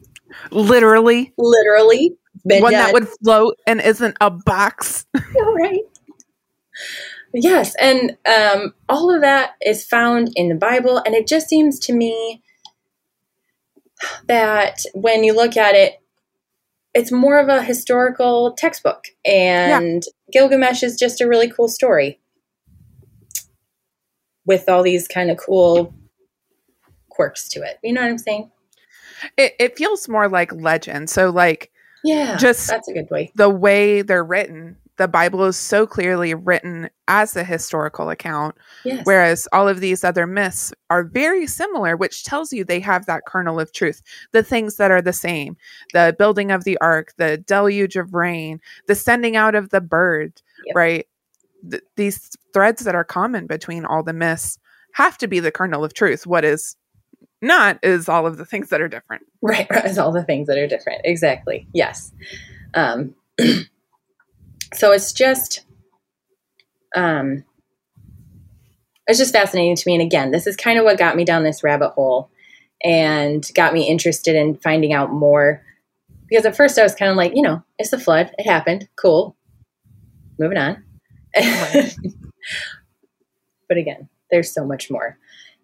Literally. 0.51 1.33
literally. 1.37 2.17
One 2.45 2.61
done. 2.61 2.73
that 2.73 2.93
would 2.93 3.09
float 3.23 3.59
and 3.67 3.81
isn't 3.81 4.17
a 4.21 4.31
box. 4.31 5.07
All 5.37 5.55
right. 5.55 5.81
Yes, 7.33 7.77
and 7.81 8.17
um, 8.27 8.75
all 8.89 9.15
of 9.15 9.21
that 9.21 9.53
is 9.65 9.85
found 9.85 10.33
in 10.35 10.49
the 10.49 10.55
Bible, 10.57 10.99
and 10.99 11.15
it 11.15 11.29
just 11.29 11.49
seems 11.49 11.79
to 11.81 11.93
me 11.93 12.43
that 14.27 14.81
when 14.95 15.23
you 15.23 15.35
look 15.35 15.57
at 15.57 15.77
it, 15.77 16.01
it's 16.93 17.13
more 17.13 17.39
of 17.39 17.49
a 17.49 17.63
historical 17.63 18.53
textbook, 18.55 19.05
and 19.25 20.03
Gilgamesh 20.33 20.83
is 20.83 20.99
just 20.99 21.21
a 21.21 21.29
really 21.29 21.49
cool 21.49 21.69
story 21.69 22.19
with 24.45 24.69
all 24.69 24.83
these 24.83 25.07
kind 25.07 25.31
of 25.31 25.37
cool 25.37 25.95
quirks 27.11 27.49
to 27.51 27.63
it. 27.63 27.79
You 27.85 27.93
know 27.93 28.01
what 28.01 28.11
I'm 28.11 28.19
saying? 28.19 28.51
It, 29.37 29.55
it 29.59 29.77
feels 29.77 30.09
more 30.09 30.29
like 30.29 30.53
legend. 30.53 31.11
So, 31.11 31.31
like, 31.31 31.71
Yeah, 32.05 32.37
Just- 32.37 32.69
that's 32.69 32.89
a 32.89 32.93
good 32.95 33.11
way. 33.11 33.31
the 33.35 33.51
way 33.51 34.03
they're 34.03 34.25
written, 34.25 34.77
the 34.97 35.09
Bible 35.09 35.45
is 35.45 35.57
so 35.57 35.87
clearly 35.87 36.35
written 36.35 36.91
as 37.09 37.35
a 37.35 37.43
historical 37.45 38.11
account, 38.11 38.55
Yes, 38.85 39.01
whereas 39.05 39.49
all 39.53 39.67
of 39.67 39.81
these 39.81 40.05
other 40.05 40.27
myths 40.27 40.75
are 40.91 41.05
very 41.05 41.47
similar, 41.47 41.97
which 41.97 42.23
tells 42.25 42.53
you 42.53 42.65
they 42.65 42.81
have 42.81 43.07
that 43.07 43.23
kernel 43.27 43.59
of 43.59 43.73
truth. 43.73 44.03
The 44.33 44.43
things 44.43 44.77
that 44.77 44.91
are 44.91 45.01
the 45.03 45.13
same 45.15 45.57
the 45.95 46.15
building 46.19 46.51
of 46.51 46.65
the 46.65 46.77
ark, 46.83 47.15
the 47.17 47.39
deluge 47.39 47.97
of 47.97 48.13
rain, 48.15 48.61
the 48.89 48.95
sending 48.95 49.37
out 49.37 49.55
of 49.55 49.71
the 49.71 49.81
bird, 49.81 50.41
Yep. 50.67 50.77
right? 50.77 51.07
Th- 51.71 51.83
these 51.97 52.31
threads 52.53 52.85
that 52.85 52.95
are 52.95 53.05
common 53.05 53.47
between 53.47 53.85
all 53.87 54.03
the 54.03 54.13
myths 54.13 54.59
have 54.93 55.17
to 55.19 55.27
be 55.29 55.41
the 55.41 55.53
kernel 55.53 55.85
of 55.85 55.95
truth. 55.95 56.27
What 56.27 56.45
is 56.45 56.77
not 57.43 57.79
is 57.83 58.09
all 58.09 58.27
of 58.27 58.37
the 58.37 58.45
things 58.45 58.69
that 58.69 58.81
are 58.81 58.89
different. 58.89 59.25
Right, 59.43 59.67
right. 59.71 59.85
It's 59.85 59.99
all 59.99 60.13
the 60.13 60.25
things 60.25 60.47
that 60.49 60.59
are 60.59 60.67
different. 60.67 61.03
Exactly. 61.05 61.67
Yes. 61.73 62.13
Um, 62.75 63.15
so 64.75 64.93
it's 64.93 65.13
just, 65.13 65.65
um, 66.95 67.45
it's 69.07 69.19
just 69.19 69.33
fascinating 69.33 69.77
to 69.77 69.83
me. 69.87 69.95
And 69.95 70.03
again, 70.03 70.31
this 70.31 70.47
is 70.47 70.57
kind 70.57 70.79
of 70.79 70.85
what 70.85 70.99
got 70.99 71.17
me 71.17 71.25
down 71.25 71.43
this 71.43 71.65
rabbit 71.65 71.91
hole 71.91 72.31
and 72.83 73.49
got 73.55 73.75
me 73.75 73.89
interested 73.89 74.37
in 74.37 74.57
finding 74.57 74.93
out 74.93 75.11
more. 75.11 75.63
Because 76.29 76.45
at 76.45 76.57
first 76.57 76.79
I 76.79 76.83
was 76.83 76.95
kind 76.95 77.11
of 77.11 77.17
like, 77.17 77.33
you 77.35 77.43
know, 77.43 77.63
it's 77.79 77.91
the 77.91 77.99
flood. 77.99 78.31
It 78.39 78.47
happened. 78.47 78.89
Cool. 78.97 79.37
Moving 80.39 80.59
on. 80.59 80.83
Right. 81.37 81.95
but 83.69 83.79
again, 83.79 84.09
there's 84.31 84.53
so 84.53 84.65
much 84.65 84.91
more. 84.91 85.19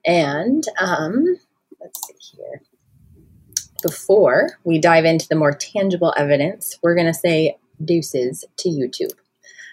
And 0.04 0.64
um, 0.80 1.36
let's 1.86 2.28
see 2.28 2.36
here 2.38 2.62
before 3.82 4.58
we 4.64 4.78
dive 4.78 5.04
into 5.04 5.26
the 5.28 5.36
more 5.36 5.52
tangible 5.52 6.12
evidence, 6.16 6.78
we're 6.82 6.94
going 6.94 7.06
to 7.06 7.14
say 7.14 7.56
deuces 7.84 8.44
to 8.58 8.68
YouTube. 8.68 9.12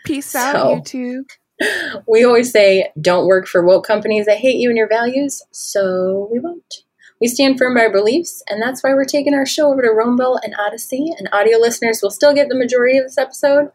Peace 0.05 0.35
out, 0.35 0.53
So- 0.87 0.97
YouTube. 0.97 1.25
We 2.07 2.25
always 2.25 2.51
say, 2.51 2.89
don't 2.99 3.27
work 3.27 3.47
for 3.47 3.63
woke 3.63 3.85
companies 3.85 4.25
that 4.25 4.39
hate 4.39 4.57
you 4.57 4.69
and 4.69 4.77
your 4.77 4.89
values, 4.89 5.41
so 5.51 6.27
we 6.31 6.39
won't. 6.39 6.83
We 7.21 7.27
stand 7.27 7.57
firm 7.57 7.75
by 7.75 7.81
our 7.81 7.91
beliefs, 7.91 8.43
and 8.49 8.61
that's 8.61 8.83
why 8.83 8.93
we're 8.93 9.05
taking 9.05 9.33
our 9.33 9.45
show 9.45 9.71
over 9.71 9.81
to 9.81 9.89
Rumble 9.91 10.37
and 10.43 10.55
Odysee. 10.59 11.13
And 11.17 11.29
audio 11.31 11.59
listeners 11.59 11.99
will 12.01 12.09
still 12.09 12.33
get 12.33 12.49
the 12.49 12.57
majority 12.57 12.97
of 12.97 13.05
this 13.05 13.17
episode, 13.19 13.69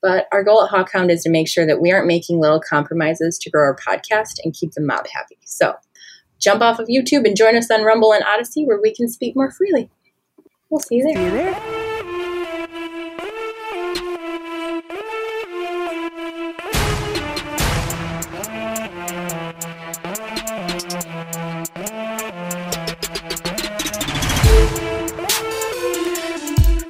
but 0.00 0.28
our 0.30 0.44
goal 0.44 0.62
at 0.62 0.70
Hawkhound 0.70 1.10
is 1.10 1.22
to 1.24 1.30
make 1.30 1.48
sure 1.48 1.66
that 1.66 1.80
we 1.80 1.90
aren't 1.90 2.06
making 2.06 2.38
little 2.40 2.60
compromises 2.60 3.36
to 3.38 3.50
grow 3.50 3.62
our 3.62 3.76
podcast 3.76 4.34
and 4.44 4.54
keep 4.54 4.72
the 4.72 4.82
mob 4.82 5.06
happy. 5.08 5.38
So 5.44 5.74
jump 6.44 6.60
off 6.60 6.78
of 6.78 6.88
YouTube 6.88 7.24
and 7.26 7.34
join 7.34 7.56
us 7.56 7.70
on 7.70 7.82
Rumble 7.82 8.12
and 8.12 8.22
Odysee 8.22 8.66
where 8.66 8.78
we 8.80 8.94
can 8.94 9.08
speak 9.08 9.34
more 9.34 9.50
freely. 9.50 9.88
We'll 10.68 10.80
see 10.80 10.96
you 10.96 11.04
there. 11.04 11.16
See 11.16 11.24
you 11.24 11.30
there. 11.30 11.60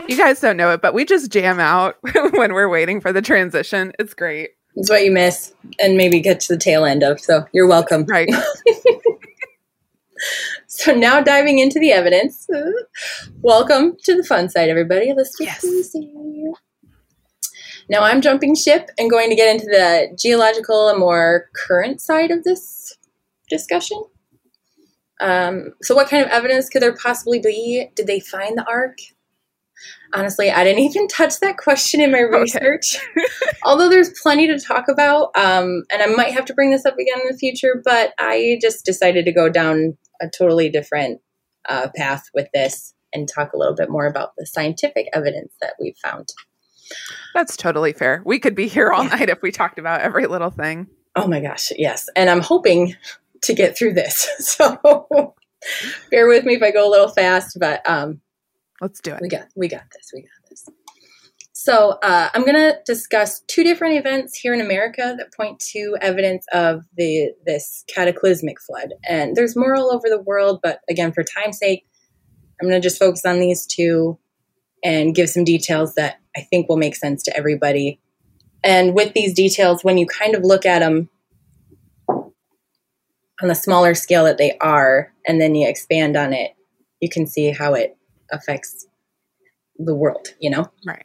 You 0.07 0.17
guys 0.19 0.41
don't 0.41 0.57
know 0.57 0.73
it, 0.73 0.83
but 0.83 0.95
we 0.95 1.05
just 1.05 1.31
jam 1.31 1.61
out 1.61 1.97
when 2.33 2.55
we're 2.55 2.69
waiting 2.69 3.01
for 3.01 3.13
the 3.13 3.23
transition. 3.23 3.93
It's 3.99 4.15
great. 4.15 4.51
It's 4.77 4.91
what 4.91 5.05
you 5.05 5.13
miss 5.13 5.55
and 5.81 5.97
maybe 5.97 6.21
get 6.21 6.41
to 6.41 6.55
the 6.55 6.59
tail 6.59 6.85
end 6.85 7.05
of. 7.05 7.21
So 7.21 7.47
you're 7.53 7.69
welcome. 7.69 8.05
Right. 8.05 8.29
So 10.67 10.93
now 10.93 11.21
diving 11.21 11.59
into 11.61 11.79
the 11.79 11.93
evidence. 11.93 12.49
Welcome 13.43 13.97
to 14.03 14.17
the 14.17 14.25
fun 14.25 14.49
side, 14.49 14.69
everybody. 14.69 15.13
Let's 15.17 15.37
get 15.37 15.47
Yes. 15.47 15.65
easy. 15.65 16.13
Now 17.89 18.03
I'm 18.03 18.21
jumping 18.21 18.55
ship 18.55 18.91
and 18.99 19.11
going 19.11 19.31
to 19.31 19.37
get 19.37 19.55
into 19.55 19.67
the 19.67 20.17
geological 20.19 20.89
and 20.89 20.99
more 20.99 21.49
current 21.55 22.01
side 22.01 22.31
of 22.31 22.43
this 22.45 22.97
discussion. 23.49 24.03
Um, 25.21 25.75
so, 25.83 25.95
what 25.95 26.09
kind 26.09 26.25
of 26.25 26.31
evidence 26.31 26.69
could 26.69 26.83
there 26.83 26.97
possibly 26.97 27.39
be? 27.39 27.89
Did 27.95 28.07
they 28.07 28.21
find 28.21 28.59
the 28.59 28.67
ark? 28.69 28.99
Honestly, 30.15 30.51
I 30.51 30.65
didn't 30.65 30.83
even 30.85 31.09
touch 31.09 31.41
that 31.41 31.57
question 31.59 32.01
in 32.01 32.11
my 32.13 32.23
Okay. 32.23 32.41
research. 32.41 32.99
Although 33.65 33.89
there's 33.89 34.11
plenty 34.23 34.47
to 34.47 34.59
talk 34.59 34.87
about, 34.89 35.31
um, 35.37 35.83
and 35.93 36.03
I 36.03 36.07
might 36.07 36.33
have 36.33 36.45
to 36.47 36.55
bring 36.55 36.71
this 36.71 36.85
up 36.87 36.95
again 36.95 37.21
in 37.23 37.29
the 37.31 37.37
future, 37.39 37.81
but 37.85 38.13
I 38.19 38.59
just 38.61 38.85
decided 38.85 39.25
to 39.25 39.33
go 39.33 39.49
down 39.49 39.97
a 40.21 40.29
totally 40.29 40.69
different 40.69 41.21
uh, 41.69 41.89
path 41.97 42.25
with 42.35 42.49
this 42.55 42.95
and 43.13 43.29
talk 43.29 43.53
a 43.53 43.57
little 43.59 43.75
bit 43.75 43.91
more 43.91 44.07
about 44.07 44.31
the 44.37 44.47
scientific 44.47 45.07
evidence 45.13 45.53
that 45.61 45.75
we've 45.81 45.97
found. 46.03 46.29
That's 47.35 47.57
totally 47.57 47.93
fair. 47.93 48.23
We 48.25 48.39
could 48.39 48.55
be 48.55 48.69
here 48.69 48.91
all 48.91 49.05
night 49.05 49.29
if 49.31 49.41
we 49.43 49.51
talked 49.51 49.79
about 49.79 50.01
every 50.03 50.27
little 50.27 50.51
thing. 50.51 50.87
Oh 51.17 51.27
my 51.27 51.41
gosh, 51.41 51.71
yes. 51.77 52.07
And 52.17 52.29
I'm 52.29 52.41
hoping 52.41 52.95
to 53.43 53.55
get 53.55 53.77
through 53.77 53.95
this. 53.95 54.29
So 54.41 55.35
bear 56.11 56.29
with 56.29 56.45
me 56.45 56.55
if 56.57 56.63
I 56.63 56.71
go 56.71 56.87
a 56.87 56.91
little 56.91 57.09
fast, 57.09 57.57
but 57.59 57.81
um, 57.89 58.21
Let's 58.81 59.01
do 59.01 59.13
it. 59.13 59.21
we 59.21 59.29
got 59.29 59.47
we 59.57 59.69
got 59.69 59.85
this. 59.93 60.11
We 60.13 60.23
got 60.23 60.51
this. 60.51 60.69
So 61.53 61.99
uh, 62.03 62.29
I'm 62.35 62.43
going 62.43 62.57
to 62.57 62.79
discuss 62.85 63.41
two 63.47 63.63
different 63.63 63.95
events 63.95 64.37
here 64.37 64.53
in 64.53 64.61
America 64.61 65.15
that 65.17 65.33
point 65.33 65.61
to 65.73 65.97
evidence 66.01 66.45
of 66.53 66.85
the 66.97 67.33
this 67.47 67.85
cataclysmic 67.89 68.61
flood, 68.61 68.95
and 69.09 69.37
there's 69.37 69.57
more 69.57 69.75
all 69.77 69.93
over 69.95 70.09
the 70.09 70.21
world. 70.21 70.61
But 70.63 70.81
again, 70.91 71.13
for 71.13 71.23
time's 71.23 71.59
sake, 71.59 71.87
I'm 72.61 72.69
going 72.69 72.81
to 72.81 72.87
just 72.87 72.99
focus 72.99 73.25
on 73.25 73.39
these 73.39 73.67
two 73.67 74.19
and 74.83 75.15
give 75.15 75.31
some 75.31 75.45
details 75.45 75.95
that 75.95 76.21
I 76.37 76.43
think 76.43 76.69
will 76.69 76.77
make 76.77 76.97
sense 76.97 77.23
to 77.23 77.37
everybody. 77.37 78.01
And 78.63 78.95
with 78.95 79.15
these 79.15 79.33
details, 79.33 79.85
when 79.85 79.97
you 79.97 80.07
kind 80.07 80.35
of 80.35 80.43
look 80.43 80.67
at 80.67 80.81
them 80.81 81.09
on 82.09 83.49
the 83.49 83.55
smaller 83.55 83.95
scale 83.95 84.25
that 84.25 84.39
they 84.39 84.59
are, 84.59 85.13
and 85.27 85.41
then 85.41 85.55
you 85.55 85.69
expand 85.69 86.17
on 86.17 86.33
it, 86.33 86.53
you 87.01 87.09
can 87.09 87.27
see 87.27 87.51
how 87.51 87.75
it 87.75 87.97
affects 88.35 88.87
the 89.79 89.95
world, 89.95 90.29
you 90.41 90.51
know? 90.51 90.71
Right. 90.87 91.05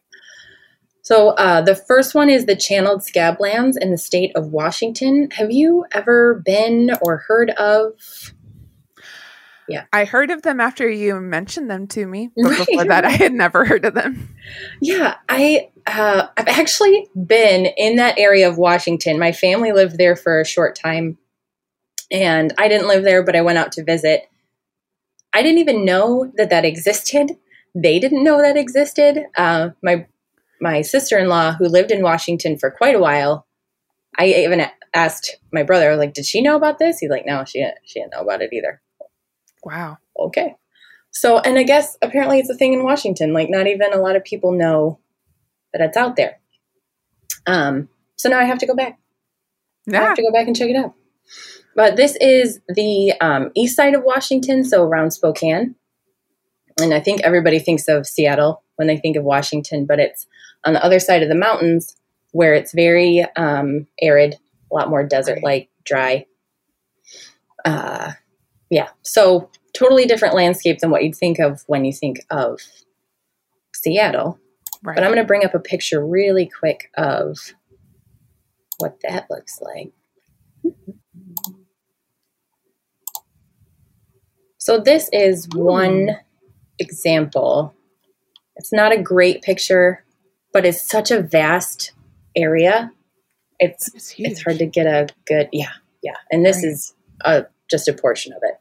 So 1.02 1.30
uh, 1.30 1.62
the 1.62 1.76
first 1.76 2.14
one 2.14 2.30
is 2.30 2.46
the 2.46 2.56
channeled 2.56 3.02
scablands 3.02 3.74
in 3.80 3.90
the 3.90 3.98
state 3.98 4.32
of 4.36 4.52
Washington. 4.52 5.30
Have 5.32 5.52
you 5.52 5.86
ever 5.92 6.36
been 6.46 6.92
or 7.02 7.18
heard 7.28 7.50
of? 7.52 7.94
Yeah. 9.68 9.86
I 9.94 10.06
heard 10.06 10.32
of 10.32 10.42
them 10.42 10.60
after 10.60 10.90
you 10.90 11.20
mentioned 11.20 11.70
them 11.70 11.88
to 11.88 12.06
me. 12.06 12.30
But 12.36 12.50
Right, 12.50 12.68
before 12.68 12.86
that, 12.86 13.06
I 13.06 13.12
had 13.12 13.34
never 13.34 13.66
heard 13.66 13.86
of 13.86 13.94
them. 13.94 14.36
Yeah, 14.82 15.16
I 15.30 15.70
uh, 15.86 16.28
I've 16.36 16.48
actually 16.48 17.08
been 17.16 17.68
in 17.78 17.98
that 17.98 18.18
area 18.18 18.50
of 18.50 18.58
Washington. 18.58 19.20
My 19.20 19.32
family 19.32 19.72
lived 19.72 19.98
there 19.98 20.16
for 20.16 20.42
a 20.42 20.46
short 20.46 20.76
time, 20.76 21.18
and 22.12 22.54
I 22.58 22.68
didn't 22.68 22.88
live 22.88 23.04
there, 23.04 23.24
but 23.24 23.36
I 23.36 23.42
went 23.42 23.60
out 23.60 23.72
to 23.74 23.84
visit. 23.84 24.30
I 25.34 25.42
didn't 25.44 25.60
even 25.60 25.86
know 25.86 26.32
that 26.38 26.50
that 26.50 26.66
existed. 26.66 27.38
They 27.76 28.00
didn't 28.00 28.24
know 28.24 28.42
that 28.42 28.58
existed. 28.58 29.26
Uh, 29.38 29.70
my 29.84 30.08
my 30.62 30.82
sister 30.82 31.18
in 31.18 31.28
law, 31.30 31.54
who 31.54 31.68
lived 31.68 31.92
in 31.92 32.02
Washington 32.04 32.58
for 32.58 32.70
quite 32.72 32.96
a 32.96 33.00
while, 33.00 33.46
I 34.18 34.26
even 34.28 34.66
asked 34.94 35.38
my 35.54 35.64
brother, 35.64 35.96
like, 35.96 36.14
"Did 36.14 36.26
she 36.26 36.42
know 36.42 36.56
about 36.56 36.80
this?" 36.80 37.00
He's 37.00 37.10
like, 37.10 37.26
"No, 37.26 37.46
she 37.46 37.60
didn't, 37.60 37.78
she 37.86 38.00
didn't 38.00 38.14
know 38.14 38.22
about 38.22 38.42
it 38.42 38.52
either." 38.52 38.82
Wow. 39.64 39.98
okay. 40.18 40.56
So, 41.12 41.40
and 41.40 41.58
I 41.58 41.64
guess 41.64 41.98
apparently 42.02 42.40
it's 42.40 42.50
a 42.50 42.56
thing 42.56 42.74
in 42.74 42.84
Washington. 42.84 43.34
Like, 43.34 43.50
not 43.50 43.68
even 43.68 43.94
a 43.94 43.98
lot 44.02 44.16
of 44.16 44.24
people 44.24 44.52
know 44.52 45.00
that 45.74 45.82
it's 45.82 45.98
out 45.98 46.16
there. 46.16 46.40
Um, 47.48 47.90
so 48.16 48.30
now 48.30 48.40
I 48.40 48.44
have 48.46 48.60
to 48.60 48.68
go 48.68 48.76
back. 48.76 49.00
I 49.88 49.92
Yeah. 49.94 50.06
have 50.08 50.16
to 50.16 50.22
go 50.22 50.32
back 50.32 50.48
and 50.48 50.56
check 50.56 50.70
it 50.70 50.76
out. 50.76 50.94
But 51.76 51.96
this 51.96 52.18
is 52.20 52.60
the 52.68 53.14
um, 53.22 53.52
east 53.56 53.76
side 53.76 53.94
of 53.94 54.04
Washington, 54.04 54.64
so 54.64 54.84
around 54.84 55.12
Spokane. 55.12 55.76
And 56.82 56.94
I 56.94 57.00
think 57.00 57.22
everybody 57.22 57.60
thinks 57.60 57.88
of 57.88 58.08
Seattle 58.08 58.64
when 58.76 58.88
they 58.88 58.98
think 58.98 59.18
of 59.18 59.24
Washington, 59.24 59.86
but 59.86 60.00
it's 60.00 60.28
on 60.66 60.74
the 60.74 60.84
other 60.84 61.00
side 61.00 61.24
of 61.24 61.30
the 61.30 61.36
mountains 61.36 61.96
where 62.32 62.54
it's 62.54 62.74
very 62.74 63.26
um, 63.36 63.88
arid, 64.02 64.36
a 64.72 64.76
lot 64.76 64.90
more 64.90 65.04
desert 65.04 65.44
like, 65.44 65.70
dry. 65.86 66.26
Uh, 67.66 68.12
yeah, 68.70 68.90
so 69.02 69.50
totally 69.74 70.06
different 70.06 70.36
landscape 70.36 70.80
than 70.80 70.92
what 70.92 71.04
you'd 71.04 71.16
think 71.16 71.40
of 71.40 71.64
when 71.68 71.86
you 71.86 71.94
think 71.94 72.26
of 72.30 72.60
Seattle. 73.74 74.40
Right. 74.84 74.96
But 74.96 75.04
I'm 75.04 75.12
going 75.12 75.22
to 75.22 75.28
bring 75.28 75.44
up 75.44 75.54
a 75.54 75.60
picture 75.60 76.06
really 76.06 76.50
quick 76.50 76.90
of 76.96 77.38
what 78.78 78.98
that 79.04 79.28
looks 79.30 79.60
like. 79.62 79.92
So, 84.70 84.80
this 84.80 85.10
is 85.12 85.50
one 85.56 86.16
example. 86.78 87.74
It's 88.56 88.72
not 88.72 88.92
a 88.92 89.02
great 89.02 89.42
picture, 89.42 90.04
but 90.54 90.64
it's 90.64 90.88
such 90.88 91.10
a 91.10 91.24
vast 91.24 91.94
area. 92.36 92.92
It's 93.60 93.92
it's 93.96 94.14
it's 94.20 94.44
hard 94.44 94.60
to 94.60 94.68
get 94.68 94.86
a 94.86 95.08
good 95.26 95.50
yeah 95.52 95.72
yeah 96.04 96.18
and 96.32 96.46
this 96.46 96.58
Right. 96.58 96.66
is 96.66 96.94
uh, 97.26 97.42
just 97.68 97.88
a 97.88 97.94
portion 97.94 98.32
of 98.32 98.40
it 98.44 98.60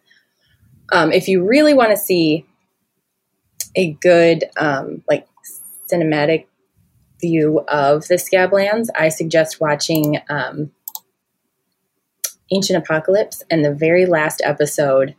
um, 0.92 1.12
if 1.12 1.28
you 1.28 1.46
really 1.46 1.74
want 1.74 1.90
to 1.90 1.96
see 1.98 2.46
a 3.76 3.92
good 3.92 4.44
um, 4.56 5.02
like 5.10 5.28
cinematic 5.92 6.46
view 7.20 7.60
of 7.68 8.08
the 8.08 8.14
scablands 8.14 8.88
i 8.96 9.08
suggest 9.08 9.60
watching 9.60 10.18
um, 10.28 10.72
ancient 12.50 12.82
apocalypse 12.82 13.42
and 13.50 13.64
the 13.64 13.74
very 13.74 14.06
last 14.06 14.40
episode 14.44 15.14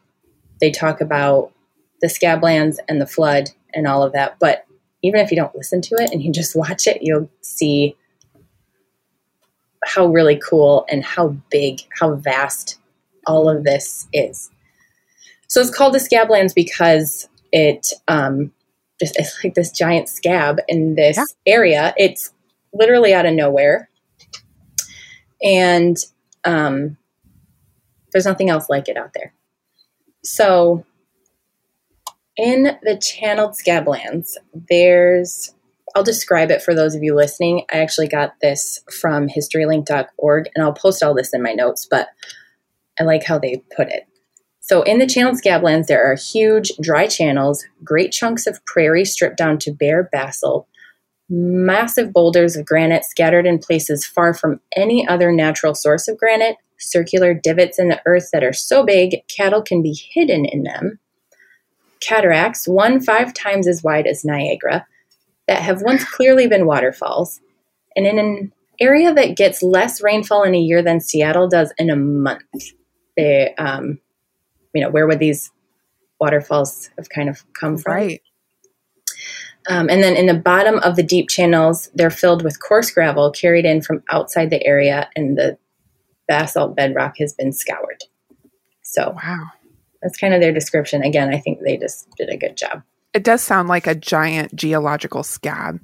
they 0.59 0.71
talk 0.71 1.01
about 1.01 1.51
the 2.01 2.07
scablands 2.07 2.77
and 2.87 3.01
the 3.01 3.07
flood 3.07 3.49
and 3.73 3.87
all 3.87 4.03
of 4.03 4.13
that 4.13 4.37
but 4.39 4.65
even 5.01 5.19
if 5.19 5.31
you 5.31 5.37
don't 5.37 5.55
listen 5.55 5.81
to 5.81 5.95
it 5.95 6.11
and 6.11 6.21
you 6.23 6.31
just 6.41 6.55
watch 6.55 6.87
it 6.87 6.99
you'll 7.01 7.29
see 7.41 7.95
how 9.85 10.05
really 10.07 10.39
cool 10.47 10.85
and 10.89 11.03
how 11.03 11.29
big, 11.49 11.79
how 11.99 12.15
vast 12.15 12.77
all 13.25 13.49
of 13.49 13.63
this 13.63 14.07
is. 14.13 14.49
So 15.47 15.61
it's 15.61 15.75
called 15.75 15.93
the 15.93 15.99
Scablands 15.99 16.53
because 16.53 17.27
it 17.51 17.93
um, 18.07 18.51
just 18.99 19.17
it's 19.17 19.43
like 19.43 19.55
this 19.55 19.71
giant 19.71 20.09
scab 20.09 20.59
in 20.67 20.95
this 20.95 21.17
Yeah. 21.17 21.23
area. 21.53 21.93
It's 21.97 22.31
literally 22.73 23.13
out 23.13 23.25
of 23.25 23.33
nowhere, 23.33 23.89
and 25.41 25.97
um, 26.45 26.97
there's 28.11 28.25
nothing 28.25 28.49
else 28.49 28.69
like 28.69 28.87
it 28.89 28.97
out 28.97 29.13
there. 29.13 29.33
So 30.23 30.85
in 32.37 32.77
the 32.83 32.97
channeled 32.97 33.55
scablands, 33.55 34.33
there's 34.53 35.53
I'll 35.95 36.03
describe 36.03 36.51
it 36.51 36.61
for 36.61 36.75
those 36.75 36.95
of 36.95 37.03
you 37.03 37.15
listening. 37.15 37.65
I 37.73 37.79
actually 37.79 38.07
got 38.07 38.39
this 38.41 38.79
from 38.91 39.27
historylink.org, 39.27 40.49
and 40.53 40.63
I'll 40.63 40.73
post 40.73 41.01
all 41.01 41.15
this 41.15 41.33
in 41.33 41.41
my 41.41 41.53
notes, 41.53 41.87
but 41.89 42.09
I 42.99 43.03
like 43.03 43.23
how 43.23 43.39
they 43.39 43.63
put 43.75 43.89
it. 43.89 44.07
So, 44.59 44.83
in 44.83 44.99
the 44.99 45.07
channeled 45.07 45.41
scablands, 45.41 45.87
there 45.87 46.03
are 46.03 46.15
huge 46.15 46.71
dry 46.79 47.07
channels, 47.07 47.65
great 47.83 48.11
chunks 48.11 48.45
of 48.45 48.63
prairie 48.65 49.05
stripped 49.05 49.37
down 49.37 49.57
to 49.59 49.71
bare 49.71 50.03
basalt, 50.11 50.67
massive 51.27 52.13
boulders 52.13 52.55
of 52.55 52.65
granite 52.65 53.03
scattered 53.03 53.47
in 53.47 53.57
places 53.57 54.05
far 54.05 54.33
from 54.33 54.59
any 54.75 55.07
other 55.07 55.31
natural 55.31 55.73
source 55.73 56.07
of 56.07 56.17
granite, 56.17 56.57
circular 56.79 57.33
divots 57.33 57.79
in 57.79 57.89
the 57.89 58.01
earth 58.05 58.29
that 58.31 58.43
are 58.43 58.53
so 58.53 58.85
big 58.85 59.27
cattle 59.27 59.61
can 59.61 59.81
be 59.81 59.93
hidden 59.93 60.45
in 60.45 60.63
them, 60.63 60.99
cataracts, 61.99 62.67
one 62.67 63.01
five 63.01 63.33
times 63.33 63.67
as 63.67 63.83
wide 63.83 64.07
as 64.07 64.25
Niagara 64.25 64.85
that 65.47 65.61
have 65.61 65.81
once 65.81 66.03
clearly 66.03 66.47
been 66.47 66.65
waterfalls, 66.65 67.41
and 67.95 68.05
in 68.05 68.19
an 68.19 68.51
area 68.79 69.13
that 69.13 69.35
gets 69.35 69.61
less 69.61 70.01
rainfall 70.01 70.43
in 70.43 70.55
a 70.55 70.59
year 70.59 70.81
than 70.81 71.01
Seattle 71.01 71.49
does 71.49 71.73
in 71.77 71.89
a 71.89 71.95
month. 71.95 72.71
They, 73.17 73.53
um, 73.55 73.99
you 74.73 74.81
know, 74.81 74.89
where 74.89 75.07
would 75.07 75.19
these 75.19 75.51
waterfalls 76.19 76.89
have 76.97 77.09
kind 77.09 77.29
of 77.29 77.43
come 77.53 77.77
from? 77.77 77.93
right. 77.93 78.21
Um, 79.67 79.89
and 79.89 80.01
then 80.01 80.15
in 80.15 80.25
the 80.25 80.33
bottom 80.33 80.79
of 80.79 80.95
the 80.95 81.03
deep 81.03 81.29
channels, 81.29 81.89
they're 81.93 82.09
filled 82.09 82.43
with 82.43 82.61
coarse 82.61 82.89
gravel 82.91 83.29
carried 83.31 83.65
in 83.65 83.81
from 83.81 84.03
outside 84.09 84.49
the 84.49 84.65
area, 84.65 85.09
and 85.15 85.37
the 85.37 85.57
basalt 86.29 86.75
bedrock 86.77 87.15
has 87.19 87.33
been 87.33 87.51
scoured. 87.51 88.03
So 88.83 89.15
Wow. 89.21 89.47
that's 90.01 90.17
kind 90.17 90.33
of 90.33 90.39
their 90.39 90.53
description. 90.53 91.01
Again, 91.03 91.33
I 91.33 91.39
think 91.39 91.59
they 91.61 91.75
just 91.77 92.07
did 92.17 92.29
a 92.29 92.37
good 92.37 92.55
job. 92.55 92.83
It 93.13 93.23
does 93.23 93.41
sound 93.41 93.67
like 93.67 93.87
a 93.87 93.95
giant 93.95 94.55
geological 94.55 95.23
scab. 95.23 95.79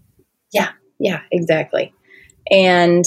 Yeah, 0.54 0.70
yeah, 1.00 1.22
exactly. 1.32 1.93
And 2.52 3.04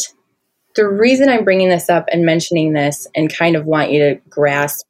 the 0.75 0.87
reason 0.89 1.29
I'm 1.29 1.45
bringing 1.45 1.69
this 1.69 1.89
up 1.89 2.07
and 2.13 2.27
mentioning 2.27 2.73
this 2.73 3.07
and 3.15 3.33
kind 3.33 3.57
of 3.57 3.65
want 3.65 3.91
you 3.93 4.01
to 4.01 4.21
grasp 4.29 4.87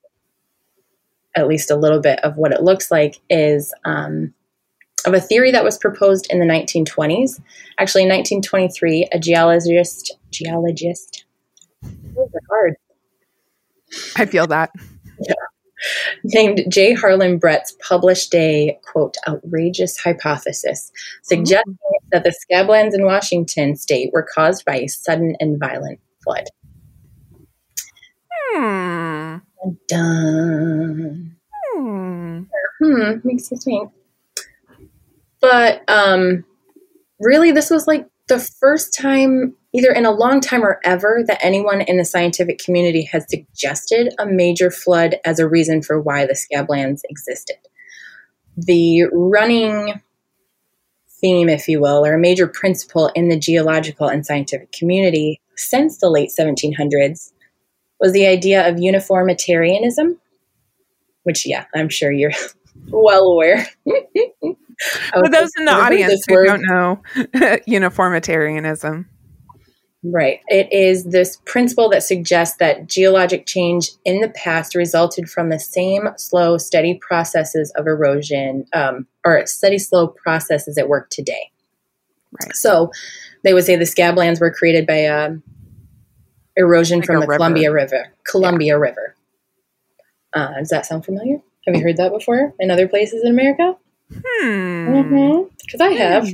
at 1.36 1.46
least 1.46 1.70
a 1.70 1.76
little 1.76 2.00
bit 2.00 2.18
of 2.24 2.36
what 2.36 2.52
it 2.52 2.62
looks 2.62 2.90
like 2.90 3.20
is 3.30 3.72
um, 3.84 4.34
of 5.06 5.14
a 5.14 5.20
theory 5.20 5.50
that 5.52 5.62
was 5.64 5.78
proposed 5.78 6.26
in 6.30 6.40
the 6.40 6.46
1920s. 6.46 7.40
Actually, 7.78 8.02
in 8.02 8.08
1923, 8.08 9.08
a 9.12 9.18
geologist, 9.18 10.16
geologist, 10.30 11.24
those 11.82 12.28
are 12.34 12.40
hard, 12.48 12.74
I 14.16 14.26
feel 14.26 14.46
that. 14.48 14.70
named 16.24 16.64
J. 16.68 16.94
Harlen 16.94 17.38
Bretz 17.38 17.78
published 17.78 18.34
a 18.34 18.78
quote 18.84 19.14
outrageous 19.28 19.96
hypothesis 19.96 20.90
suggesting 21.22 21.78
that 22.10 22.24
the 22.24 22.34
scablands 22.50 22.94
in 22.94 23.04
Washington 23.04 23.76
state 23.76 24.10
were 24.12 24.26
caused 24.34 24.64
by 24.64 24.76
a 24.76 24.88
sudden 24.88 25.36
and 25.40 25.58
violent 25.58 26.00
flood. 26.24 26.44
Hmm. 28.54 29.36
Dun. 29.88 31.36
Hmm. 31.74 32.42
Hmm, 32.80 33.12
makes 33.24 33.50
you 33.50 33.56
think. 33.56 33.92
But 35.40 35.82
um, 35.88 36.44
really, 37.20 37.52
this 37.52 37.70
was 37.70 37.86
like 37.86 38.08
the 38.28 38.38
first 38.38 38.94
time, 38.94 39.54
either 39.78 39.92
in 39.92 40.04
a 40.04 40.10
long 40.10 40.40
time 40.40 40.64
or 40.64 40.80
ever, 40.84 41.22
that 41.28 41.38
anyone 41.40 41.80
in 41.82 41.98
the 41.98 42.04
scientific 42.04 42.58
community 42.58 43.04
has 43.04 43.24
suggested 43.30 44.12
a 44.18 44.26
major 44.26 44.72
flood 44.72 45.16
as 45.24 45.38
a 45.38 45.48
reason 45.48 45.82
for 45.82 46.00
why 46.00 46.26
the 46.26 46.34
scablands 46.34 47.00
existed. 47.08 47.56
The 48.56 49.04
running 49.12 50.02
theme, 51.20 51.48
if 51.48 51.68
you 51.68 51.80
will, 51.80 52.04
or 52.04 52.14
a 52.14 52.18
major 52.18 52.48
principle 52.48 53.12
in 53.14 53.28
the 53.28 53.38
geological 53.38 54.08
and 54.08 54.26
scientific 54.26 54.72
community 54.72 55.40
since 55.54 55.98
the 55.98 56.10
late 56.10 56.30
1700s 56.36 57.32
was 58.00 58.12
the 58.12 58.26
idea 58.26 58.68
of 58.68 58.80
uniformitarianism, 58.80 60.18
which, 61.22 61.46
yeah, 61.46 61.66
I'm 61.72 61.88
sure 61.88 62.10
you're 62.10 62.32
well 62.90 63.26
aware. 63.26 63.64
For 65.12 65.28
those 65.30 65.50
in 65.56 65.64
the 65.66 65.72
audience 65.72 66.24
who 66.28 66.34
word. 66.34 66.46
don't 66.46 66.62
know, 66.62 67.02
uniformitarianism. 67.66 69.08
Right. 70.04 70.40
It 70.46 70.72
is 70.72 71.04
this 71.04 71.38
principle 71.44 71.88
that 71.90 72.04
suggests 72.04 72.56
that 72.58 72.86
geologic 72.86 73.46
change 73.46 73.90
in 74.04 74.20
the 74.20 74.28
past 74.28 74.76
resulted 74.76 75.28
from 75.28 75.48
the 75.48 75.58
same 75.58 76.08
slow, 76.16 76.56
steady 76.56 76.94
processes 76.94 77.72
of 77.76 77.86
erosion, 77.86 78.66
um, 78.72 79.08
or 79.24 79.44
steady, 79.46 79.78
slow 79.78 80.06
processes 80.06 80.78
at 80.78 80.88
work 80.88 81.10
today. 81.10 81.50
Right. 82.40 82.54
So 82.54 82.92
they 83.42 83.54
would 83.54 83.64
say 83.64 83.74
the 83.74 83.84
scablands 83.84 84.40
were 84.40 84.52
created 84.52 84.86
by 84.86 85.06
um, 85.06 85.42
erosion 86.56 87.00
Like 87.00 87.06
from 87.06 87.20
the 87.20 87.26
river. 87.26 87.36
Columbia 87.36 87.72
River. 87.72 88.12
Columbia 88.24 88.78
River. 88.78 89.16
Uh, 90.32 90.54
does 90.58 90.68
that 90.68 90.86
sound 90.86 91.04
familiar? 91.04 91.40
Have 91.66 91.74
you 91.74 91.82
heard 91.82 91.96
that 91.96 92.12
before 92.12 92.54
in 92.60 92.70
other 92.70 92.86
places 92.86 93.22
in 93.24 93.30
America? 93.30 93.76
Hmm. 94.12 95.42
Because 95.64 95.80
I 95.80 95.90
have. 95.90 96.28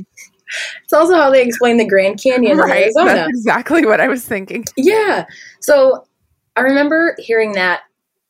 It's 0.83 0.93
also 0.93 1.15
how 1.15 1.31
they 1.31 1.41
explain 1.43 1.77
the 1.77 1.87
Grand 1.87 2.21
Canyon 2.21 2.53
in 2.53 2.57
Right. 2.59 2.83
Arizona. 2.83 3.13
That's 3.13 3.29
exactly 3.29 3.85
what 3.85 3.99
I 3.99 4.07
was 4.07 4.25
thinking. 4.25 4.65
Yeah. 4.77 5.25
So 5.61 6.05
I 6.55 6.61
remember 6.61 7.15
hearing 7.19 7.53
that 7.53 7.81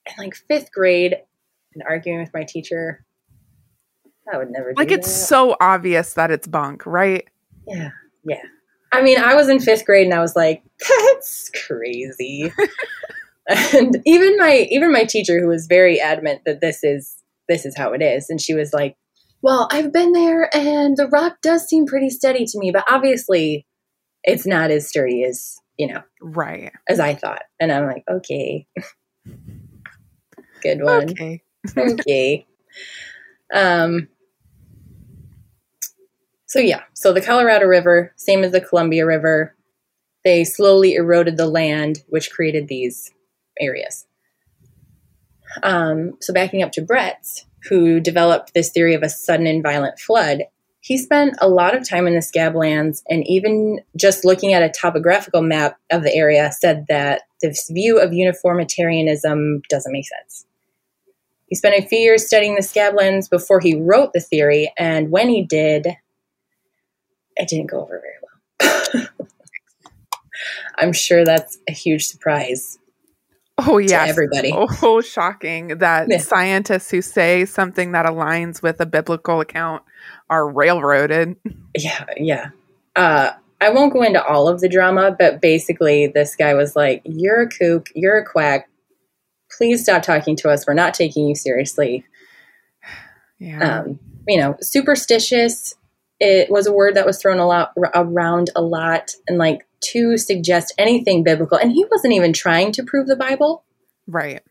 in 0.07 0.24
like 0.24 0.36
fifth 0.36 0.72
grade 0.72 1.16
and 1.74 1.84
arguing 1.88 2.20
with 2.20 2.34
my 2.34 2.43
teacher. 2.43 3.03
I 4.34 4.38
would 4.38 4.49
never 4.49 4.74
do 4.74 4.76
Like 4.82 4.91
it's 4.91 5.07
that. 5.07 5.26
so 5.28 5.55
obvious 5.59 6.13
that 6.13 6.32
it's 6.32 6.47
bunk, 6.47 6.86
right? 6.86 7.28
yeah, 7.68 7.89
yeah. 8.24 8.41
I 8.91 9.01
mean, 9.01 9.20
I 9.20 9.36
was 9.36 9.49
in 9.49 9.59
fifth 9.59 9.86
grade 9.86 10.05
and 10.05 10.13
I 10.13 10.22
was 10.22 10.36
like, 10.36 10.63
"That's 11.13 11.49
crazy." 11.68 12.51
and 13.74 14.01
even 14.05 14.38
my 14.38 14.68
even 14.72 14.91
my 14.91 15.03
teacher, 15.03 15.39
who 15.39 15.47
was 15.47 15.68
very 15.68 15.99
adamant 15.99 16.41
that 16.45 16.61
this 16.61 16.84
is 16.84 17.18
this 17.49 17.66
is 17.66 17.76
how 17.76 17.91
it 17.93 18.01
is, 18.01 18.30
and 18.30 18.39
she 18.39 18.53
was 18.53 18.74
like, 18.74 18.95
"Well, 19.46 19.68
I've 19.72 19.93
been 19.93 20.12
there, 20.12 20.50
and 20.58 20.98
the 20.98 21.08
rock 21.08 21.39
does 21.43 21.68
seem 21.68 21.86
pretty 21.86 22.10
steady 22.10 22.46
to 22.48 22.58
me, 22.58 22.72
but 22.72 22.84
obviously, 22.89 23.68
it's 24.24 24.48
not 24.48 24.72
as 24.72 24.89
sturdy 24.89 25.24
as 25.24 25.56
you 25.78 25.86
know 25.86 26.02
Right. 26.20 26.72
as 26.89 27.00
I 27.00 27.14
thought. 27.14 27.43
And 27.60 27.72
I'm 27.72 27.86
like, 27.86 28.04
okay. 28.10 28.66
Good 30.64 30.82
one. 30.82 31.12
Okay. 31.12 31.43
Okay. 31.78 32.48
um 33.54 34.08
so 36.48 36.58
yeah, 36.60 36.82
so 36.93 37.14
the 37.14 37.22
Colorado 37.22 37.68
River, 37.68 38.14
same 38.16 38.43
as 38.43 38.52
the 38.52 38.62
Columbia 38.62 39.06
River, 39.06 39.56
they 40.24 40.43
slowly 40.43 40.96
eroded 40.96 41.38
the 41.38 41.46
land, 41.48 42.04
which 42.10 42.32
created 42.32 42.68
these 42.68 43.12
areas. 43.60 44.08
Um, 45.62 46.14
so 46.20 46.34
backing 46.34 46.64
up 46.64 46.72
to 46.74 46.82
Bretz, 46.82 47.46
who 47.70 47.99
developed 47.99 48.53
this 48.53 48.72
theory 48.72 48.93
of 48.93 49.03
a 49.03 49.09
sudden 49.09 49.47
and 49.47 49.63
violent 49.63 49.99
flood, 49.99 50.43
he 50.82 50.97
spent 50.97 51.36
a 51.39 51.49
lot 51.49 51.76
of 51.76 51.88
time 51.88 52.05
in 52.05 52.13
the 52.13 52.20
Scablands, 52.20 53.01
and 53.09 53.26
even 53.28 53.80
just 53.97 54.24
looking 54.24 54.53
at 54.53 54.61
a 54.61 54.70
topographical 54.70 55.41
map 55.41 55.80
of 55.91 56.03
the 56.03 56.13
area, 56.13 56.51
said 56.51 56.86
that 56.89 57.24
this 57.41 57.70
view 57.72 57.99
of 57.99 58.13
uniformitarianism 58.13 59.61
doesn't 59.68 59.91
make 59.91 60.05
sense. 60.07 60.45
He 61.47 61.55
spent 61.55 61.76
a 61.76 61.88
few 61.88 61.97
years 61.97 62.28
studying 62.28 62.55
the 62.55 62.61
Scablands 62.61 63.30
before 63.30 63.59
he 63.59 63.76
wrote 63.82 64.13
the 64.13 64.20
theory, 64.20 64.72
and 64.78 65.09
when 65.09 65.30
he 65.30 65.43
did, 65.43 65.88
it 67.36 67.49
didn't 67.49 67.72
go 67.72 67.82
over 67.82 67.99
very 67.99 69.01
well. 69.01 69.07
I'm 70.78 70.93
sure 70.93 71.26
that's 71.26 71.57
a 71.68 71.72
huge 71.72 72.05
surprise 72.05 72.78
Oh 73.58 73.78
yeah, 73.78 74.06
everybody. 74.06 74.51
Oh, 74.82 75.01
shocking 75.01 75.78
that 75.78 76.08
Yeah. 76.10 76.18
scientists 76.18 76.91
who 76.91 77.01
say 77.01 77.45
something 77.45 77.93
that 77.93 78.06
aligns 78.06 78.62
with 78.62 78.82
a 78.82 78.86
biblical 78.86 79.39
account 79.41 79.84
are 80.30 80.47
railroaded. 80.49 81.36
Yeah, 81.78 82.06
yeah. 82.18 82.49
Uh, 82.95 83.32
I 83.62 83.70
won't 83.70 83.91
go 83.93 84.01
into 84.01 84.24
all 84.24 84.47
of 84.47 84.62
the 84.62 84.70
drama, 84.70 85.16
but 85.18 85.41
basically, 85.41 86.08
this 86.08 86.36
guy 86.36 86.53
was 86.53 86.76
like, 86.76 87.01
You're 87.06 87.41
a 87.43 87.49
kook, 87.49 87.88
you're 87.95 88.18
a 88.18 88.26
quack. 88.26 88.70
Please 89.58 89.84
stop 89.84 90.03
talking 90.03 90.36
to 90.38 90.49
us. 90.49 90.66
We're 90.68 90.74
not 90.74 90.93
taking 90.93 91.28
you 91.28 91.36
seriously. 91.36 92.03
Yeah. 93.39 93.80
um, 93.82 93.99
you 94.30 94.38
know, 94.38 94.56
superstitious. 94.62 95.76
It 96.22 96.49
was 96.49 96.68
a 96.68 96.72
word 96.72 96.95
that 96.95 97.06
was 97.06 97.22
thrown 97.22 97.38
a 97.39 97.45
lot 97.45 97.74
r- 97.78 97.91
around 97.93 98.49
a 98.56 98.62
lot, 98.62 99.12
and 99.28 99.38
like 99.38 99.68
to 99.92 100.18
suggest 100.18 100.74
anything 100.78 101.24
biblical. 101.24 101.58
And 101.58 101.72
he 101.72 101.86
wasn't 101.92 102.14
even 102.14 102.34
trying 102.34 102.72
to 102.74 102.84
prove 102.84 103.08
the 103.08 103.16
Bible. 103.16 103.64
right. 104.08 104.42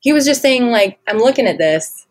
He 0.00 0.12
was 0.12 0.24
just 0.24 0.42
saying, 0.42 0.70
like, 0.70 1.00
I'm 1.08 1.18
looking 1.18 1.46
at 1.48 1.58
this, 1.58 2.06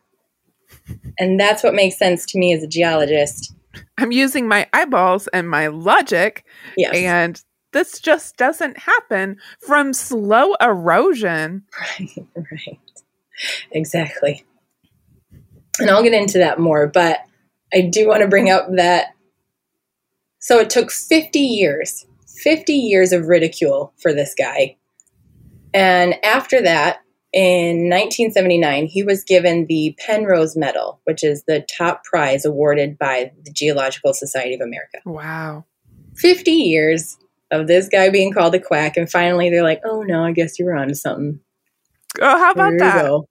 and 1.20 1.40
that's 1.40 1.64
what 1.64 1.74
makes 1.74 1.98
sense 1.98 2.26
to 2.28 2.38
me 2.40 2.54
as 2.54 2.62
a 2.64 2.68
geologist. 2.68 3.54
I'm 3.98 4.12
using 4.12 4.48
my 4.48 4.68
eyeballs 4.74 5.28
and 5.28 5.50
my 5.50 5.68
logic, 5.68 6.44
Yes, 6.76 6.94
and 6.96 7.42
this 7.72 8.00
just 8.00 8.36
doesn't 8.38 8.80
happen 8.80 9.38
from 9.60 9.94
slow 9.94 10.56
erosion. 10.56 11.64
right, 11.80 12.10
right, 12.52 12.80
exactly. 13.72 14.44
And 15.80 15.90
I'll 15.90 16.04
get 16.04 16.14
into 16.14 16.40
that 16.40 16.60
more, 16.60 16.88
but 16.88 17.20
I 17.74 17.82
do 17.82 18.08
want 18.08 18.22
to 18.22 18.28
bring 18.28 18.50
up 18.50 18.68
that. 18.76 19.08
So 20.40 20.60
it 20.60 20.70
took 20.70 20.92
50 20.92 21.40
years, 21.40 22.06
50 22.42 22.74
years 22.74 23.12
of 23.12 23.28
ridicule 23.28 23.94
for 24.02 24.14
this 24.14 24.34
guy. 24.38 24.78
And 25.74 26.16
after 26.24 26.62
that, 26.62 27.00
in 27.34 27.90
1979, 27.90 28.86
he 28.86 29.04
was 29.04 29.26
given 29.26 29.66
the 29.68 29.94
Penrose 30.00 30.56
Medal, 30.56 31.02
which 31.04 31.22
is 31.22 31.44
the 31.44 31.68
top 31.78 32.06
prize 32.06 32.46
awarded 32.46 32.98
by 32.98 33.32
the 33.44 33.52
Geological 33.52 34.14
Society 34.14 34.56
of 34.56 34.62
America. 34.62 35.00
Wow. 35.06 35.66
50 36.16 36.52
years 36.52 37.18
of 37.52 37.68
this 37.68 37.90
guy 37.90 38.10
being 38.10 38.32
called 38.32 38.56
a 38.56 38.60
quack, 38.60 38.96
and 38.96 39.12
finally 39.12 39.50
they're 39.50 39.64
like, 39.64 39.82
oh 39.84 40.02
no, 40.02 40.24
I 40.24 40.32
guess 40.32 40.58
you 40.58 40.66
were 40.66 40.76
onto 40.76 40.94
something. 40.94 41.42
Oh, 42.22 42.38
how 42.38 42.52
about 42.52 42.74
that? 42.80 43.04
go. 43.04 43.28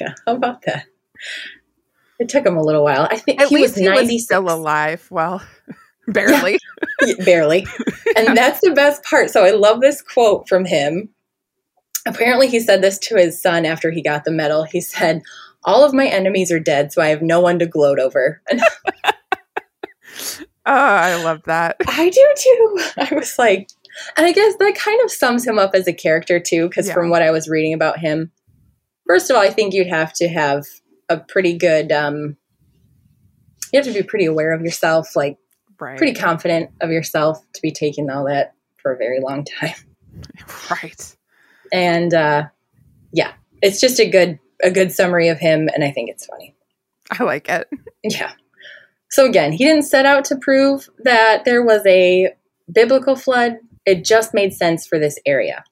Yeah, 0.00 0.14
how 0.26 0.34
about 0.34 0.62
that? 0.62 0.86
It 2.18 2.28
took 2.28 2.44
him 2.44 2.56
a 2.56 2.62
little 2.62 2.82
while. 2.82 3.06
I 3.10 3.18
think 3.18 3.40
At 3.40 3.48
he 3.48 3.56
least 3.56 3.76
was 3.76 4.08
he 4.08 4.14
was 4.14 4.24
still 4.24 4.50
alive. 4.50 5.06
Well, 5.10 5.42
barely. 6.08 6.58
Barely. 7.24 7.66
And 8.16 8.36
that's 8.36 8.60
the 8.60 8.72
best 8.72 9.02
part. 9.04 9.30
So 9.30 9.44
I 9.44 9.50
love 9.50 9.80
this 9.80 10.02
quote 10.02 10.48
from 10.48 10.64
him. 10.64 11.08
Apparently, 12.06 12.46
he 12.48 12.60
said 12.60 12.82
this 12.82 12.98
to 13.00 13.16
his 13.16 13.40
son 13.40 13.64
after 13.66 13.90
he 13.90 14.02
got 14.02 14.24
the 14.24 14.30
medal. 14.30 14.64
He 14.64 14.80
said, 14.80 15.22
All 15.64 15.84
of 15.84 15.92
my 15.92 16.06
enemies 16.06 16.52
are 16.52 16.60
dead, 16.60 16.92
so 16.92 17.02
I 17.02 17.08
have 17.08 17.22
no 17.22 17.40
one 17.40 17.58
to 17.58 17.66
gloat 17.66 17.98
over. 17.98 18.40
And 18.50 18.60
Oh, 20.68 20.72
I 20.72 21.22
love 21.22 21.42
that. 21.46 21.76
I 21.86 22.08
do 22.10 22.34
too. 22.36 22.78
I 22.98 23.14
was 23.14 23.38
like, 23.38 23.68
and 24.16 24.26
I 24.26 24.32
guess 24.32 24.56
that 24.58 24.74
kind 24.74 25.00
of 25.04 25.12
sums 25.12 25.46
him 25.46 25.58
up 25.60 25.72
as 25.74 25.86
a 25.86 25.92
character 25.92 26.40
too, 26.40 26.68
because 26.68 26.88
Yeah. 26.88 26.94
from 26.94 27.08
what 27.08 27.22
I 27.22 27.30
was 27.30 27.48
reading 27.48 27.72
about 27.72 27.98
him, 28.00 28.32
first 29.06 29.30
of 29.30 29.36
all, 29.36 29.42
I 29.42 29.50
think 29.50 29.74
you'd 29.74 29.86
have 29.86 30.12
to 30.14 30.26
have 30.28 30.64
a 31.08 31.18
pretty 31.18 31.56
good, 31.56 31.92
um, 31.92 32.36
you 33.72 33.78
have 33.78 33.86
to 33.86 33.92
be 33.92 34.02
pretty 34.02 34.24
aware 34.24 34.52
of 34.52 34.60
yourself, 34.62 35.14
like 35.14 35.38
Right. 35.80 35.98
pretty 35.98 36.14
confident 36.14 36.70
of 36.80 36.90
yourself 36.90 37.44
to 37.54 37.62
be 37.62 37.70
taking 37.70 38.08
all 38.10 38.24
that 38.26 38.54
for 38.78 38.92
a 38.92 38.96
very 38.96 39.20
long 39.20 39.44
time. 39.44 39.74
right. 40.70 41.16
And 41.72 42.14
uh, 42.14 42.44
yeah, 43.12 43.32
it's 43.62 43.80
just 43.80 44.00
a 44.00 44.08
good 44.08 44.38
a 44.62 44.70
good 44.70 44.90
summary 44.92 45.28
of 45.28 45.38
him, 45.38 45.68
and 45.74 45.84
I 45.84 45.90
think 45.90 46.08
it's 46.08 46.24
funny. 46.26 46.54
I 47.10 47.22
like 47.24 47.48
it. 47.48 47.68
Yeah. 48.02 48.32
So 49.10 49.26
again, 49.26 49.52
he 49.52 49.64
didn't 49.64 49.82
set 49.84 50.06
out 50.06 50.24
to 50.26 50.36
prove 50.36 50.88
that 51.04 51.44
there 51.44 51.62
was 51.64 51.84
a 51.86 52.30
biblical 52.72 53.16
flood. 53.16 53.58
It 53.84 54.04
just 54.04 54.34
made 54.34 54.52
sense 54.54 54.86
for 54.86 54.98
this 54.98 55.18
area. 55.26 55.62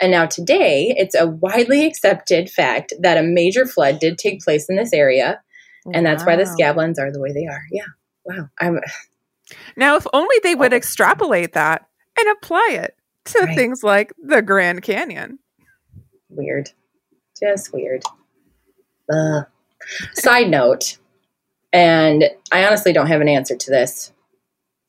And 0.00 0.10
now 0.10 0.26
today, 0.26 0.94
it's 0.96 1.14
a 1.14 1.26
widely 1.26 1.86
accepted 1.86 2.50
fact 2.50 2.92
that 3.00 3.16
a 3.16 3.22
major 3.22 3.64
flood 3.66 3.98
did 4.00 4.18
take 4.18 4.42
place 4.42 4.68
in 4.68 4.76
this 4.76 4.92
area, 4.92 5.40
and 5.92 6.04
that's 6.04 6.24
why 6.24 6.36
the 6.36 6.44
Wow. 6.44 6.54
scablands 6.58 6.98
are 6.98 7.10
the 7.12 7.20
way 7.20 7.32
they 7.32 7.46
are. 7.46 7.62
Yeah. 7.72 7.86
Wow. 8.24 8.48
I'm 8.60 8.80
Now, 9.76 9.96
if 9.96 10.06
only 10.12 10.36
they 10.42 10.54
would 10.54 10.72
Oh. 10.72 10.76
extrapolate 10.76 11.52
that 11.52 11.86
and 12.18 12.28
apply 12.36 12.68
it 12.72 12.96
to 13.26 13.38
Right. 13.40 13.54
things 13.56 13.82
like 13.82 14.12
the 14.22 14.42
Grand 14.42 14.82
Canyon. 14.82 15.38
weird. 16.28 16.70
Just 17.40 17.72
weird. 17.72 18.02
Ugh. 19.12 19.44
Side 20.14 20.48
note, 20.50 20.98
and 21.72 22.24
I 22.52 22.64
honestly 22.66 22.92
don't 22.92 23.06
have 23.06 23.20
an 23.20 23.28
answer 23.28 23.54
to 23.56 23.70
this, 23.70 24.12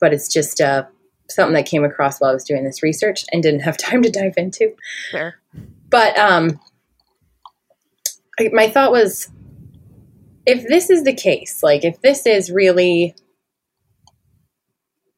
but 0.00 0.12
it's 0.12 0.32
just 0.32 0.60
uh, 0.60 0.84
something 1.28 1.54
that 1.54 1.66
came 1.66 1.84
across 1.84 2.20
while 2.20 2.30
I 2.30 2.34
was 2.34 2.44
doing 2.44 2.64
this 2.64 2.82
research 2.82 3.24
and 3.32 3.42
didn't 3.42 3.60
have 3.60 3.76
time 3.78 4.02
to 4.02 4.10
dive 4.10 4.34
into. 4.36 4.74
There. 5.12 5.36
But 5.90 6.16
um, 6.18 6.58
I- 8.40 8.50
my 8.52 8.68
thought 8.68 8.90
was 8.92 9.28
if 10.46 10.66
this 10.68 10.90
is 10.90 11.04
the 11.04 11.14
case, 11.14 11.62
like 11.62 11.84
if 11.84 12.00
this 12.00 12.26
is 12.26 12.50
really 12.50 13.14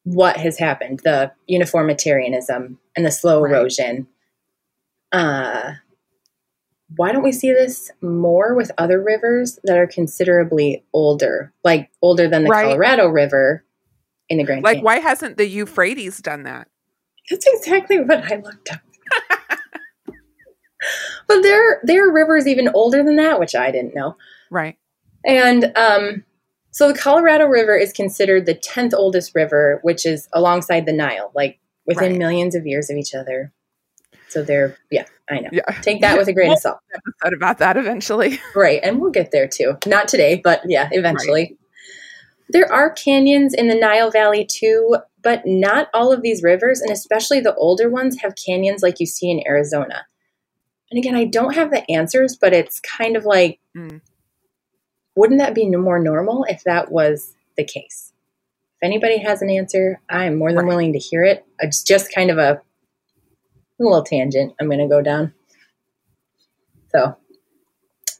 what 0.03 0.37
has 0.37 0.57
happened, 0.57 1.01
the 1.03 1.31
uniformitarianism 1.47 2.79
and 2.95 3.05
the 3.05 3.11
slow 3.11 3.41
Right. 3.41 3.51
erosion, 3.51 4.07
uh, 5.11 5.73
why 6.95 7.11
don't 7.11 7.23
we 7.23 7.31
see 7.31 7.51
this 7.51 7.91
more 8.01 8.55
with 8.55 8.71
other 8.77 8.99
rivers 9.01 9.59
that 9.63 9.77
are 9.77 9.85
considerably 9.87 10.83
older, 10.93 11.53
like 11.63 11.89
older 12.01 12.27
than 12.27 12.43
the 12.43 12.49
Right. 12.49 12.63
Colorado 12.65 13.07
River 13.07 13.63
in 14.27 14.37
the 14.39 14.43
Grand 14.43 14.63
Canyon? 14.63 14.63
Like, 14.63 14.83
Canyon? 14.83 14.85
why 14.85 15.09
hasn't 15.09 15.37
the 15.37 15.47
Euphrates 15.47 16.19
done 16.19 16.43
that? 16.43 16.67
That's 17.29 17.45
exactly 17.47 17.99
what 17.99 18.23
I 18.31 18.37
looked 18.37 18.71
up. 18.71 18.79
but 21.27 21.41
there 21.41 21.79
there 21.83 22.07
are 22.07 22.11
rivers 22.11 22.47
even 22.47 22.69
older 22.69 23.03
than 23.03 23.17
that, 23.17 23.39
which 23.39 23.53
I 23.53 23.69
didn't 23.69 23.93
know. 23.93 24.15
Right. 24.49 24.77
And 25.25 25.65
um, 25.77 26.23
so 26.71 26.91
the 26.91 26.97
Colorado 26.97 27.45
River 27.45 27.75
is 27.75 27.91
considered 27.93 28.45
the 28.45 28.53
tenth 28.53 28.93
oldest 28.93 29.33
river, 29.35 29.79
which 29.83 30.05
is 30.05 30.27
alongside 30.33 30.85
the 30.85 30.93
Nile, 30.93 31.31
like 31.35 31.59
within 31.85 32.11
Right. 32.11 32.19
millions 32.19 32.55
of 32.55 32.65
years 32.67 32.89
of 32.89 32.97
each 32.97 33.13
other. 33.15 33.51
So 34.27 34.43
they're 34.43 34.77
yeah, 34.91 35.05
I 35.29 35.39
know. 35.39 35.49
Yeah. 35.51 35.65
Take 35.81 36.01
that 36.01 36.17
with 36.17 36.27
a 36.27 36.33
grain 36.33 36.51
of 36.51 36.59
salt. 36.59 36.79
Episode 36.93 37.33
about 37.35 37.57
that 37.59 37.77
eventually. 37.77 38.39
Right, 38.55 38.79
and 38.83 38.99
we'll 39.01 39.11
get 39.11 39.31
there 39.31 39.47
too. 39.47 39.77
Not 39.87 40.07
today, 40.07 40.39
but 40.43 40.61
yeah, 40.67 40.87
eventually. 40.91 41.57
There 42.51 42.71
are 42.71 42.89
canyons 42.91 43.53
in 43.53 43.67
the 43.67 43.75
Nile 43.75 44.09
Valley 44.11 44.43
too, 44.45 44.97
but 45.21 45.43
not 45.45 45.87
all 45.93 46.11
of 46.11 46.21
these 46.23 46.41
rivers, 46.43 46.81
and 46.81 46.91
especially 46.91 47.39
the 47.41 47.53
older 47.55 47.89
ones, 47.89 48.17
have 48.21 48.33
canyons 48.35 48.81
like 48.81 48.99
you 48.99 49.05
see 49.05 49.29
in 49.29 49.45
Arizona. 49.47 50.05
And 50.91 50.97
again, 50.97 51.15
I 51.15 51.25
don't 51.25 51.53
have 51.53 51.69
the 51.71 51.89
answers, 51.91 52.35
but 52.39 52.53
it's 52.53 52.79
kind 52.79 53.15
of 53.15 53.25
like, 53.25 53.59
Mm. 53.77 54.01
Wouldn't 55.15 55.39
that 55.39 55.53
be 55.55 55.67
more 55.69 55.99
normal 55.99 56.45
if 56.49 56.63
that 56.63 56.91
was 56.91 57.33
the 57.57 57.63
case? 57.63 58.13
If 58.81 58.85
anybody 58.85 59.17
has 59.17 59.41
an 59.41 59.49
answer, 59.49 59.99
I'm 60.09 60.37
more 60.37 60.49
than 60.51 60.59
Right. 60.59 60.67
willing 60.67 60.93
to 60.93 60.99
hear 60.99 61.23
it. 61.23 61.45
It's 61.59 61.83
just 61.83 62.13
kind 62.13 62.31
of 62.31 62.37
a, 62.37 62.61
little 63.81 64.03
tangent 64.03 64.53
I'm 64.59 64.67
going 64.67 64.79
to 64.79 64.87
go 64.87 65.01
down. 65.01 65.33
So 66.93 67.15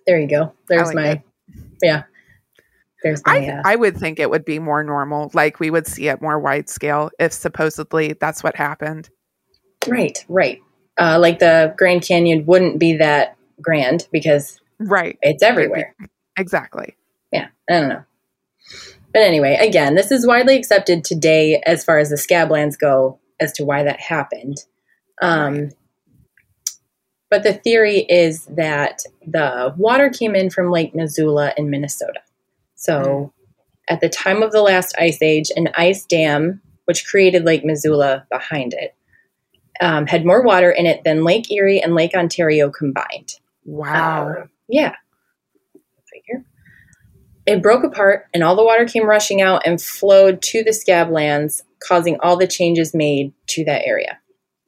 there 0.07 0.17
you 0.19 0.27
go. 0.27 0.53
There's 0.69 0.87
like 0.87 0.95
my, 0.95 1.07
it. 1.09 1.21
yeah. 1.83 2.03
There's 3.03 3.21
my, 3.25 3.45
I, 3.45 3.47
uh, 3.49 3.61
I 3.65 3.75
would 3.75 3.97
think 3.97 4.19
it 4.19 4.29
would 4.29 4.45
be 4.45 4.59
more 4.59 4.83
normal. 4.83 5.31
Like 5.33 5.59
we 5.59 5.69
would 5.69 5.85
see 5.87 6.07
it 6.07 6.21
more 6.21 6.39
wide 6.39 6.69
scale 6.69 7.09
if 7.19 7.33
supposedly 7.33 8.13
that's 8.13 8.41
what 8.43 8.55
happened. 8.55 9.09
right, 9.87 10.23
right. 10.29 10.61
Uh, 10.97 11.17
like 11.19 11.39
the 11.39 11.73
Grand 11.77 12.03
Canyon 12.03 12.45
wouldn't 12.45 12.79
be 12.79 12.95
that 12.97 13.35
grand 13.61 14.07
because 14.11 14.59
Right. 14.79 15.17
it's 15.21 15.43
everywhere. 15.43 15.93
Exactly. 16.39 16.95
yeah, 17.31 17.47
I 17.69 17.79
don't 17.79 17.89
know. 17.89 18.03
But 19.13 19.23
anyway, 19.23 19.57
again, 19.59 19.95
this 19.95 20.11
is 20.11 20.25
widely 20.27 20.55
accepted 20.55 21.03
today 21.03 21.61
as 21.65 21.83
far 21.83 21.97
as 21.97 22.09
the 22.09 22.15
scablands 22.15 22.77
go 22.79 23.19
as 23.39 23.51
to 23.53 23.65
why 23.65 23.83
that 23.83 23.99
happened. 23.99 24.57
Um, 25.21 25.71
But 27.29 27.43
the 27.43 27.53
theory 27.53 27.99
is 28.09 28.45
that 28.45 29.03
the 29.25 29.73
water 29.77 30.09
came 30.09 30.35
in 30.35 30.49
from 30.49 30.71
Lake 30.71 30.95
Missoula 30.95 31.53
in 31.57 31.69
Minnesota. 31.69 32.21
So 32.75 33.33
at 33.87 34.01
the 34.01 34.09
time 34.09 34.41
of 34.41 34.51
the 34.51 34.61
last 34.61 34.95
ice 34.97 35.21
age, 35.21 35.51
an 35.55 35.69
ice 35.75 36.05
dam, 36.05 36.61
which 36.85 37.05
created 37.05 37.45
Lake 37.45 37.63
Missoula 37.65 38.25
behind 38.31 38.73
it, 38.73 38.95
um, 39.81 40.07
had 40.07 40.25
more 40.25 40.41
water 40.43 40.71
in 40.71 40.85
it 40.85 41.03
than 41.03 41.23
Lake 41.23 41.51
Erie 41.51 41.81
and 41.81 41.93
Lake 41.95 42.13
Ontario 42.15 42.69
combined. 42.69 43.33
Wow. 43.65 44.29
Uh, 44.29 44.45
yeah. 44.67 44.95
It 47.49 47.63
broke 47.63 47.83
apart 47.83 48.27
and 48.33 48.43
all 48.43 48.55
the 48.55 48.63
water 48.63 48.85
came 48.85 49.05
rushing 49.05 49.41
out 49.41 49.63
and 49.65 49.81
flowed 49.81 50.41
to 50.43 50.63
the 50.63 50.69
scablands, 50.69 51.63
causing 51.79 52.19
all 52.19 52.37
the 52.37 52.45
changes 52.45 52.93
made 52.93 53.33
to 53.47 53.65
that 53.65 53.85
area. 53.85 54.19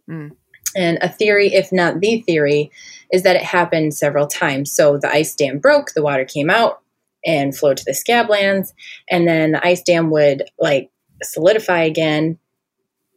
Mm. 0.10 0.32
And 0.76 0.98
a 1.02 1.10
theory, 1.10 1.54
if 1.54 1.72
not 1.72 2.00
the 2.00 2.22
theory, 2.22 2.72
is 3.12 3.22
that 3.22 3.36
it 3.36 3.44
happened 3.44 3.94
several 3.94 4.26
times. 4.26 4.72
So 4.72 4.98
the 4.98 5.12
ice 5.12 5.36
dam 5.36 5.60
broke, 5.60 5.94
the 5.94 6.02
water 6.02 6.26
came 6.26 6.50
out 6.50 6.82
and 7.24 7.56
flowed 7.56 7.78
to 7.78 7.84
the 7.86 7.92
scablands, 7.92 8.74
and 9.10 9.28
then 9.28 9.52
the 9.52 9.66
ice 9.66 9.84
dam 9.84 10.10
would 10.10 10.50
like 10.60 10.90
solidify 11.22 11.84
again, 11.84 12.40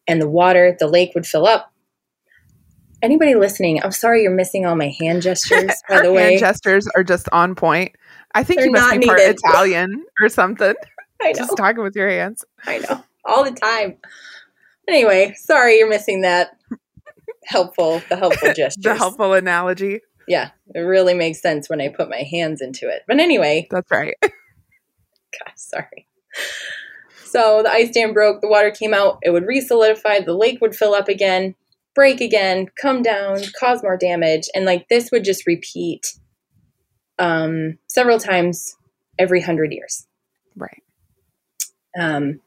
and 0.06 0.20
the 0.20 0.28
water, 0.28 0.76
the 0.78 0.88
lake 0.88 1.12
would 1.14 1.26
fill 1.26 1.46
up. 1.46 1.72
Anybody 3.00 3.34
listening, 3.34 3.82
I'm 3.82 3.92
sorry 3.92 4.22
you're 4.22 4.34
missing 4.34 4.66
all 4.66 4.76
my 4.76 4.94
hand 5.00 5.22
gestures, 5.22 5.72
by 5.88 6.02
the 6.02 6.12
way. 6.12 6.32
hand 6.32 6.40
gestures 6.40 6.86
are 6.94 7.04
just 7.04 7.28
on 7.32 7.54
point. 7.54 7.94
I 8.34 8.42
think 8.42 8.60
They're 8.60 8.66
you 8.66 8.72
must 8.72 9.00
be 9.00 9.06
part. 9.06 9.20
Italian 9.20 10.04
or 10.20 10.28
something. 10.28 10.74
I 11.22 11.28
know. 11.28 11.32
Just 11.34 11.56
talking 11.56 11.82
with 11.82 11.96
your 11.96 12.08
hands. 12.08 12.44
I 12.66 12.78
know. 12.78 13.02
All 13.24 13.44
the 13.44 13.52
time. 13.52 13.96
Anyway, 14.88 15.34
sorry 15.38 15.78
you're 15.78 15.88
missing 15.88 16.22
that 16.22 16.58
helpful 17.46 18.02
the 18.08 18.16
helpful 18.16 18.52
gesture. 18.52 18.80
The 18.82 18.94
helpful 18.96 19.32
analogy. 19.32 20.00
Yeah, 20.26 20.50
it 20.74 20.80
really 20.80 21.14
makes 21.14 21.40
sense 21.40 21.68
when 21.68 21.80
I 21.80 21.88
put 21.88 22.08
my 22.08 22.22
hands 22.22 22.60
into 22.60 22.88
it. 22.88 23.02
But 23.06 23.20
anyway, 23.20 23.68
That's 23.70 23.90
right. 23.90 24.14
gosh, 24.22 24.32
sorry. 25.56 26.08
So 27.26 27.62
the 27.62 27.70
ice 27.70 27.90
dam 27.90 28.12
broke, 28.12 28.40
the 28.40 28.48
water 28.48 28.70
came 28.70 28.94
out, 28.94 29.18
it 29.22 29.30
would 29.30 29.46
re-solidify, 29.46 30.20
the 30.20 30.34
lake 30.34 30.60
would 30.60 30.74
fill 30.74 30.94
up 30.94 31.08
again, 31.08 31.54
break 31.94 32.20
again, 32.20 32.68
come 32.80 33.02
down, 33.02 33.38
cause 33.58 33.82
more 33.82 33.96
damage, 33.96 34.48
and 34.54 34.64
like 34.64 34.88
this 34.88 35.10
would 35.10 35.24
just 35.24 35.46
repeat 35.46 36.14
um, 37.18 37.78
several 37.86 38.18
times 38.18 38.76
every 39.18 39.40
hundred 39.40 39.72
years. 39.72 40.06
Right. 40.56 40.82
Um, 41.98 42.40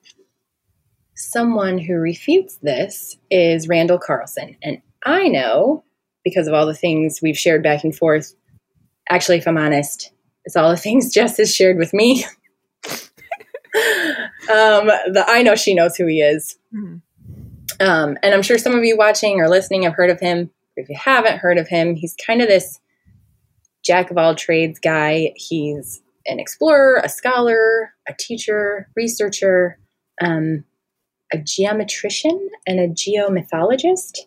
someone 1.15 1.77
who 1.77 1.95
refutes 1.95 2.57
this 2.57 3.17
is 3.29 3.67
Randall 3.67 3.99
Carlson. 3.99 4.57
And 4.61 4.81
I 5.03 5.27
know, 5.27 5.83
because 6.23 6.47
of 6.47 6.53
all 6.53 6.65
the 6.65 6.75
things 6.75 7.19
we've 7.21 7.37
shared 7.37 7.63
back 7.63 7.83
and 7.83 7.95
forth, 7.95 8.33
actually, 9.09 9.37
if 9.37 9.47
I'm 9.47 9.57
honest, 9.57 10.11
it's 10.45 10.55
all 10.55 10.69
the 10.69 10.77
things 10.77 11.13
Jess 11.13 11.37
has 11.37 11.55
shared 11.55 11.77
with 11.77 11.93
me. 11.93 12.23
um, 12.85 14.87
the 15.11 15.23
I 15.27 15.41
know 15.43 15.55
she 15.55 15.73
knows 15.73 15.95
who 15.95 16.07
he 16.07 16.21
is. 16.21 16.57
Mhm. 16.73 17.01
Um, 17.79 18.17
and 18.23 18.33
I'm 18.33 18.41
sure 18.41 18.57
some 18.57 18.73
of 18.73 18.83
you 18.83 18.97
watching 18.97 19.39
or 19.39 19.49
listening 19.49 19.83
have 19.83 19.93
heard 19.93 20.09
of 20.09 20.19
him. 20.19 20.49
If 20.75 20.89
you 20.89 20.95
haven't 20.95 21.39
heard 21.39 21.57
of 21.57 21.67
him, 21.67 21.95
he's 21.95 22.15
kind 22.15 22.41
of 22.41 22.47
this 22.47 22.79
jack 23.83 24.11
of 24.11 24.17
all 24.17 24.35
trades 24.35 24.79
guy. 24.79 25.33
He's 25.35 26.01
an 26.25 26.39
explorer, 26.39 27.01
a 27.03 27.09
scholar, 27.09 27.93
a 28.07 28.13
teacher, 28.17 28.89
researcher, 28.95 29.79
um, 30.21 30.63
a 31.33 31.37
geometrician, 31.37 32.49
and 32.65 32.79
a 32.79 32.87
geomythologist. 32.87 34.19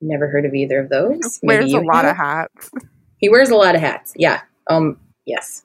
Never 0.00 0.28
heard 0.28 0.44
of 0.44 0.54
either 0.54 0.80
of 0.80 0.88
those. 0.88 1.38
Maybe 1.42 1.72
Wears 1.72 1.72
a 1.74 1.80
lot 1.80 2.04
have. 2.04 2.10
of 2.12 2.16
hats. 2.16 2.70
He 3.18 3.28
wears 3.28 3.50
a 3.50 3.56
lot 3.56 3.74
of 3.74 3.80
hats. 3.80 4.12
Yeah. 4.16 4.42
Um. 4.68 4.98
Yes. 5.24 5.62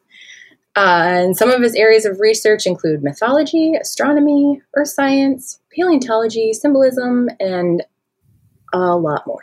Uh, 0.75 1.01
and 1.07 1.35
some 1.35 1.49
of 1.49 1.59
his 1.63 1.73
areas 1.73 2.05
of 2.05 2.19
research 2.19 2.67
include 2.67 3.01
mythology, 3.01 3.73
astronomy, 3.81 4.61
earth 4.75 4.89
science, 4.89 5.59
paleontology, 5.75 6.53
symbolism, 6.53 7.29
and 7.39 7.83
a 8.73 8.95
lot 8.95 9.25
more. 9.25 9.41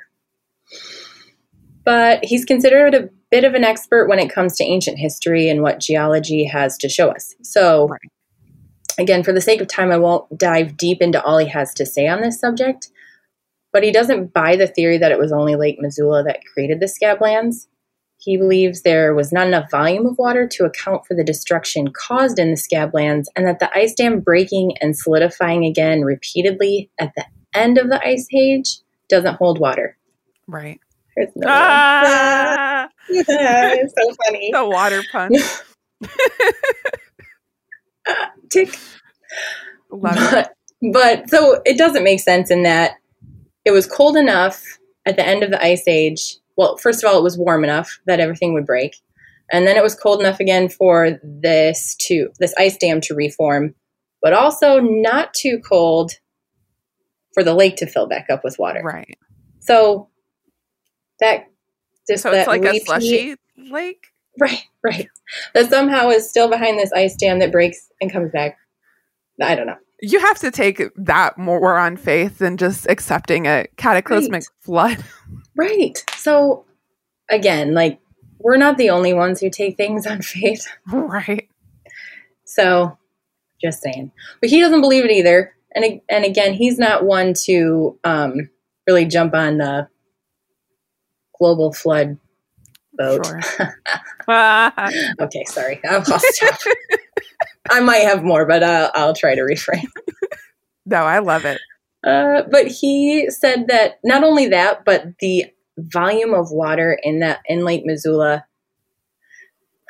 But 1.85 2.25
he's 2.25 2.45
considered 2.45 2.95
a 2.95 3.11
bit 3.35 3.43
of 3.43 3.55
an 3.55 3.65
expert 3.65 4.07
when 4.09 4.21
it 4.21 4.31
comes 4.31 4.55
to 4.55 4.63
ancient 4.63 4.97
history 4.97 5.49
and 5.49 5.61
what 5.61 5.81
geology 5.81 6.45
has 6.45 6.79
to 6.79 6.89
show 6.89 7.09
us. 7.11 7.35
So, 7.43 7.89
Right. 7.89 8.01
again, 8.97 9.25
for 9.25 9.33
the 9.33 9.41
sake 9.41 9.61
of 9.61 9.67
time, 9.67 9.91
I 9.91 9.99
won't 9.99 10.39
dive 10.39 10.77
deep 10.77 11.03
into 11.03 11.21
all 11.21 11.39
he 11.39 11.49
has 11.49 11.75
to 11.75 11.85
say 11.85 12.07
on 12.07 12.21
this 12.21 12.39
subject, 12.39 12.91
but 13.73 13.83
he 13.83 13.91
doesn't 13.91 14.33
buy 14.33 14.55
the 14.55 14.69
theory 14.69 14.99
that 14.99 15.11
it 15.11 15.19
was 15.19 15.33
only 15.33 15.57
Lake 15.57 15.79
Missoula 15.81 16.23
that 16.23 16.45
created 16.53 16.79
the 16.79 16.87
scablands. 16.87 17.67
He 18.19 18.37
believes 18.37 18.83
there 18.83 19.17
was 19.17 19.33
not 19.33 19.49
enough 19.49 19.69
volume 19.69 20.07
of 20.07 20.17
water 20.17 20.47
to 20.53 20.65
account 20.65 21.05
for 21.05 21.15
the 21.17 21.25
destruction 21.25 21.89
caused 21.89 22.39
in 22.39 22.51
the 22.51 22.57
scablands, 22.57 23.25
and 23.35 23.49
that 23.49 23.59
the 23.59 23.77
ice 23.77 23.95
dam 23.95 24.21
breaking 24.21 24.77
and 24.81 24.97
solidifying 24.97 25.65
again 25.65 26.03
repeatedly 26.03 26.89
at 27.01 27.11
the 27.17 27.25
end 27.53 27.79
of 27.79 27.89
the 27.89 28.01
ice 28.07 28.29
age 28.33 28.79
doesn't 29.09 29.39
hold 29.39 29.59
water. 29.59 29.97
Right. 30.47 30.79
There's 31.17 31.31
no 31.37 31.47
Ah, 31.49 32.89
it's 33.09 33.95
so 33.97 34.15
funny. 34.27 34.51
the 34.53 34.65
water 34.65 35.03
punch. 35.13 35.37
Tick. 38.51 38.77
Love 39.91 40.17
it. 40.17 40.31
But, 40.31 40.53
but 40.93 41.31
so 41.31 41.61
it 41.65 41.79
doesn't 41.79 42.05
make 42.05 42.21
sense 42.21 42.51
in 42.51 42.63
that 42.65 42.93
it 43.65 43.71
was 43.71 43.87
cold 43.87 44.17
enough 44.17 44.63
at 45.07 45.17
the 45.17 45.27
end 45.27 45.43
of 45.43 45.51
the 45.51 45.63
ice 45.65 45.87
age. 45.87 46.37
Well, 46.57 46.77
first 46.77 47.03
of 47.03 47.11
all, 47.11 47.19
it 47.19 47.23
was 47.23 47.39
warm 47.39 47.65
enough 47.65 47.99
that 48.07 48.21
everything 48.21 48.53
would 48.55 48.67
break. 48.67 48.97
And 49.53 49.67
then 49.67 49.77
it 49.77 49.83
was 49.83 49.95
cold 49.95 50.21
enough 50.21 50.41
again 50.41 50.69
for 50.69 51.19
this 51.23 51.95
to 52.03 52.29
this 52.39 52.55
ice 52.59 52.77
dam 52.77 53.01
to 53.03 53.15
reform, 53.15 53.75
but 54.23 54.33
also 54.33 54.81
not 54.81 55.35
too 55.35 55.61
cold 55.69 56.13
for 57.35 57.43
the 57.43 57.55
lake 57.55 57.77
to 57.77 57.87
fill 57.87 58.07
back 58.07 58.27
up 58.31 58.43
with 58.45 58.59
water. 58.59 58.81
Right. 58.83 59.19
So 59.61 60.09
that 61.21 61.47
just 62.09 62.23
So 62.23 62.33
it's 62.33 62.49
like 62.49 62.65
a 62.65 62.79
slushy 62.81 63.37
lake. 63.57 64.09
Right, 64.39 64.65
right. 64.83 65.09
That 65.55 65.71
somehow 65.71 66.09
is 66.11 66.29
still 66.29 66.49
behind 66.49 66.79
this 66.79 66.93
ice 66.93 67.15
dam 67.17 67.39
that 67.39 67.53
breaks 67.53 67.89
and 68.01 68.13
comes 68.13 68.33
back. 68.33 68.57
I 69.41 69.55
don't 69.55 69.67
know. 69.67 69.77
You 70.03 70.19
have 70.21 70.39
to 70.41 70.51
take 70.51 70.83
that 70.97 71.39
more 71.39 71.79
on 71.79 71.97
faith 71.97 72.39
than 72.39 72.57
just 72.57 72.87
accepting 72.89 73.47
a 73.47 73.67
cataclysmic 73.77 74.43
Right. 74.43 74.49
flood. 74.61 75.05
Right. 75.57 76.05
So 76.17 76.65
again, 77.31 77.75
like 77.75 78.01
we're 78.41 78.57
not 78.57 78.77
the 78.77 78.91
only 78.91 79.15
ones 79.15 79.41
who 79.41 79.49
take 79.51 79.77
things 79.77 80.05
on 80.07 80.21
faith. 80.23 80.67
right. 80.93 81.49
So 82.45 82.99
just 83.63 83.81
saying. 83.83 84.11
But 84.41 84.51
he 84.51 84.61
doesn't 84.61 84.81
believe 84.81 85.05
it 85.05 85.11
either. 85.13 85.55
And 85.77 86.01
and 86.09 86.25
again, 86.25 86.55
he's 86.55 86.79
not 86.79 87.05
one 87.05 87.35
to 87.45 87.99
um, 88.05 88.51
really 88.87 89.05
jump 89.07 89.33
on 89.35 89.59
the 89.59 89.89
global 91.45 91.75
flood 91.75 92.19
boat. 92.95 93.27
Sure. 93.27 93.81
Okay, 95.21 95.45
sorry. 95.45 95.79
I'll, 95.85 95.99
I'll 95.99 96.19
stop. 96.19 96.59
I 97.69 97.81
might 97.81 98.05
have 98.05 98.25
more, 98.25 98.47
but 98.47 98.63
uh, 98.63 98.91
I'll 98.95 99.15
try 99.15 99.35
to 99.35 99.43
refrain. 99.43 99.87
no, 100.87 100.97
I 100.97 101.19
love 101.19 101.45
it. 101.45 101.61
Uh, 102.03 102.43
but 102.51 102.69
he 102.69 103.29
said 103.31 103.67
that 103.69 103.99
not 104.03 104.25
only 104.25 104.49
that, 104.49 104.87
but 104.87 105.19
the 105.21 105.45
volume 105.77 106.33
of 106.33 106.51
water 106.51 106.99
in 107.03 107.21
that 107.21 107.41
in 107.47 107.65
Lake 107.65 107.83
Missoula 107.85 108.47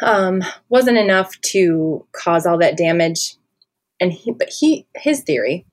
um, 0.02 0.42
wasn't 0.68 0.98
enough 0.98 1.40
to 1.52 2.04
cause 2.10 2.46
all 2.46 2.58
that 2.58 2.76
damage. 2.76 3.36
And 4.00 4.12
he, 4.12 4.32
but 4.32 4.48
he, 4.48 4.88
his 4.96 5.20
theory 5.20 5.64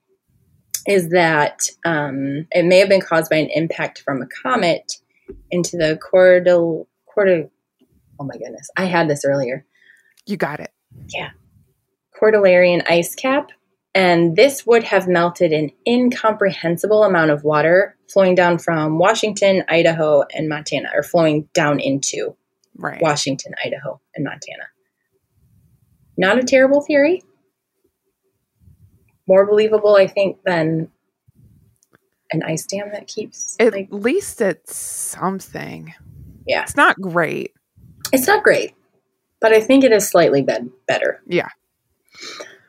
is 0.87 1.09
that 1.09 1.61
um, 1.83 2.45
it 2.51 2.65
may 2.65 2.77
have 2.77 2.89
been 2.89 3.01
caused 3.01 3.31
by 3.31 3.37
an 3.37 3.49
impact 3.49 4.03
from 4.05 4.21
a 4.21 4.27
comet 4.43 5.00
into 5.49 5.77
the 5.77 5.99
Cordil, 6.01 6.87
Cordil. 7.15 7.49
Oh 8.19 8.23
my 8.23 8.33
goodness, 8.37 8.69
I 8.77 8.85
had 8.85 9.09
this 9.09 9.25
earlier. 9.25 9.65
You 10.25 10.37
got 10.37 10.59
it. 10.59 10.71
Yeah. 11.09 11.31
Cordilleran 12.19 12.83
ice 12.89 13.15
cap, 13.15 13.49
and 13.95 14.35
this 14.35 14.65
would 14.65 14.83
have 14.83 15.07
melted 15.07 15.51
an 15.53 15.71
incomprehensible 15.87 17.03
amount 17.03 17.31
of 17.31 17.43
water 17.43 17.97
flowing 18.11 18.35
down 18.35 18.59
from 18.59 18.99
Washington, 18.99 19.63
Idaho, 19.67 20.23
and 20.33 20.47
Montana, 20.47 20.89
or 20.93 21.03
flowing 21.03 21.47
down 21.53 21.79
into 21.79 22.35
Right. 22.77 23.01
Washington, 23.01 23.53
Idaho, 23.63 23.99
and 24.15 24.23
Montana. 24.23 24.63
Not 26.17 26.39
a 26.39 26.43
terrible 26.43 26.81
theory. 26.81 27.21
More 29.27 29.45
believable, 29.45 29.95
I 29.95 30.07
think, 30.07 30.37
than 30.45 30.89
an 32.31 32.43
ice 32.43 32.65
dam 32.65 32.89
that 32.93 33.07
keeps. 33.07 33.55
At 33.59 33.73
like, 33.73 33.87
least 33.91 34.41
it's 34.41 34.75
something. 34.75 35.93
yeah, 36.47 36.63
It's 36.63 36.75
not 36.75 36.99
great. 36.99 37.53
it's 38.13 38.27
not 38.27 38.43
great, 38.43 38.73
but 39.39 39.53
I 39.53 39.59
think 39.61 39.83
it 39.83 39.91
is 39.91 40.07
slightly 40.07 40.41
bed- 40.41 40.69
better. 40.87 41.21
Yeah. 41.27 41.49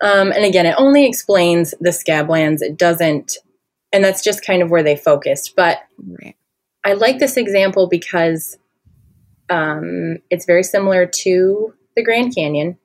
Um, 0.01 0.33
and 0.33 0.45
again, 0.45 0.67
it 0.67 0.75
only 0.79 1.07
explains 1.07 1.75
the 1.81 1.91
scablands. 1.91 2.61
It 2.61 2.77
doesn't, 2.77 3.37
and 3.93 4.03
that's 4.05 4.23
just 4.25 4.45
kind 4.45 4.63
of 4.63 4.71
where 4.71 4.83
they 4.83 4.97
focused. 4.97 5.55
But 5.57 5.79
Right. 5.99 6.35
I 6.85 6.95
like 6.95 7.19
this 7.21 7.37
example 7.37 7.89
because 7.89 8.59
um, 9.49 10.19
it's 10.31 10.45
very 10.47 10.65
similar 10.65 11.07
to 11.07 11.75
the 11.95 12.03
Grand 12.03 12.35
Canyon. 12.35 12.79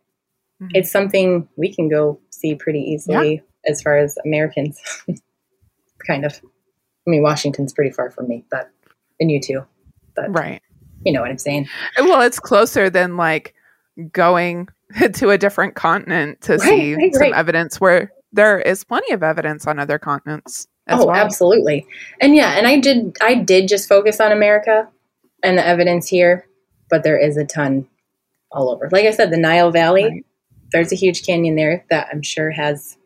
Mhm. 0.61 0.71
It's 0.75 0.91
something 0.91 1.47
we 1.55 1.73
can 1.73 1.89
go 1.89 2.19
see 2.29 2.53
pretty 2.55 2.79
easily 2.81 3.41
as 3.65 3.81
far 3.81 3.97
as 3.97 4.17
Americans, 4.25 4.79
kind 6.07 6.25
of. 6.25 6.39
I 7.07 7.09
mean, 7.09 7.21
Washington's 7.23 7.73
pretty 7.73 7.91
far 7.91 8.11
from 8.11 8.27
me, 8.27 8.43
but 8.51 8.69
and 9.19 9.31
you 9.31 9.39
too. 9.39 9.65
But 10.15 10.31
Right. 10.35 10.61
you 11.05 11.13
know 11.13 11.21
what 11.21 11.31
I'm 11.31 11.37
saying. 11.37 11.67
Well, 11.97 12.21
it's 12.21 12.39
closer 12.39 12.89
than 12.89 13.15
like 13.17 13.53
going 14.11 14.67
to 15.13 15.29
a 15.29 15.37
different 15.37 15.75
continent 15.75 16.41
to 16.41 16.53
Right, 16.53 16.61
see 16.61 16.95
right, 16.95 17.13
some 17.13 17.21
right. 17.21 17.33
evidence 17.33 17.79
where 17.79 18.11
there 18.33 18.59
is 18.59 18.83
plenty 18.83 19.13
of 19.13 19.23
evidence 19.23 19.65
on 19.67 19.79
other 19.79 19.97
continents 19.97 20.67
as 20.87 20.99
oh, 21.01 21.07
well. 21.07 21.15
absolutely. 21.15 21.85
And 22.21 22.35
yeah, 22.35 22.51
and 22.57 22.67
I 22.67 22.79
did 22.79 23.17
I 23.21 23.35
did 23.35 23.67
just 23.67 23.87
focus 23.89 24.19
on 24.19 24.31
America 24.31 24.87
and 25.43 25.57
the 25.57 25.65
evidence 25.65 26.07
here, 26.07 26.45
but 26.89 27.03
there 27.03 27.17
is 27.17 27.37
a 27.37 27.45
ton 27.45 27.87
all 28.51 28.69
over. 28.69 28.89
Like 28.91 29.05
I 29.05 29.11
said, 29.11 29.31
the 29.31 29.37
Nile 29.37 29.71
Valley, 29.71 30.23
there's 30.71 30.91
a 30.91 30.95
huge 30.95 31.25
canyon 31.25 31.55
there 31.55 31.85
that 31.89 32.07
I'm 32.11 32.21
sure 32.21 32.51
has 32.51 32.97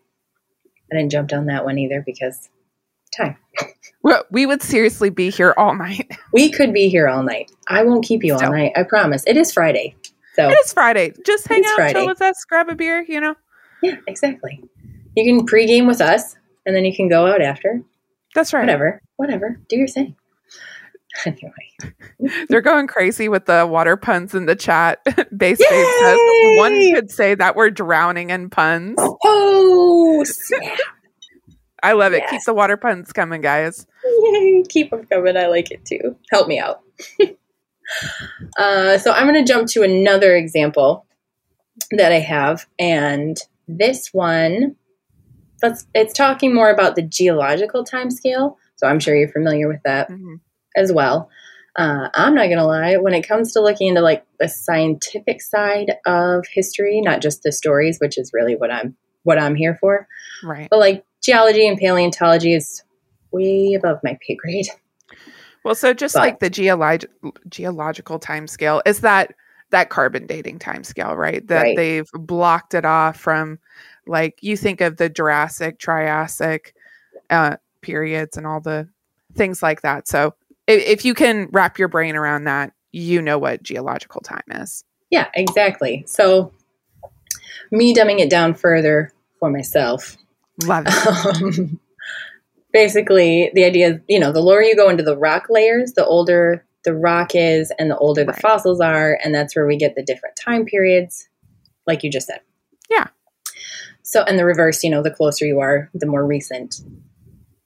I 0.92 0.96
didn't 0.98 1.12
jump 1.12 1.30
down 1.30 1.46
that 1.46 1.66
one 1.66 1.78
either 1.78 2.02
because 2.06 2.50
time. 3.16 3.38
We 4.32 4.46
would 4.46 4.62
seriously 4.62 5.10
be 5.10 5.30
here 5.30 5.54
all 5.58 5.76
night. 5.76 6.12
We 6.34 6.50
could 6.50 6.74
be 6.74 6.88
here 6.90 7.08
all 7.08 7.24
night. 7.24 7.52
I 7.68 7.84
won't 7.84 8.06
keep 8.06 8.24
you 8.24 8.34
all 8.34 8.52
night. 8.52 8.72
I 8.76 8.84
promise. 8.84 9.24
It 9.28 9.36
is 9.38 9.52
Friday. 9.52 9.96
So 10.36 10.48
It 10.50 10.54
is 10.54 10.72
Friday. 10.74 11.14
Just 11.26 11.48
hang 11.48 11.64
out, 11.66 11.76
Friday. 11.76 11.94
chill 12.00 12.06
with 12.06 12.22
us, 12.22 12.46
grab 12.46 12.70
a 12.70 12.76
beer, 12.76 13.06
you 13.08 13.20
know? 13.20 13.36
yeah, 13.84 13.98
exactly. 14.08 14.64
You 15.16 15.26
can 15.26 15.46
pregame 15.46 15.88
with 15.88 16.00
us 16.00 16.36
and 16.66 16.76
then 16.76 16.86
you 16.86 16.96
can 16.96 17.10
go 17.10 17.28
out 17.28 17.42
after. 17.42 17.82
That's 18.34 18.54
right. 18.54 18.62
Whatever. 18.62 19.02
Whatever. 19.18 19.60
Do 19.70 19.78
your 19.78 19.88
thing. 19.88 20.16
Anyway. 21.26 21.52
They're 22.48 22.62
going 22.62 22.88
crazy 22.88 23.28
with 23.28 23.46
the 23.46 23.68
water 23.68 23.98
puns 23.98 24.34
in 24.34 24.46
the 24.46 24.56
chat. 24.56 25.00
Base 25.38 25.58
Babe 25.60 25.88
says 26.00 26.18
one 26.58 26.94
could 26.96 27.12
say 27.12 27.36
that 27.36 27.58
we're 27.58 27.70
drowning 27.70 28.30
in 28.30 28.50
puns. 28.50 28.96
Oh, 28.98 30.24
snap. 30.26 30.80
I 31.84 31.92
love 31.92 32.14
it. 32.14 32.24
Keep 32.30 32.44
the 32.46 32.54
water 32.54 32.78
puns 32.78 33.12
coming, 33.12 33.42
guys. 33.42 33.86
Yay, 34.22 34.64
keep 34.70 34.90
them 34.92 35.06
coming. 35.06 35.38
I 35.38 35.48
like 35.48 35.72
it 35.72 35.86
too. 35.86 36.16
Help 36.32 36.48
me 36.48 36.60
out. 36.60 36.82
uh, 38.58 38.98
so 38.98 39.12
I'm 39.12 39.28
going 39.28 39.44
to 39.44 39.52
jump 39.52 39.68
to 39.70 39.84
another 39.84 40.36
example 40.36 41.06
that 41.92 42.12
I 42.12 42.20
have, 42.20 42.66
and 42.80 43.38
this 43.68 44.10
one, 44.14 44.76
let's. 45.64 45.88
It's 45.94 46.14
talking 46.14 46.54
more 46.54 46.70
about 46.70 46.96
the 46.96 47.02
geological 47.02 47.84
time 47.84 48.12
scale. 48.12 48.58
So 48.76 48.88
I'm 48.88 49.00
sure 49.00 49.16
you're 49.16 49.30
familiar 49.30 49.68
with 49.68 49.82
that 49.86 50.10
Mhm. 50.10 50.40
as 50.76 50.92
well. 50.92 51.30
Uh, 51.76 52.10
I'm 52.14 52.36
not 52.36 52.50
gonna 52.50 52.66
lie. 52.68 52.98
When 52.98 53.14
it 53.14 53.28
comes 53.28 53.54
to 53.54 53.62
looking 53.62 53.88
into 53.90 54.02
like 54.02 54.26
the 54.40 54.50
scientific 54.50 55.42
side 55.42 55.94
of 56.06 56.46
history, 56.52 57.00
not 57.00 57.22
just 57.22 57.44
the 57.44 57.52
stories, 57.52 58.00
which 58.00 58.18
is 58.18 58.32
really 58.34 58.56
what 58.56 58.72
I'm 58.72 58.96
what 59.24 59.40
I'm 59.40 59.54
here 59.56 59.78
for, 59.80 60.08
Right. 60.44 60.68
but 60.70 60.80
like 60.80 61.06
geology 61.24 61.68
and 61.68 61.78
paleontology 61.78 62.54
is 62.56 62.84
way 63.32 63.74
above 63.74 64.00
my 64.04 64.18
pay 64.26 64.36
grade. 64.36 64.68
Well, 65.64 65.76
so 65.76 65.94
just 65.94 66.16
But- 66.16 66.22
like 66.22 66.40
the 66.40 66.50
geolog- 66.50 67.06
geological 67.50 68.20
time 68.20 68.48
scale 68.48 68.82
is 68.86 69.02
that 69.02 69.34
that 69.70 69.90
carbon 69.90 70.26
dating 70.28 70.60
time 70.60 70.84
scale, 70.84 71.16
right? 71.16 71.48
That 71.48 71.62
Right. 71.62 71.78
they've 71.78 72.10
blocked 72.14 72.74
it 72.74 72.84
off 72.84 73.18
from 73.18 73.58
like 74.06 74.38
you 74.42 74.58
think 74.58 74.82
of 74.82 74.98
the 74.98 75.08
Jurassic, 75.08 75.80
Triassic 75.80 76.74
uh, 77.30 77.56
periods 77.82 78.36
and 78.36 78.46
all 78.46 78.60
the 78.60 78.90
things 79.36 79.64
like 79.64 79.82
that. 79.82 80.10
So 80.10 80.34
if, 80.68 80.84
if 80.86 81.06
you 81.06 81.14
can 81.14 81.48
wrap 81.52 81.80
your 81.80 81.88
brain 81.88 82.16
around 82.18 82.44
that, 82.46 82.74
you 82.92 83.22
know 83.22 83.38
what 83.38 83.64
geological 83.64 84.20
time 84.20 84.44
is. 84.50 84.84
Yeah, 85.10 85.30
exactly. 85.36 86.04
So 86.06 86.52
me 87.72 87.94
dumbing 87.94 88.20
it 88.20 88.30
down 88.30 88.54
further 88.56 89.14
for 89.40 89.50
myself. 89.50 90.18
Love 90.66 90.86
it. 90.88 90.94
Um, 91.44 91.80
basically, 92.72 93.52
the 93.54 93.64
idea 93.64 93.90
is, 93.90 94.00
you 94.08 94.20
know, 94.20 94.32
the 94.32 94.42
lower 94.42 94.62
you 94.62 94.76
go 94.76 94.90
into 94.90 95.04
the 95.04 95.18
rock 95.18 95.48
layers, 95.50 95.94
the 95.94 96.06
older 96.06 96.66
the 96.84 96.96
rock 96.96 97.36
is 97.36 97.72
and 97.78 97.92
the 97.92 97.98
older 97.98 98.24
the 98.24 98.34
fossils 98.34 98.82
are, 98.82 99.20
and 99.24 99.34
that's 99.34 99.56
where 99.56 99.68
we 99.68 99.78
get 99.78 99.96
the 99.96 100.04
different 100.04 100.36
time 100.36 100.66
periods, 100.66 101.28
like 101.86 102.04
you 102.04 102.10
just 102.10 102.28
said. 102.28 102.40
Yeah. 102.90 103.08
So, 104.02 104.24
and 104.24 104.38
the 104.38 104.46
reverse, 104.46 104.84
you 104.84 104.90
know, 104.90 105.04
the 105.04 105.12
closer 105.12 105.46
you 105.46 105.60
are, 105.60 105.90
the 105.94 106.06
more 106.06 106.26
recent. 106.26 106.82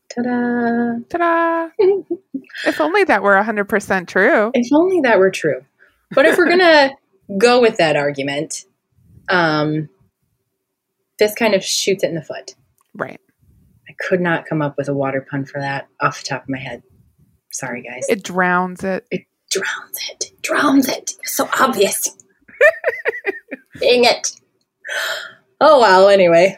Ta-da! 0.09 0.99
Ta-da! 1.09 1.69
if 2.65 2.79
only 2.79 3.03
that 3.05 3.23
were 3.23 3.35
100% 3.35 4.07
true. 4.07 4.51
If 4.53 4.71
only 4.73 5.01
that 5.01 5.19
were 5.19 5.31
true. 5.31 5.65
But 6.11 6.25
if 6.25 6.37
we're 6.37 6.49
gonna 6.49 6.91
go 7.37 7.61
with 7.61 7.77
that 7.77 7.95
argument, 7.95 8.65
um, 9.29 9.89
this 11.17 11.33
kind 11.33 11.55
of 11.55 11.63
shoots 11.63 12.03
it 12.03 12.09
in 12.09 12.15
the 12.15 12.21
foot. 12.21 12.55
Right. 12.93 13.19
I 13.95 14.07
could 14.07 14.21
not 14.21 14.45
come 14.45 14.61
up 14.61 14.75
with 14.77 14.87
a 14.87 14.93
water 14.93 15.25
pun 15.29 15.45
for 15.45 15.59
that 15.59 15.87
off 16.01 16.21
the 16.21 16.27
top 16.27 16.43
of 16.43 16.49
my 16.49 16.59
head. 16.59 16.83
Sorry, 17.51 17.81
guys. 17.81 18.05
It 18.09 18.23
drowns 18.23 18.83
it. 18.83 19.05
It 19.11 19.25
drowns 19.49 19.97
it. 20.09 20.31
Drowns 20.41 20.87
it. 20.89 21.11
So 21.23 21.47
obvious. 21.59 22.09
Dang 23.79 24.03
it. 24.03 24.31
Oh 25.61 25.79
well. 25.79 26.09
Anyway, 26.09 26.57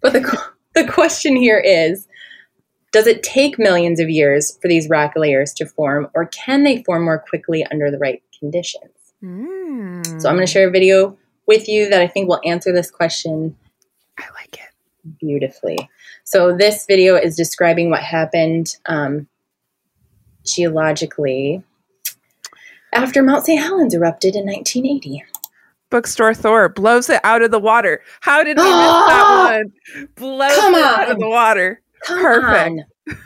but 0.00 0.12
the 0.12 0.42
the 0.74 0.86
question 0.86 1.36
here 1.36 1.58
is: 1.58 2.08
Does 2.92 3.06
it 3.06 3.22
take 3.22 3.58
millions 3.58 4.00
of 4.00 4.08
years 4.08 4.58
for 4.60 4.68
these 4.68 4.88
rock 4.88 5.12
layers 5.16 5.52
to 5.54 5.66
form, 5.66 6.08
or 6.14 6.26
can 6.26 6.64
they 6.64 6.82
form 6.84 7.04
more 7.04 7.18
quickly 7.18 7.64
under 7.70 7.90
the 7.90 7.98
right 7.98 8.22
conditions? 8.38 8.92
Mm. 9.22 10.20
So 10.20 10.28
I'm 10.28 10.34
going 10.34 10.46
to 10.46 10.52
share 10.52 10.68
a 10.68 10.72
video 10.72 11.16
with 11.46 11.68
you 11.68 11.88
that 11.90 12.00
I 12.00 12.06
think 12.06 12.28
will 12.28 12.40
answer 12.44 12.72
this 12.72 12.90
question 12.90 13.56
I 14.18 14.24
like 14.34 14.54
it. 14.54 15.18
beautifully. 15.18 15.78
So 16.32 16.56
this 16.56 16.86
video 16.86 17.14
is 17.16 17.36
describing 17.36 17.90
what 17.90 18.02
happened 18.02 18.78
um, 18.86 19.28
geologically 20.46 21.62
after 22.94 23.22
Mount 23.22 23.44
St. 23.44 23.60
Helens 23.60 23.92
erupted 23.92 24.34
in 24.34 24.46
1980. 24.46 25.22
Bookstore 25.90 26.32
Thor 26.32 26.70
blows 26.70 27.10
it 27.10 27.20
out 27.22 27.42
of 27.42 27.50
the 27.50 27.58
water. 27.58 28.02
How 28.22 28.42
did 28.42 28.56
we 28.56 28.62
miss 28.62 28.70
that 28.72 29.50
one? 29.52 30.08
Blows 30.14 30.56
Come 30.56 30.74
it 30.74 30.82
out 30.82 31.10
of 31.10 31.18
the 31.18 31.28
water. 31.28 31.82
Come 32.02 32.22
Perfect. 32.22 32.80
on. 33.10 33.16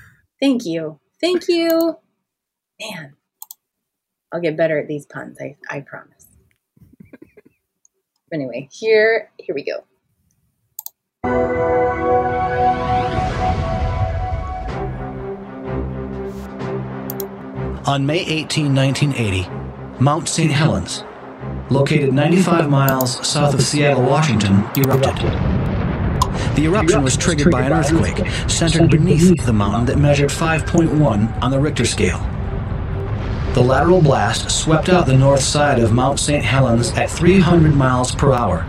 Thank 0.40 0.66
you. 0.66 0.98
Thank 1.20 1.46
you. 1.46 1.96
Man, 2.80 3.14
I'll 4.32 4.40
get 4.40 4.56
better 4.56 4.80
at 4.80 4.88
these 4.88 5.06
puns. 5.06 5.38
I, 5.40 5.54
I 5.70 5.78
promise. 5.82 6.26
anyway, 8.32 8.68
here 8.72 9.30
here 9.38 9.54
we 9.54 9.62
go. 9.62 9.84
On 17.86 18.04
May 18.04 18.18
18, 18.18 18.74
1980, 18.74 19.48
Mount 20.02 20.28
St. 20.28 20.50
Helens, 20.50 21.04
located 21.70 22.12
95 22.12 22.68
miles 22.68 23.24
south 23.24 23.54
of 23.54 23.62
Seattle, 23.62 24.02
Washington, 24.02 24.64
erupted. 24.76 25.30
The 26.56 26.64
eruption 26.64 27.04
was 27.04 27.16
triggered 27.16 27.52
by 27.52 27.62
an 27.62 27.72
earthquake 27.72 28.26
centered 28.50 28.90
beneath 28.90 29.46
the 29.46 29.52
mountain 29.52 29.84
that 29.84 29.98
measured 29.98 30.30
5.1 30.30 31.40
on 31.40 31.50
the 31.52 31.60
Richter 31.60 31.84
scale. 31.84 32.18
The 33.54 33.62
lateral 33.62 34.02
blast 34.02 34.50
swept 34.50 34.88
out 34.88 35.06
the 35.06 35.16
north 35.16 35.42
side 35.42 35.78
of 35.78 35.92
Mount 35.92 36.18
St. 36.18 36.44
Helens 36.44 36.90
at 36.94 37.08
300 37.08 37.72
miles 37.72 38.12
per 38.12 38.32
hour, 38.32 38.66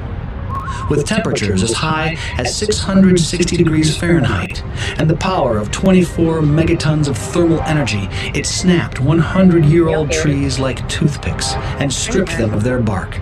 with 0.90 1.06
temperatures 1.06 1.64
as 1.64 1.74
high 1.74 2.18
as 2.38 2.56
660 2.56 3.58
degrees 3.58 3.96
Fahrenheit 3.98 4.64
and 5.00 5.10
the 5.10 5.18
power 5.18 5.58
of 5.58 5.72
24 5.72 6.42
megatons 6.42 7.08
of 7.08 7.18
thermal 7.18 7.62
energy, 7.62 8.08
it 8.34 8.46
snapped 8.46 9.00
100 9.00 9.66
year 9.66 9.88
old 9.88 10.12
trees 10.12 10.60
like 10.60 10.88
toothpicks 10.90 11.54
and 11.80 11.92
stripped 11.92 12.38
them 12.38 12.54
of 12.54 12.64
their 12.64 12.80
bark. 12.80 13.20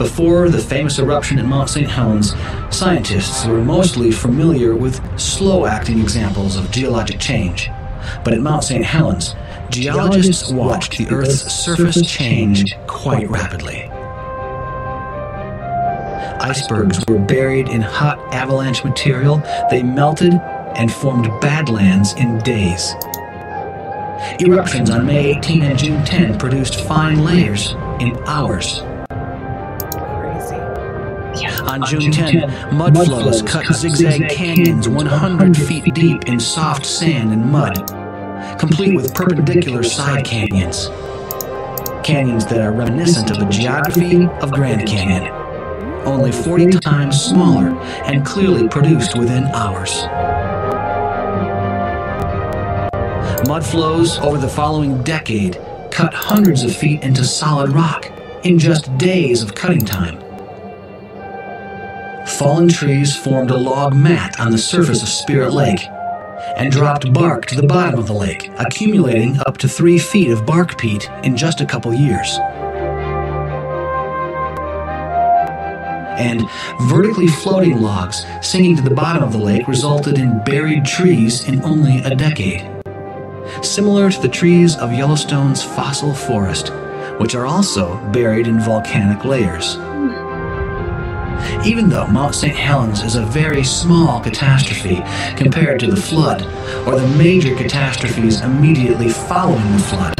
Before 0.00 0.48
the 0.48 0.58
famous 0.58 0.98
eruption 0.98 1.38
at 1.38 1.44
Mount 1.44 1.68
St. 1.68 1.86
Helens, 1.86 2.34
scientists 2.70 3.44
were 3.44 3.62
mostly 3.62 4.10
familiar 4.10 4.74
with 4.74 4.98
slow 5.20 5.66
acting 5.66 6.00
examples 6.00 6.56
of 6.56 6.70
geologic 6.70 7.20
change. 7.20 7.68
But 8.24 8.32
at 8.32 8.40
Mount 8.40 8.64
St. 8.64 8.82
Helens, 8.82 9.34
geologists 9.68 10.50
watched 10.50 10.96
the 10.96 11.06
Earth's 11.08 11.52
surface 11.52 12.00
change 12.10 12.74
quite 12.86 13.28
rapidly. 13.28 13.90
Icebergs 16.40 17.04
were 17.06 17.18
buried 17.18 17.68
in 17.68 17.82
hot 17.82 18.18
avalanche 18.32 18.82
material. 18.82 19.42
They 19.70 19.82
melted 19.82 20.32
and 20.74 20.90
formed 20.90 21.28
badlands 21.42 22.14
in 22.14 22.38
days. 22.38 22.94
Eruptions 24.40 24.88
on 24.88 25.04
May 25.04 25.36
18 25.36 25.62
and 25.62 25.78
June 25.78 26.02
10 26.04 26.38
produced 26.38 26.80
fine 26.80 27.24
layers 27.24 27.72
in 28.00 28.16
hours. 28.26 28.80
Crazy. 29.92 30.56
On 31.60 31.84
June 31.86 32.10
10, 32.10 32.74
mud 32.74 32.94
flows 32.94 33.42
cut 33.42 33.66
zigzag 33.74 34.30
canyons 34.30 34.88
100 34.88 35.56
feet 35.56 35.92
deep 35.94 36.24
in 36.26 36.40
soft 36.40 36.86
sand 36.86 37.32
and 37.34 37.44
mud, 37.44 37.86
complete 38.58 38.94
with 38.96 39.14
perpendicular 39.14 39.82
side 39.82 40.24
canyons. 40.24 40.88
Canyons 42.02 42.46
that 42.46 42.60
are 42.60 42.72
reminiscent 42.72 43.30
of 43.30 43.38
the 43.38 43.46
geography 43.46 44.24
of 44.40 44.50
Grand 44.52 44.88
Canyon, 44.88 45.39
only 46.04 46.32
40 46.32 46.70
times 46.80 47.20
smaller 47.22 47.68
and 48.04 48.24
clearly 48.24 48.68
produced 48.68 49.16
within 49.16 49.44
hours. 49.46 50.04
Mud 53.46 53.64
flows 53.64 54.18
over 54.18 54.38
the 54.38 54.48
following 54.48 55.02
decade 55.02 55.60
cut 55.90 56.14
hundreds 56.14 56.62
of 56.62 56.74
feet 56.74 57.02
into 57.02 57.24
solid 57.24 57.70
rock 57.72 58.10
in 58.44 58.58
just 58.58 58.96
days 58.98 59.42
of 59.42 59.54
cutting 59.54 59.84
time. 59.84 60.18
Fallen 62.26 62.68
trees 62.68 63.16
formed 63.16 63.50
a 63.50 63.56
log 63.56 63.94
mat 63.94 64.38
on 64.38 64.52
the 64.52 64.58
surface 64.58 65.02
of 65.02 65.08
Spirit 65.08 65.52
Lake 65.52 65.80
and 66.56 66.70
dropped 66.70 67.12
bark 67.12 67.46
to 67.46 67.54
the 67.54 67.66
bottom 67.66 67.98
of 67.98 68.06
the 68.06 68.12
lake, 68.12 68.50
accumulating 68.58 69.38
up 69.46 69.58
to 69.58 69.68
three 69.68 69.98
feet 69.98 70.30
of 70.30 70.46
bark 70.46 70.78
peat 70.78 71.10
in 71.22 71.36
just 71.36 71.60
a 71.60 71.66
couple 71.66 71.92
years. 71.92 72.38
And 76.20 76.46
vertically 76.82 77.28
floating 77.28 77.80
logs 77.80 78.26
sinking 78.42 78.76
to 78.76 78.82
the 78.82 78.94
bottom 78.94 79.22
of 79.22 79.32
the 79.32 79.38
lake 79.38 79.66
resulted 79.66 80.18
in 80.18 80.44
buried 80.44 80.84
trees 80.84 81.48
in 81.48 81.62
only 81.62 82.00
a 82.04 82.14
decade. 82.14 82.68
Similar 83.62 84.10
to 84.10 84.20
the 84.20 84.28
trees 84.28 84.76
of 84.76 84.92
Yellowstone's 84.92 85.62
fossil 85.62 86.12
forest, 86.12 86.74
which 87.18 87.34
are 87.34 87.46
also 87.46 87.96
buried 88.12 88.46
in 88.46 88.60
volcanic 88.60 89.24
layers. 89.24 89.76
Even 91.64 91.88
though 91.88 92.06
Mount 92.06 92.34
St. 92.34 92.54
Helens 92.54 93.02
is 93.02 93.14
a 93.14 93.24
very 93.24 93.64
small 93.64 94.20
catastrophe 94.20 95.02
compared 95.38 95.80
to 95.80 95.86
the 95.86 96.00
flood 96.00 96.42
or 96.86 97.00
the 97.00 97.16
major 97.16 97.56
catastrophes 97.56 98.42
immediately 98.42 99.08
following 99.08 99.72
the 99.72 99.78
flood, 99.78 100.14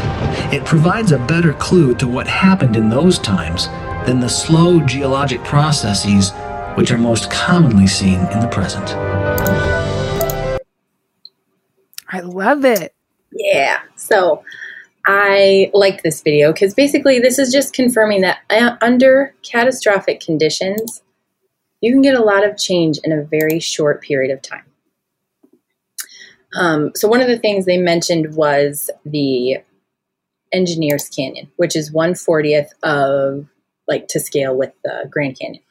it 0.51 0.65
provides 0.65 1.11
a 1.11 1.19
better 1.19 1.53
clue 1.53 1.93
to 1.95 2.07
what 2.07 2.27
happened 2.27 2.75
in 2.75 2.89
those 2.89 3.19
times 3.19 3.67
than 4.05 4.19
the 4.19 4.29
slow 4.29 4.79
geologic 4.81 5.43
processes 5.43 6.31
which 6.75 6.91
are 6.91 6.97
most 6.97 7.29
commonly 7.29 7.87
seen 7.87 8.19
in 8.19 8.39
the 8.39 8.47
present. 8.51 8.89
I 12.09 12.19
love 12.21 12.65
it. 12.65 12.93
Yeah. 13.31 13.79
So 13.95 14.43
I 15.05 15.71
liked 15.73 16.03
this 16.03 16.21
video 16.21 16.51
because 16.51 16.73
basically 16.73 17.19
this 17.19 17.39
is 17.39 17.51
just 17.51 17.73
confirming 17.73 18.21
that 18.21 18.39
uh, 18.49 18.75
under 18.81 19.33
catastrophic 19.43 20.19
conditions, 20.19 21.01
you 21.81 21.91
can 21.91 22.01
get 22.01 22.15
a 22.15 22.23
lot 22.23 22.45
of 22.45 22.57
change 22.57 22.99
in 23.03 23.11
a 23.11 23.23
very 23.23 23.59
short 23.59 24.01
period 24.01 24.31
of 24.31 24.41
time. 24.41 24.65
Um, 26.55 26.91
so 26.95 27.07
one 27.07 27.21
of 27.21 27.27
the 27.27 27.39
things 27.39 27.65
they 27.65 27.77
mentioned 27.77 28.35
was 28.35 28.89
the 29.05 29.57
Engineers 30.51 31.07
Canyon, 31.07 31.49
which 31.55 31.77
is 31.77 31.91
140th 31.91 32.71
of 32.83 33.47
like 33.91 34.07
to 34.07 34.19
scale 34.19 34.55
with 34.55 34.71
the 34.83 35.07
Grand 35.09 35.37
Canyon. 35.39 35.61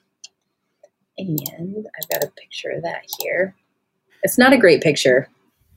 And 1.18 1.86
I've 2.00 2.08
got 2.08 2.22
a 2.24 2.30
picture 2.32 2.70
of 2.70 2.82
that 2.82 3.02
here. 3.18 3.54
It's 4.22 4.38
not 4.38 4.52
a 4.52 4.58
great 4.58 4.82
picture. 4.82 5.28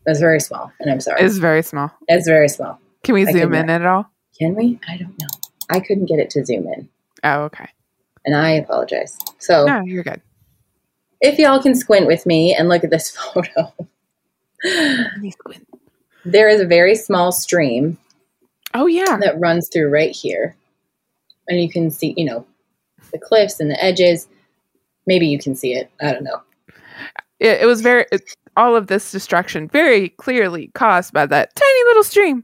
It's 0.05 0.19
very 0.19 0.39
small, 0.41 0.71
and 0.79 0.91
I'm 0.91 0.99
sorry. 0.99 1.21
It's 1.21 1.37
very 1.37 1.63
small. 1.63 1.89
It's 2.09 2.27
very 2.27 2.49
small. 2.49 2.79
Can 3.03 3.15
we 3.15 3.25
I 3.25 3.31
zoom 3.31 3.53
in 3.53 3.69
at 3.69 3.85
all? 3.85 4.05
Can 4.37 4.53
we? 4.55 4.79
I 4.89 4.97
don't 4.97 5.17
know. 5.19 5.27
I 5.69 5.79
couldn't 5.79 6.05
get 6.07 6.19
it 6.19 6.29
to 6.31 6.45
zoom 6.45 6.67
in, 6.67 6.89
Oh, 7.23 7.43
okay. 7.43 7.67
and 8.25 8.35
I 8.35 8.51
apologize. 8.51 9.17
So, 9.39 9.65
No, 9.65 9.81
you're 9.85 10.03
good. 10.03 10.21
if 11.21 11.39
y'all 11.39 11.61
can 11.61 11.73
squint 11.75 12.05
with 12.07 12.25
me 12.25 12.53
and 12.53 12.67
look 12.67 12.83
at 12.83 12.89
this 12.89 13.09
photo, 13.17 13.73
there 16.25 16.49
is 16.49 16.61
a 16.61 16.65
very 16.65 16.95
small 16.95 17.31
stream 17.31 17.97
Oh, 18.73 18.87
yeah. 18.87 19.17
that 19.21 19.39
runs 19.39 19.69
through 19.71 19.89
right 19.89 20.11
here. 20.15 20.55
And 21.47 21.61
you 21.61 21.69
can 21.69 21.91
see, 21.91 22.13
you 22.17 22.25
know, 22.25 22.45
the 23.11 23.19
cliffs 23.19 23.59
and 23.59 23.69
the 23.69 23.83
edges. 23.83 24.27
Maybe 25.05 25.27
you 25.27 25.37
can 25.37 25.55
see 25.55 25.73
it. 25.73 25.91
I 26.01 26.11
don't 26.11 26.23
know. 26.23 26.41
It, 27.39 27.61
it 27.61 27.65
was 27.65 27.81
very, 27.81 28.05
it, 28.11 28.23
all 28.55 28.75
of 28.75 28.87
this 28.87 29.11
destruction 29.11 29.67
very 29.67 30.09
clearly 30.09 30.71
caused 30.73 31.13
by 31.13 31.25
that 31.25 31.55
tiny 31.55 31.83
little 31.85 32.03
stream. 32.03 32.43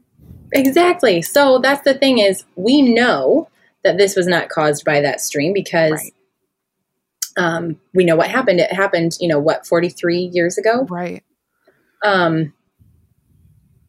Exactly. 0.52 1.22
So 1.22 1.58
that's 1.58 1.82
the 1.82 1.94
thing 1.94 2.18
is 2.18 2.44
we 2.56 2.82
know 2.82 3.48
that 3.84 3.96
this 3.96 4.16
was 4.16 4.26
not 4.26 4.48
caused 4.48 4.84
by 4.84 5.00
that 5.00 5.20
stream 5.20 5.52
because 5.52 5.92
Right. 5.92 6.12
Um, 7.36 7.80
we 7.94 8.04
know 8.04 8.16
what 8.16 8.28
happened. 8.28 8.60
It 8.60 8.72
happened, 8.72 9.16
you 9.20 9.28
know, 9.28 9.38
what, 9.38 9.66
43 9.66 10.30
years 10.32 10.58
ago? 10.58 10.84
Right. 10.90 11.22
Um, 12.04 12.52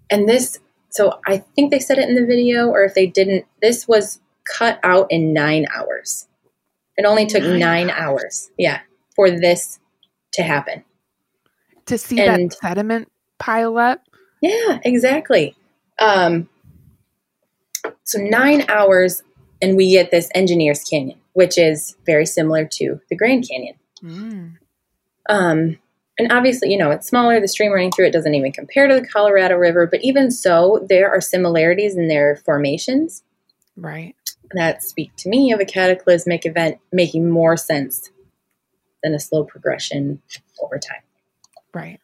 and 0.10 0.28
this, 0.28 0.60
so 0.90 1.20
I 1.26 1.38
think 1.38 1.72
they 1.72 1.80
said 1.80 1.98
it 1.98 2.08
in 2.08 2.16
the 2.16 2.26
video, 2.26 2.68
or 2.68 2.84
if 2.84 2.94
they 2.94 3.08
didn't, 3.08 3.46
this 3.62 3.88
was 3.88 4.20
cut 4.56 4.80
out 4.84 5.08
in 5.10 5.34
nine 5.34 5.66
hours. 5.74 6.28
It 6.98 7.06
only 7.06 7.26
took 7.26 7.44
Nine 7.44 7.60
nine, 7.60 7.90
hours. 7.90 8.52
yeah, 8.58 8.82
for 9.16 9.32
this 9.32 9.80
to 10.34 10.44
happen. 10.44 10.84
To 11.88 11.98
see 11.98 12.20
And- 12.20 12.52
that 12.52 12.58
sediment 12.58 13.12
pile 13.40 13.78
up. 13.78 14.02
Yeah, 14.42 14.80
exactly. 14.84 15.56
Um, 16.00 16.50
so 18.04 18.20
nine 18.20 18.66
hours, 18.70 19.24
and 19.62 19.76
we 19.78 19.92
get 19.92 20.12
this 20.12 20.30
Engineers 20.36 20.84
Canyon, 20.84 21.20
which 21.34 21.58
is 21.58 21.96
very 22.06 22.26
similar 22.26 22.66
to 22.74 23.00
the 23.10 23.16
Grand 23.16 23.48
Canyon. 23.50 23.76
Mm. 24.04 24.58
Um, 25.30 25.78
and 26.20 26.32
obviously, 26.32 26.72
you 26.72 26.78
know, 26.78 26.92
it's 26.92 27.08
smaller. 27.08 27.40
The 27.40 27.48
stream 27.48 27.72
running 27.72 27.92
through 27.92 28.08
it 28.08 28.12
doesn't 28.14 28.34
even 28.36 28.52
compare 28.52 28.88
to 28.88 29.00
the 29.00 29.08
Colorado 29.08 29.56
River, 29.56 29.88
but 29.88 30.04
even 30.04 30.30
so, 30.32 30.86
there 30.90 31.10
are 31.10 31.22
similarities 31.22 31.96
in 31.96 32.08
their 32.08 32.36
formations 32.38 33.24
Right. 33.78 34.16
That 34.56 34.84
speak 34.84 35.16
to 35.18 35.30
me 35.30 35.52
of 35.52 35.60
a 35.60 35.66
cataclysmic 35.66 36.46
event 36.46 36.80
making 36.92 37.30
more 37.30 37.58
sense 37.58 38.10
than 39.04 39.14
a 39.14 39.20
slow 39.20 39.44
progression 39.44 40.22
over 40.62 40.78
time. 40.78 41.02
Right. 41.74 42.00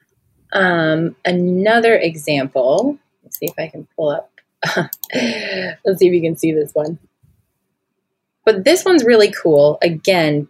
Um, 0.54 1.16
another 1.26 1.96
example, 1.96 2.98
let's 3.24 3.38
see 3.38 3.48
if 3.48 3.56
I 3.58 3.68
can 3.68 3.88
pull 3.96 4.10
up. 4.10 4.32
let's 4.76 6.00
see 6.00 6.08
if 6.08 6.14
you 6.14 6.22
can 6.22 6.38
see 6.38 6.54
this 6.54 6.72
one. 6.74 7.00
But 8.46 8.64
this 8.64 8.86
one's 8.86 9.04
really 9.04 9.32
cool. 9.32 9.78
Again, 9.82 10.48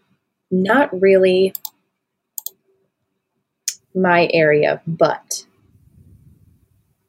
not 0.52 1.02
really 1.02 1.54
my 3.96 4.30
area, 4.32 4.82
but 4.86 5.46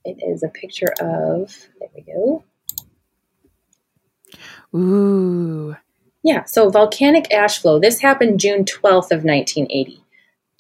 it 0.05 0.17
is 0.27 0.43
a 0.43 0.49
picture 0.49 0.95
of, 1.01 1.55
there 1.79 1.91
we 1.95 2.01
go. 2.01 2.43
Ooh. 4.75 5.77
Yeah, 6.23 6.45
so 6.45 6.69
volcanic 6.71 7.33
ash 7.33 7.59
flow. 7.61 7.79
This 7.79 8.01
happened 8.01 8.41
June 8.41 8.65
12th 8.65 9.11
of 9.13 9.25
1980. 9.25 10.03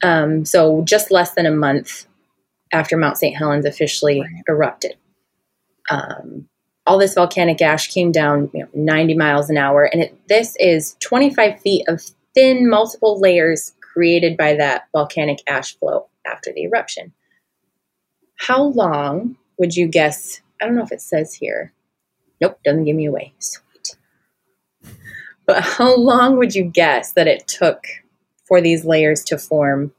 Um, 0.02 0.44
so 0.44 0.82
just 0.84 1.10
less 1.10 1.32
than 1.34 1.46
a 1.46 1.50
month 1.50 2.06
after 2.72 2.96
Mount 2.96 3.18
St. 3.18 3.36
Helens 3.36 3.64
officially 3.64 4.20
Right. 4.20 4.30
erupted. 4.48 4.96
Um, 5.90 6.48
all 6.86 6.98
this 6.98 7.14
volcanic 7.14 7.60
ash 7.60 7.88
came 7.92 8.12
down 8.12 8.50
you 8.54 8.60
know, 8.62 8.68
90 8.74 9.14
miles 9.14 9.50
an 9.50 9.56
hour, 9.58 9.84
and 9.84 10.02
it, 10.02 10.28
this 10.28 10.56
is 10.58 10.96
25 11.00 11.60
feet 11.60 11.84
of 11.88 12.02
thin, 12.34 12.68
multiple 12.68 13.18
layers 13.20 13.74
created 13.80 14.36
by 14.36 14.54
that 14.54 14.84
volcanic 14.92 15.38
ash 15.48 15.76
flow 15.78 16.08
after 16.26 16.52
the 16.54 16.62
eruption. 16.62 17.12
How 18.36 18.62
long 18.62 19.36
would 19.58 19.76
you 19.76 19.88
guess? 19.88 20.40
I 20.60 20.66
don't 20.66 20.76
know 20.76 20.82
if 20.84 20.92
it 20.92 21.00
says 21.02 21.34
here. 21.34 21.72
Nope, 22.40 22.58
doesn't 22.64 22.84
give 22.84 22.96
me 22.96 23.06
away. 23.06 23.32
Sweet. 23.38 23.62
But 25.48 25.64
how 25.64 25.96
long 25.96 26.36
would 26.36 26.54
you 26.54 26.62
guess 26.62 27.12
that 27.12 27.26
it 27.26 27.48
took 27.48 27.82
for 28.46 28.60
these 28.60 28.84
layers 28.84 29.24
to 29.24 29.38
form 29.38 29.92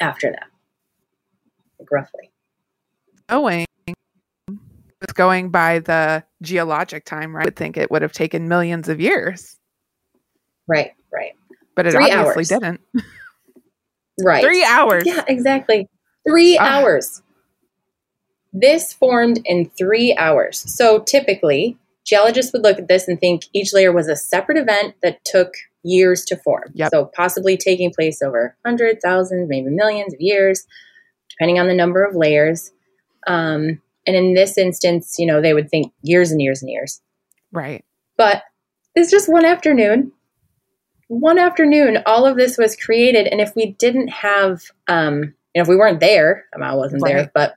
after 0.00 0.30
that? 0.30 0.46
Like 1.78 1.92
roughly. 1.92 2.30
Going 3.28 3.66
with 4.48 5.14
going 5.14 5.50
by 5.50 5.80
the 5.80 6.24
geologic 6.40 7.04
time, 7.04 7.36
right? 7.36 7.42
I 7.42 7.44
would 7.44 7.56
think 7.56 7.76
it 7.76 7.90
would 7.90 8.00
have 8.00 8.12
taken 8.12 8.48
millions 8.48 8.88
of 8.88 9.00
years, 9.00 9.56
Right, 10.66 10.92
right, 11.12 11.32
but 11.76 11.86
it 11.86 11.92
Three 11.92 12.10
obviously 12.10 12.40
hours. 12.40 12.48
didn't. 12.48 12.80
right. 14.22 14.42
Three 14.42 14.64
hours. 14.64 15.04
Yeah, 15.06 15.24
exactly. 15.28 15.86
Three 16.26 16.56
Ah. 16.58 16.80
hours. 16.80 17.22
This 18.54 18.94
formed 18.94 19.40
in 19.44 19.68
three 19.78 20.16
hours. 20.16 20.58
So 20.74 21.00
typically, 21.00 21.76
geologists 22.08 22.52
would 22.52 22.62
look 22.62 22.78
at 22.78 22.88
this 22.88 23.06
and 23.06 23.20
think 23.20 23.44
each 23.52 23.74
layer 23.74 23.92
was 23.92 24.08
a 24.08 24.16
separate 24.16 24.56
event 24.56 24.94
that 25.02 25.22
took 25.24 25.52
years 25.82 26.24
to 26.24 26.36
form. 26.36 26.70
Yep. 26.72 26.90
So 26.90 27.10
possibly 27.14 27.56
taking 27.56 27.92
place 27.92 28.22
over 28.22 28.56
hundreds, 28.64 29.00
thousands, 29.04 29.48
maybe 29.48 29.68
millions 29.68 30.14
of 30.14 30.20
years, 30.20 30.66
depending 31.28 31.58
on 31.58 31.68
the 31.68 31.74
number 31.74 32.02
of 32.02 32.16
layers. 32.16 32.72
Um, 33.26 33.82
and 34.06 34.16
in 34.16 34.32
this 34.32 34.56
instance, 34.56 35.16
you 35.18 35.26
know, 35.26 35.42
they 35.42 35.52
would 35.52 35.68
think 35.70 35.92
years 36.00 36.30
and 36.30 36.40
years 36.40 36.62
and 36.62 36.70
years. 36.70 37.02
Right. 37.52 37.84
But 38.16 38.42
it's 38.94 39.10
just 39.10 39.30
one 39.30 39.44
afternoon. 39.44 40.12
One 41.08 41.38
afternoon, 41.38 41.98
all 42.06 42.26
of 42.26 42.36
this 42.36 42.56
was 42.56 42.74
created. 42.74 43.26
And 43.26 43.40
if 43.40 43.54
we 43.54 43.72
didn't 43.72 44.08
have, 44.08 44.62
um, 44.88 45.34
you 45.54 45.60
know, 45.60 45.62
if 45.62 45.68
we 45.68 45.76
weren't 45.76 46.00
there, 46.00 46.46
I, 46.58 46.74
wasn't 46.74 47.02
there, 47.04 47.30
but 47.34 47.54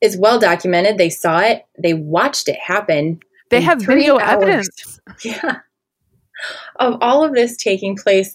it's 0.00 0.16
well 0.16 0.38
documented. 0.38 0.98
They 0.98 1.10
saw 1.10 1.40
it, 1.40 1.64
they 1.78 1.94
watched 1.94 2.48
it 2.48 2.56
happen. 2.56 3.20
They 3.50 3.60
have 3.62 3.80
video 3.80 4.18
hours. 4.18 4.42
evidence. 4.42 5.00
Yeah. 5.24 5.60
Of 6.78 6.98
all 7.00 7.24
of 7.24 7.32
this 7.32 7.56
taking 7.56 7.96
place, 7.96 8.34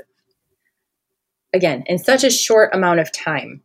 again, 1.54 1.84
in 1.86 2.00
such 2.00 2.24
a 2.24 2.32
short 2.32 2.74
amount 2.74 3.00
of 3.00 3.12
time. 3.12 3.62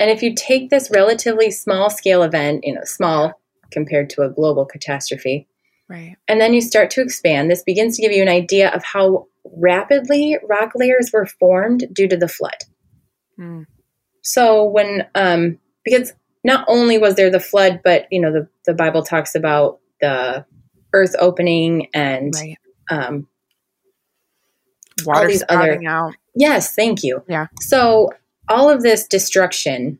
And 0.00 0.10
if 0.10 0.22
you 0.22 0.34
take 0.34 0.70
this 0.70 0.90
relatively 0.90 1.50
small 1.50 1.90
scale 1.90 2.22
event, 2.22 2.64
you 2.64 2.74
know, 2.74 2.84
small 2.84 3.34
compared 3.70 4.10
to 4.10 4.22
a 4.22 4.30
global 4.30 4.64
catastrophe, 4.64 5.46
Right. 5.88 6.16
and 6.26 6.40
then 6.40 6.54
you 6.54 6.60
start 6.60 6.90
to 6.92 7.02
expand, 7.02 7.50
this 7.50 7.62
begins 7.62 7.96
to 7.96 8.02
give 8.02 8.12
you 8.12 8.22
an 8.22 8.28
idea 8.28 8.70
of 8.70 8.82
how 8.82 9.26
rapidly 9.56 10.38
rock 10.48 10.72
layers 10.74 11.10
were 11.12 11.26
formed 11.26 11.84
due 11.92 12.08
to 12.08 12.16
the 12.16 12.28
flood. 12.28 12.56
Mm. 13.38 13.66
So 14.22 14.64
when 14.64 15.06
um 15.14 15.58
because 15.84 16.12
not 16.44 16.64
only 16.68 16.98
was 16.98 17.14
there 17.16 17.30
the 17.30 17.40
flood, 17.40 17.80
but 17.84 18.06
you 18.10 18.20
know, 18.20 18.32
the, 18.32 18.48
the 18.66 18.74
Bible 18.74 19.02
talks 19.02 19.34
about 19.34 19.78
the 20.00 20.44
earth 20.92 21.14
opening 21.18 21.88
and 21.94 22.32
Right. 22.34 22.56
um 22.90 23.26
Water 25.04 25.28
these 25.28 25.42
other- 25.48 25.80
out. 25.86 26.14
yes, 26.34 26.74
thank 26.74 27.02
you. 27.02 27.22
Yeah. 27.28 27.46
So 27.60 28.10
all 28.48 28.68
of 28.68 28.82
this 28.82 29.06
destruction 29.06 29.98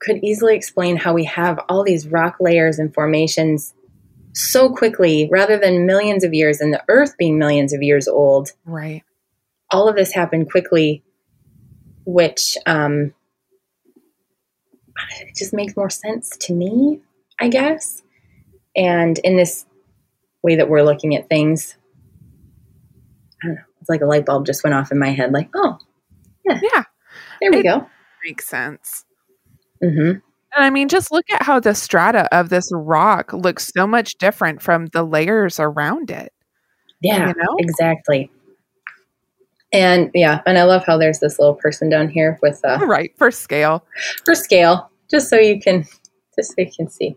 could 0.00 0.18
easily 0.22 0.56
explain 0.56 0.96
how 0.96 1.12
we 1.12 1.24
have 1.24 1.58
all 1.68 1.84
these 1.84 2.08
rock 2.08 2.36
layers 2.40 2.78
and 2.78 2.92
formations 2.92 3.74
so 4.34 4.70
quickly 4.74 5.28
rather 5.30 5.58
than 5.58 5.86
millions 5.86 6.24
of 6.24 6.32
years 6.34 6.60
and 6.60 6.72
the 6.72 6.82
earth 6.88 7.16
being 7.18 7.38
millions 7.38 7.72
of 7.72 7.82
years 7.82 8.08
old 8.08 8.52
Right. 8.64 9.02
all 9.70 9.88
of 9.88 9.94
this 9.94 10.12
happened 10.12 10.50
quickly, 10.50 11.04
which 12.06 12.56
um, 12.66 13.12
it 15.20 15.34
just 15.36 15.52
makes 15.52 15.76
more 15.76 15.90
sense 15.90 16.36
to 16.38 16.52
me, 16.52 17.00
I 17.40 17.48
guess. 17.48 18.02
And 18.76 19.18
in 19.20 19.36
this 19.36 19.66
way 20.42 20.56
that 20.56 20.68
we're 20.68 20.82
looking 20.82 21.14
at 21.16 21.28
things, 21.28 21.76
I 23.42 23.46
don't 23.46 23.54
know. 23.56 23.62
It's 23.80 23.88
like 23.90 24.00
a 24.00 24.06
light 24.06 24.24
bulb 24.26 24.46
just 24.46 24.62
went 24.64 24.74
off 24.74 24.92
in 24.92 24.98
my 24.98 25.10
head. 25.10 25.32
Like, 25.32 25.48
oh, 25.54 25.78
Yeah. 26.44 26.60
Yeah. 26.62 26.82
There 27.40 27.50
we 27.50 27.58
It- 27.58 27.62
go. 27.64 27.86
Makes 28.24 28.48
sense. 28.48 29.04
hmm 29.80 29.88
And 29.98 30.20
I 30.54 30.70
mean, 30.70 30.88
just 30.88 31.10
look 31.10 31.24
at 31.30 31.42
how 31.42 31.58
the 31.58 31.74
strata 31.74 32.28
of 32.36 32.48
this 32.50 32.68
rock 32.72 33.32
looks 33.32 33.72
so 33.74 33.86
much 33.86 34.12
different 34.18 34.62
from 34.62 34.86
the 34.86 35.02
layers 35.02 35.58
around 35.58 36.10
it. 36.10 36.32
Yeah, 37.00 37.28
You 37.30 37.34
know? 37.42 37.56
exactly. 37.58 38.30
And 39.72 40.10
yeah, 40.14 40.42
and 40.46 40.58
I 40.58 40.64
love 40.64 40.84
how 40.84 40.98
there's 40.98 41.18
this 41.18 41.38
little 41.40 41.54
person 41.54 41.88
down 41.88 42.08
here 42.08 42.38
with 42.42 42.60
uh, 42.64 42.78
Right. 42.86 43.12
For 43.16 43.30
scale. 43.32 43.84
for 44.24 44.34
scale, 44.36 44.90
just 45.12 45.28
so 45.28 45.36
you 45.36 45.60
can 45.60 45.86
just 46.34 46.50
so 46.50 46.54
you 46.58 46.70
can 46.74 46.88
see. 46.88 47.14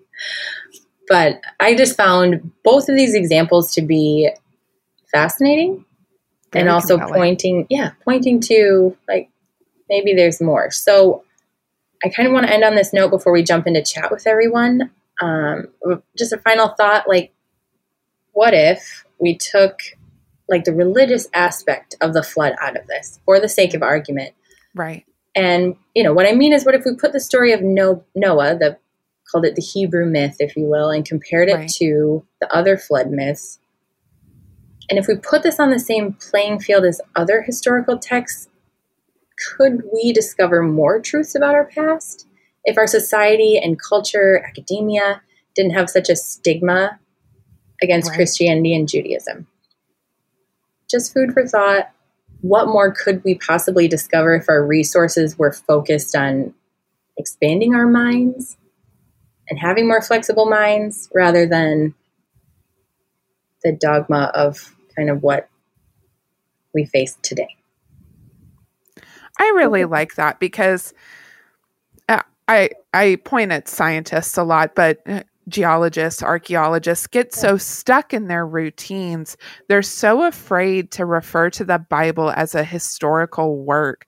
But 1.08 1.42
I 1.60 1.76
just 1.76 1.98
found 1.98 2.52
both 2.64 2.90
of 2.90 2.96
these 2.96 3.16
examples 3.16 3.74
to 3.76 3.82
be 3.82 4.30
fascinating 5.12 5.86
and 6.54 6.70
also 6.70 6.98
compelling. 6.98 7.20
pointing, 7.20 7.68
yeah, 7.70 7.92
pointing 8.04 8.40
to 8.42 8.96
like 9.08 9.30
maybe 9.90 10.14
there's 10.14 10.42
more. 10.42 10.72
So 10.72 11.24
I 12.04 12.10
kind 12.10 12.28
of 12.28 12.34
want 12.34 12.48
to 12.48 12.54
end 12.54 12.64
on 12.64 12.76
this 12.76 12.94
note 12.94 13.10
before 13.10 13.34
we 13.34 13.44
jump 13.44 13.68
into 13.68 13.82
chat 13.82 14.12
with 14.12 14.28
everyone. 14.28 14.92
Um, 15.22 15.68
just 16.18 16.34
a 16.34 16.38
final 16.38 16.70
thought, 16.70 17.08
like, 17.08 17.34
what 18.34 18.54
if 18.54 19.06
we 19.20 19.38
took 19.38 19.80
like 20.50 20.66
the 20.66 20.74
religious 20.74 21.28
aspect 21.34 21.96
of 22.02 22.14
the 22.14 22.22
flood 22.22 22.54
out 22.62 22.78
of 22.78 22.86
this 22.88 23.20
for 23.26 23.40
the 23.40 23.50
sake 23.50 23.74
of 23.74 23.82
argument? 23.82 24.34
Right. 24.74 25.06
And 25.36 25.76
you 25.94 26.04
know 26.04 26.14
what 26.14 26.28
I 26.28 26.32
mean 26.32 26.54
is, 26.54 26.66
what 26.66 26.76
if 26.76 26.86
we 26.86 26.96
put 26.96 27.12
the 27.14 27.20
story 27.20 27.52
of 27.52 27.62
no- 27.62 28.04
Noah, 28.16 28.58
the 28.58 28.78
called 29.32 29.46
it 29.46 29.56
the 29.56 29.62
Hebrew 29.62 30.06
myth, 30.06 30.38
if 30.40 30.56
you 30.56 30.66
will, 30.66 30.90
and 30.90 31.04
compared 31.06 31.50
it 31.50 31.56
Right. 31.56 31.70
to 31.78 32.26
the 32.40 32.56
other 32.56 32.78
flood 32.78 33.10
myths? 33.12 33.60
And 34.90 35.00
if 35.00 35.08
we 35.08 35.16
put 35.16 35.44
this 35.44 35.60
on 35.60 35.72
the 35.72 35.80
same 35.80 36.14
playing 36.14 36.60
field 36.60 36.86
as 36.86 37.02
other 37.16 37.42
historical 37.42 37.98
texts, 37.98 38.50
could 39.58 39.82
we 39.92 40.14
discover 40.14 40.62
more 40.64 41.02
truths 41.02 41.36
about 41.36 41.56
our 41.56 41.66
past 41.66 42.28
if 42.64 42.78
our 42.78 42.88
society 42.88 43.58
and 43.58 43.80
culture, 43.82 44.44
academia, 44.48 45.22
didn't 45.56 45.74
have 45.74 45.90
such 45.90 46.10
a 46.10 46.16
stigma 46.16 47.00
against 47.82 48.10
Right. 48.10 48.16
Christianity 48.16 48.74
and 48.76 48.88
Judaism? 48.88 49.48
just 50.88 51.14
food 51.14 51.34
for 51.34 51.48
thought. 51.48 51.90
What 52.46 52.68
more 52.68 52.92
could 52.92 53.24
we 53.24 53.40
possibly 53.40 53.88
discover 53.88 54.36
if 54.36 54.48
our 54.50 54.64
resources 54.64 55.36
were 55.36 55.52
focused 55.52 56.16
on 56.16 56.54
expanding 57.18 57.74
our 57.74 57.88
minds 57.88 58.56
and 59.50 59.58
having 59.58 59.88
more 59.88 60.00
flexible 60.00 60.46
minds 60.46 61.10
rather 61.12 61.48
than 61.48 61.96
the 63.64 63.72
dogma 63.72 64.32
of 64.36 64.76
kind 64.96 65.10
of 65.10 65.24
what 65.24 65.50
we 66.72 66.86
face 66.86 67.18
today? 67.24 67.48
I 69.40 69.52
really 69.56 69.86
like 69.86 70.14
that 70.14 70.40
because 70.40 70.94
uh, 72.08 72.22
I 72.48 72.70
I 72.94 73.18
point 73.26 73.54
at 73.54 73.68
scientists 73.68 74.38
a 74.38 74.44
lot, 74.44 74.76
but 74.76 75.00
uh, 75.08 75.24
geologists, 75.48 76.24
archaeologists 76.24 77.08
get 77.08 77.34
so 77.34 77.58
stuck 77.58 78.14
in 78.14 78.28
their 78.28 78.46
routines. 78.46 79.38
They're 79.68 79.82
so 79.84 80.24
afraid 80.24 80.92
to 80.92 81.06
refer 81.06 81.50
to 81.52 81.64
the 81.64 81.80
Bible 81.80 82.32
as 82.36 82.56
a 82.56 82.64
historical 82.64 83.64
work 83.64 84.06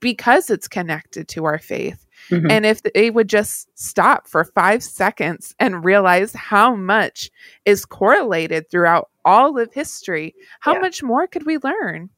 because 0.00 0.50
it's 0.50 0.68
connected 0.68 1.28
to 1.28 1.44
our 1.44 1.58
faith. 1.58 2.06
Mhm. 2.30 2.50
And 2.50 2.66
if 2.66 2.82
they 2.82 3.10
would 3.10 3.28
just 3.28 3.68
stop 3.78 4.28
for 4.28 4.44
five 4.44 4.82
seconds 4.82 5.54
and 5.58 5.84
realize 5.84 6.34
how 6.34 6.74
much 6.74 7.30
is 7.64 7.84
correlated 7.84 8.70
throughout 8.70 9.08
all 9.24 9.58
of 9.58 9.72
history, 9.72 10.34
how 10.60 10.74
Yeah. 10.74 10.80
much 10.80 11.02
more 11.02 11.26
could 11.26 11.46
we 11.46 11.58
learn? 11.58 12.10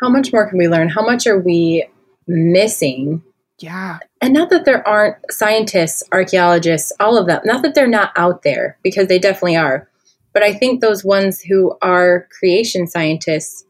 How 0.00 0.08
much 0.08 0.32
more 0.32 0.48
can 0.48 0.58
we 0.58 0.68
learn? 0.68 0.88
How 0.88 1.02
much 1.04 1.26
are 1.26 1.38
we 1.38 1.86
missing 2.26 3.22
Yeah. 3.60 3.98
and 4.22 4.32
not 4.32 4.50
that 4.50 4.64
there 4.64 4.86
aren't 4.88 5.16
scientists, 5.30 6.02
archaeologists, 6.12 6.92
all 6.98 7.18
of 7.18 7.26
them, 7.26 7.40
not 7.44 7.62
that 7.62 7.74
they're 7.74 7.86
not 7.86 8.12
out 8.16 8.42
there, 8.42 8.78
because 8.82 9.06
they 9.08 9.18
definitely 9.18 9.56
are. 9.56 9.88
But 10.32 10.42
I 10.42 10.54
think 10.54 10.80
those 10.80 11.04
ones 11.04 11.40
who 11.42 11.76
are 11.82 12.26
creation 12.38 12.86
scientists 12.86 13.64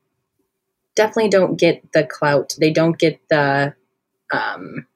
definitely 0.95 1.31
don't 1.31 1.57
get 1.59 1.93
the 1.93 2.05
clout. 2.05 2.55
They 2.61 2.71
don't 2.71 2.99
get 2.99 3.21
the 3.31 3.75
um, 4.33 4.87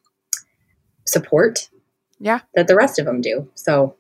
support 1.07 1.69
Yeah. 2.21 2.41
that 2.55 2.69
the 2.69 2.77
rest 2.77 2.99
of 2.99 3.07
them 3.07 3.21
do. 3.21 3.51
So, 3.55 3.97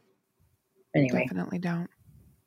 anyway, 0.94 1.24
Definitely 1.26 1.58
don't. 1.58 1.88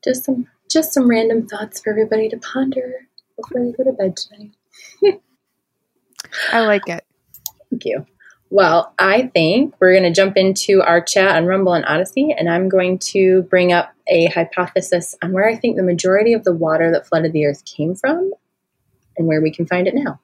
just 0.03 0.23
some 0.25 0.47
just 0.69 0.93
some 0.93 1.09
random 1.09 1.47
thoughts 1.47 1.79
for 1.81 1.89
everybody 1.91 2.27
to 2.29 2.37
ponder 2.37 3.07
before 3.35 3.63
they 3.65 3.71
go 3.71 3.83
to 3.85 3.93
bed 3.93 4.15
tonight. 4.17 4.51
I 6.51 6.59
like 6.61 6.87
it. 6.87 7.03
Thank 7.69 7.85
you. 7.85 8.05
Well, 8.49 8.93
I 8.97 9.23
think 9.33 9.75
we're 9.79 9.91
going 9.91 10.03
to 10.03 10.11
jump 10.11 10.37
into 10.37 10.81
our 10.81 11.01
chat 11.01 11.35
on 11.35 11.45
Rumble 11.45 11.73
and 11.73 11.85
Odysee, 11.85 12.33
and 12.37 12.49
I'm 12.49 12.69
going 12.69 12.97
to 12.99 13.41
bring 13.43 13.73
up 13.73 13.93
a 14.07 14.27
hypothesis 14.27 15.15
on 15.21 15.33
where 15.33 15.47
I 15.47 15.55
think 15.55 15.75
the 15.75 15.83
majority 15.83 16.31
of 16.33 16.43
the 16.45 16.53
water 16.53 16.89
that 16.91 17.05
flooded 17.07 17.33
the 17.33 17.45
earth 17.45 17.65
came 17.65 17.93
from 17.93 18.31
and 19.17 19.27
where 19.27 19.41
we 19.41 19.51
can 19.51 19.65
find 19.65 19.87
it 19.87 19.95
now. 19.95 20.19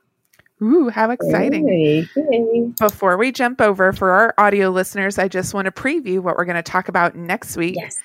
Ooh, 0.62 0.88
how 0.88 1.10
exciting. 1.10 1.68
Yay, 1.68 2.08
yay. 2.16 2.72
Before 2.80 3.18
we 3.18 3.34
jump 3.34 3.60
over 3.60 3.92
for 3.92 4.12
our 4.12 4.34
audio 4.38 4.70
listeners, 4.70 5.18
I 5.18 5.28
just 5.28 5.54
want 5.54 5.66
to 5.66 5.72
preview 5.72 6.20
what 6.20 6.38
we're 6.38 6.46
going 6.46 6.56
to 6.56 6.64
talk 6.64 6.88
about 6.88 7.16
next 7.16 7.58
week. 7.58 7.76
Yes. 7.76 8.00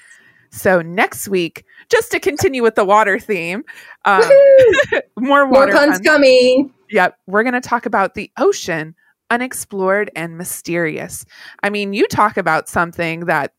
So, 0.51 0.81
next 0.81 1.29
week, 1.29 1.65
just 1.91 2.11
to 2.11 2.19
continue 2.19 2.63
with 2.63 2.75
the 2.75 2.85
water 2.85 3.19
theme, 3.21 3.65
um, 4.07 4.23
more 5.19 5.47
More 5.47 5.51
water 5.51 5.73
puns 5.73 5.99
puns. 5.99 6.01
coming. 6.01 6.73
Yep. 6.91 7.19
We're 7.27 7.43
going 7.43 7.53
to 7.55 7.61
talk 7.61 7.85
about 7.87 8.15
the 8.15 8.31
ocean, 8.39 8.95
unexplored 9.31 10.11
and 10.17 10.37
mysterious. 10.39 11.25
I 11.63 11.71
mean, 11.71 11.93
you 11.93 12.07
talk 12.09 12.37
about 12.37 12.69
something 12.69 13.27
that 13.27 13.53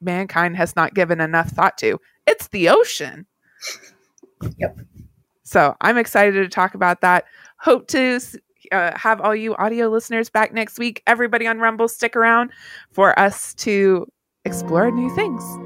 mankind 0.00 0.56
has 0.56 0.76
not 0.76 0.94
given 0.94 1.20
enough 1.20 1.50
thought 1.50 1.78
to. 1.78 2.00
It's 2.26 2.48
the 2.48 2.68
ocean. 2.68 3.26
Yep. 4.58 4.80
So 5.44 5.74
I'm 5.80 5.96
excited 5.96 6.34
to 6.34 6.48
talk 6.48 6.74
about 6.74 7.00
that. 7.00 7.24
Hope 7.58 7.88
to 7.88 8.20
uh, 8.70 8.92
have 8.98 9.20
all 9.22 9.34
you 9.34 9.54
audio 9.56 9.88
listeners 9.88 10.28
back 10.28 10.52
next 10.52 10.78
week. 10.78 11.02
Everybody 11.06 11.46
on 11.46 11.58
Rumble, 11.58 11.88
stick 11.88 12.16
around 12.16 12.50
for 12.92 13.18
us 13.18 13.54
to 13.54 14.06
explore 14.44 14.90
new 14.90 15.14
things. 15.14 15.65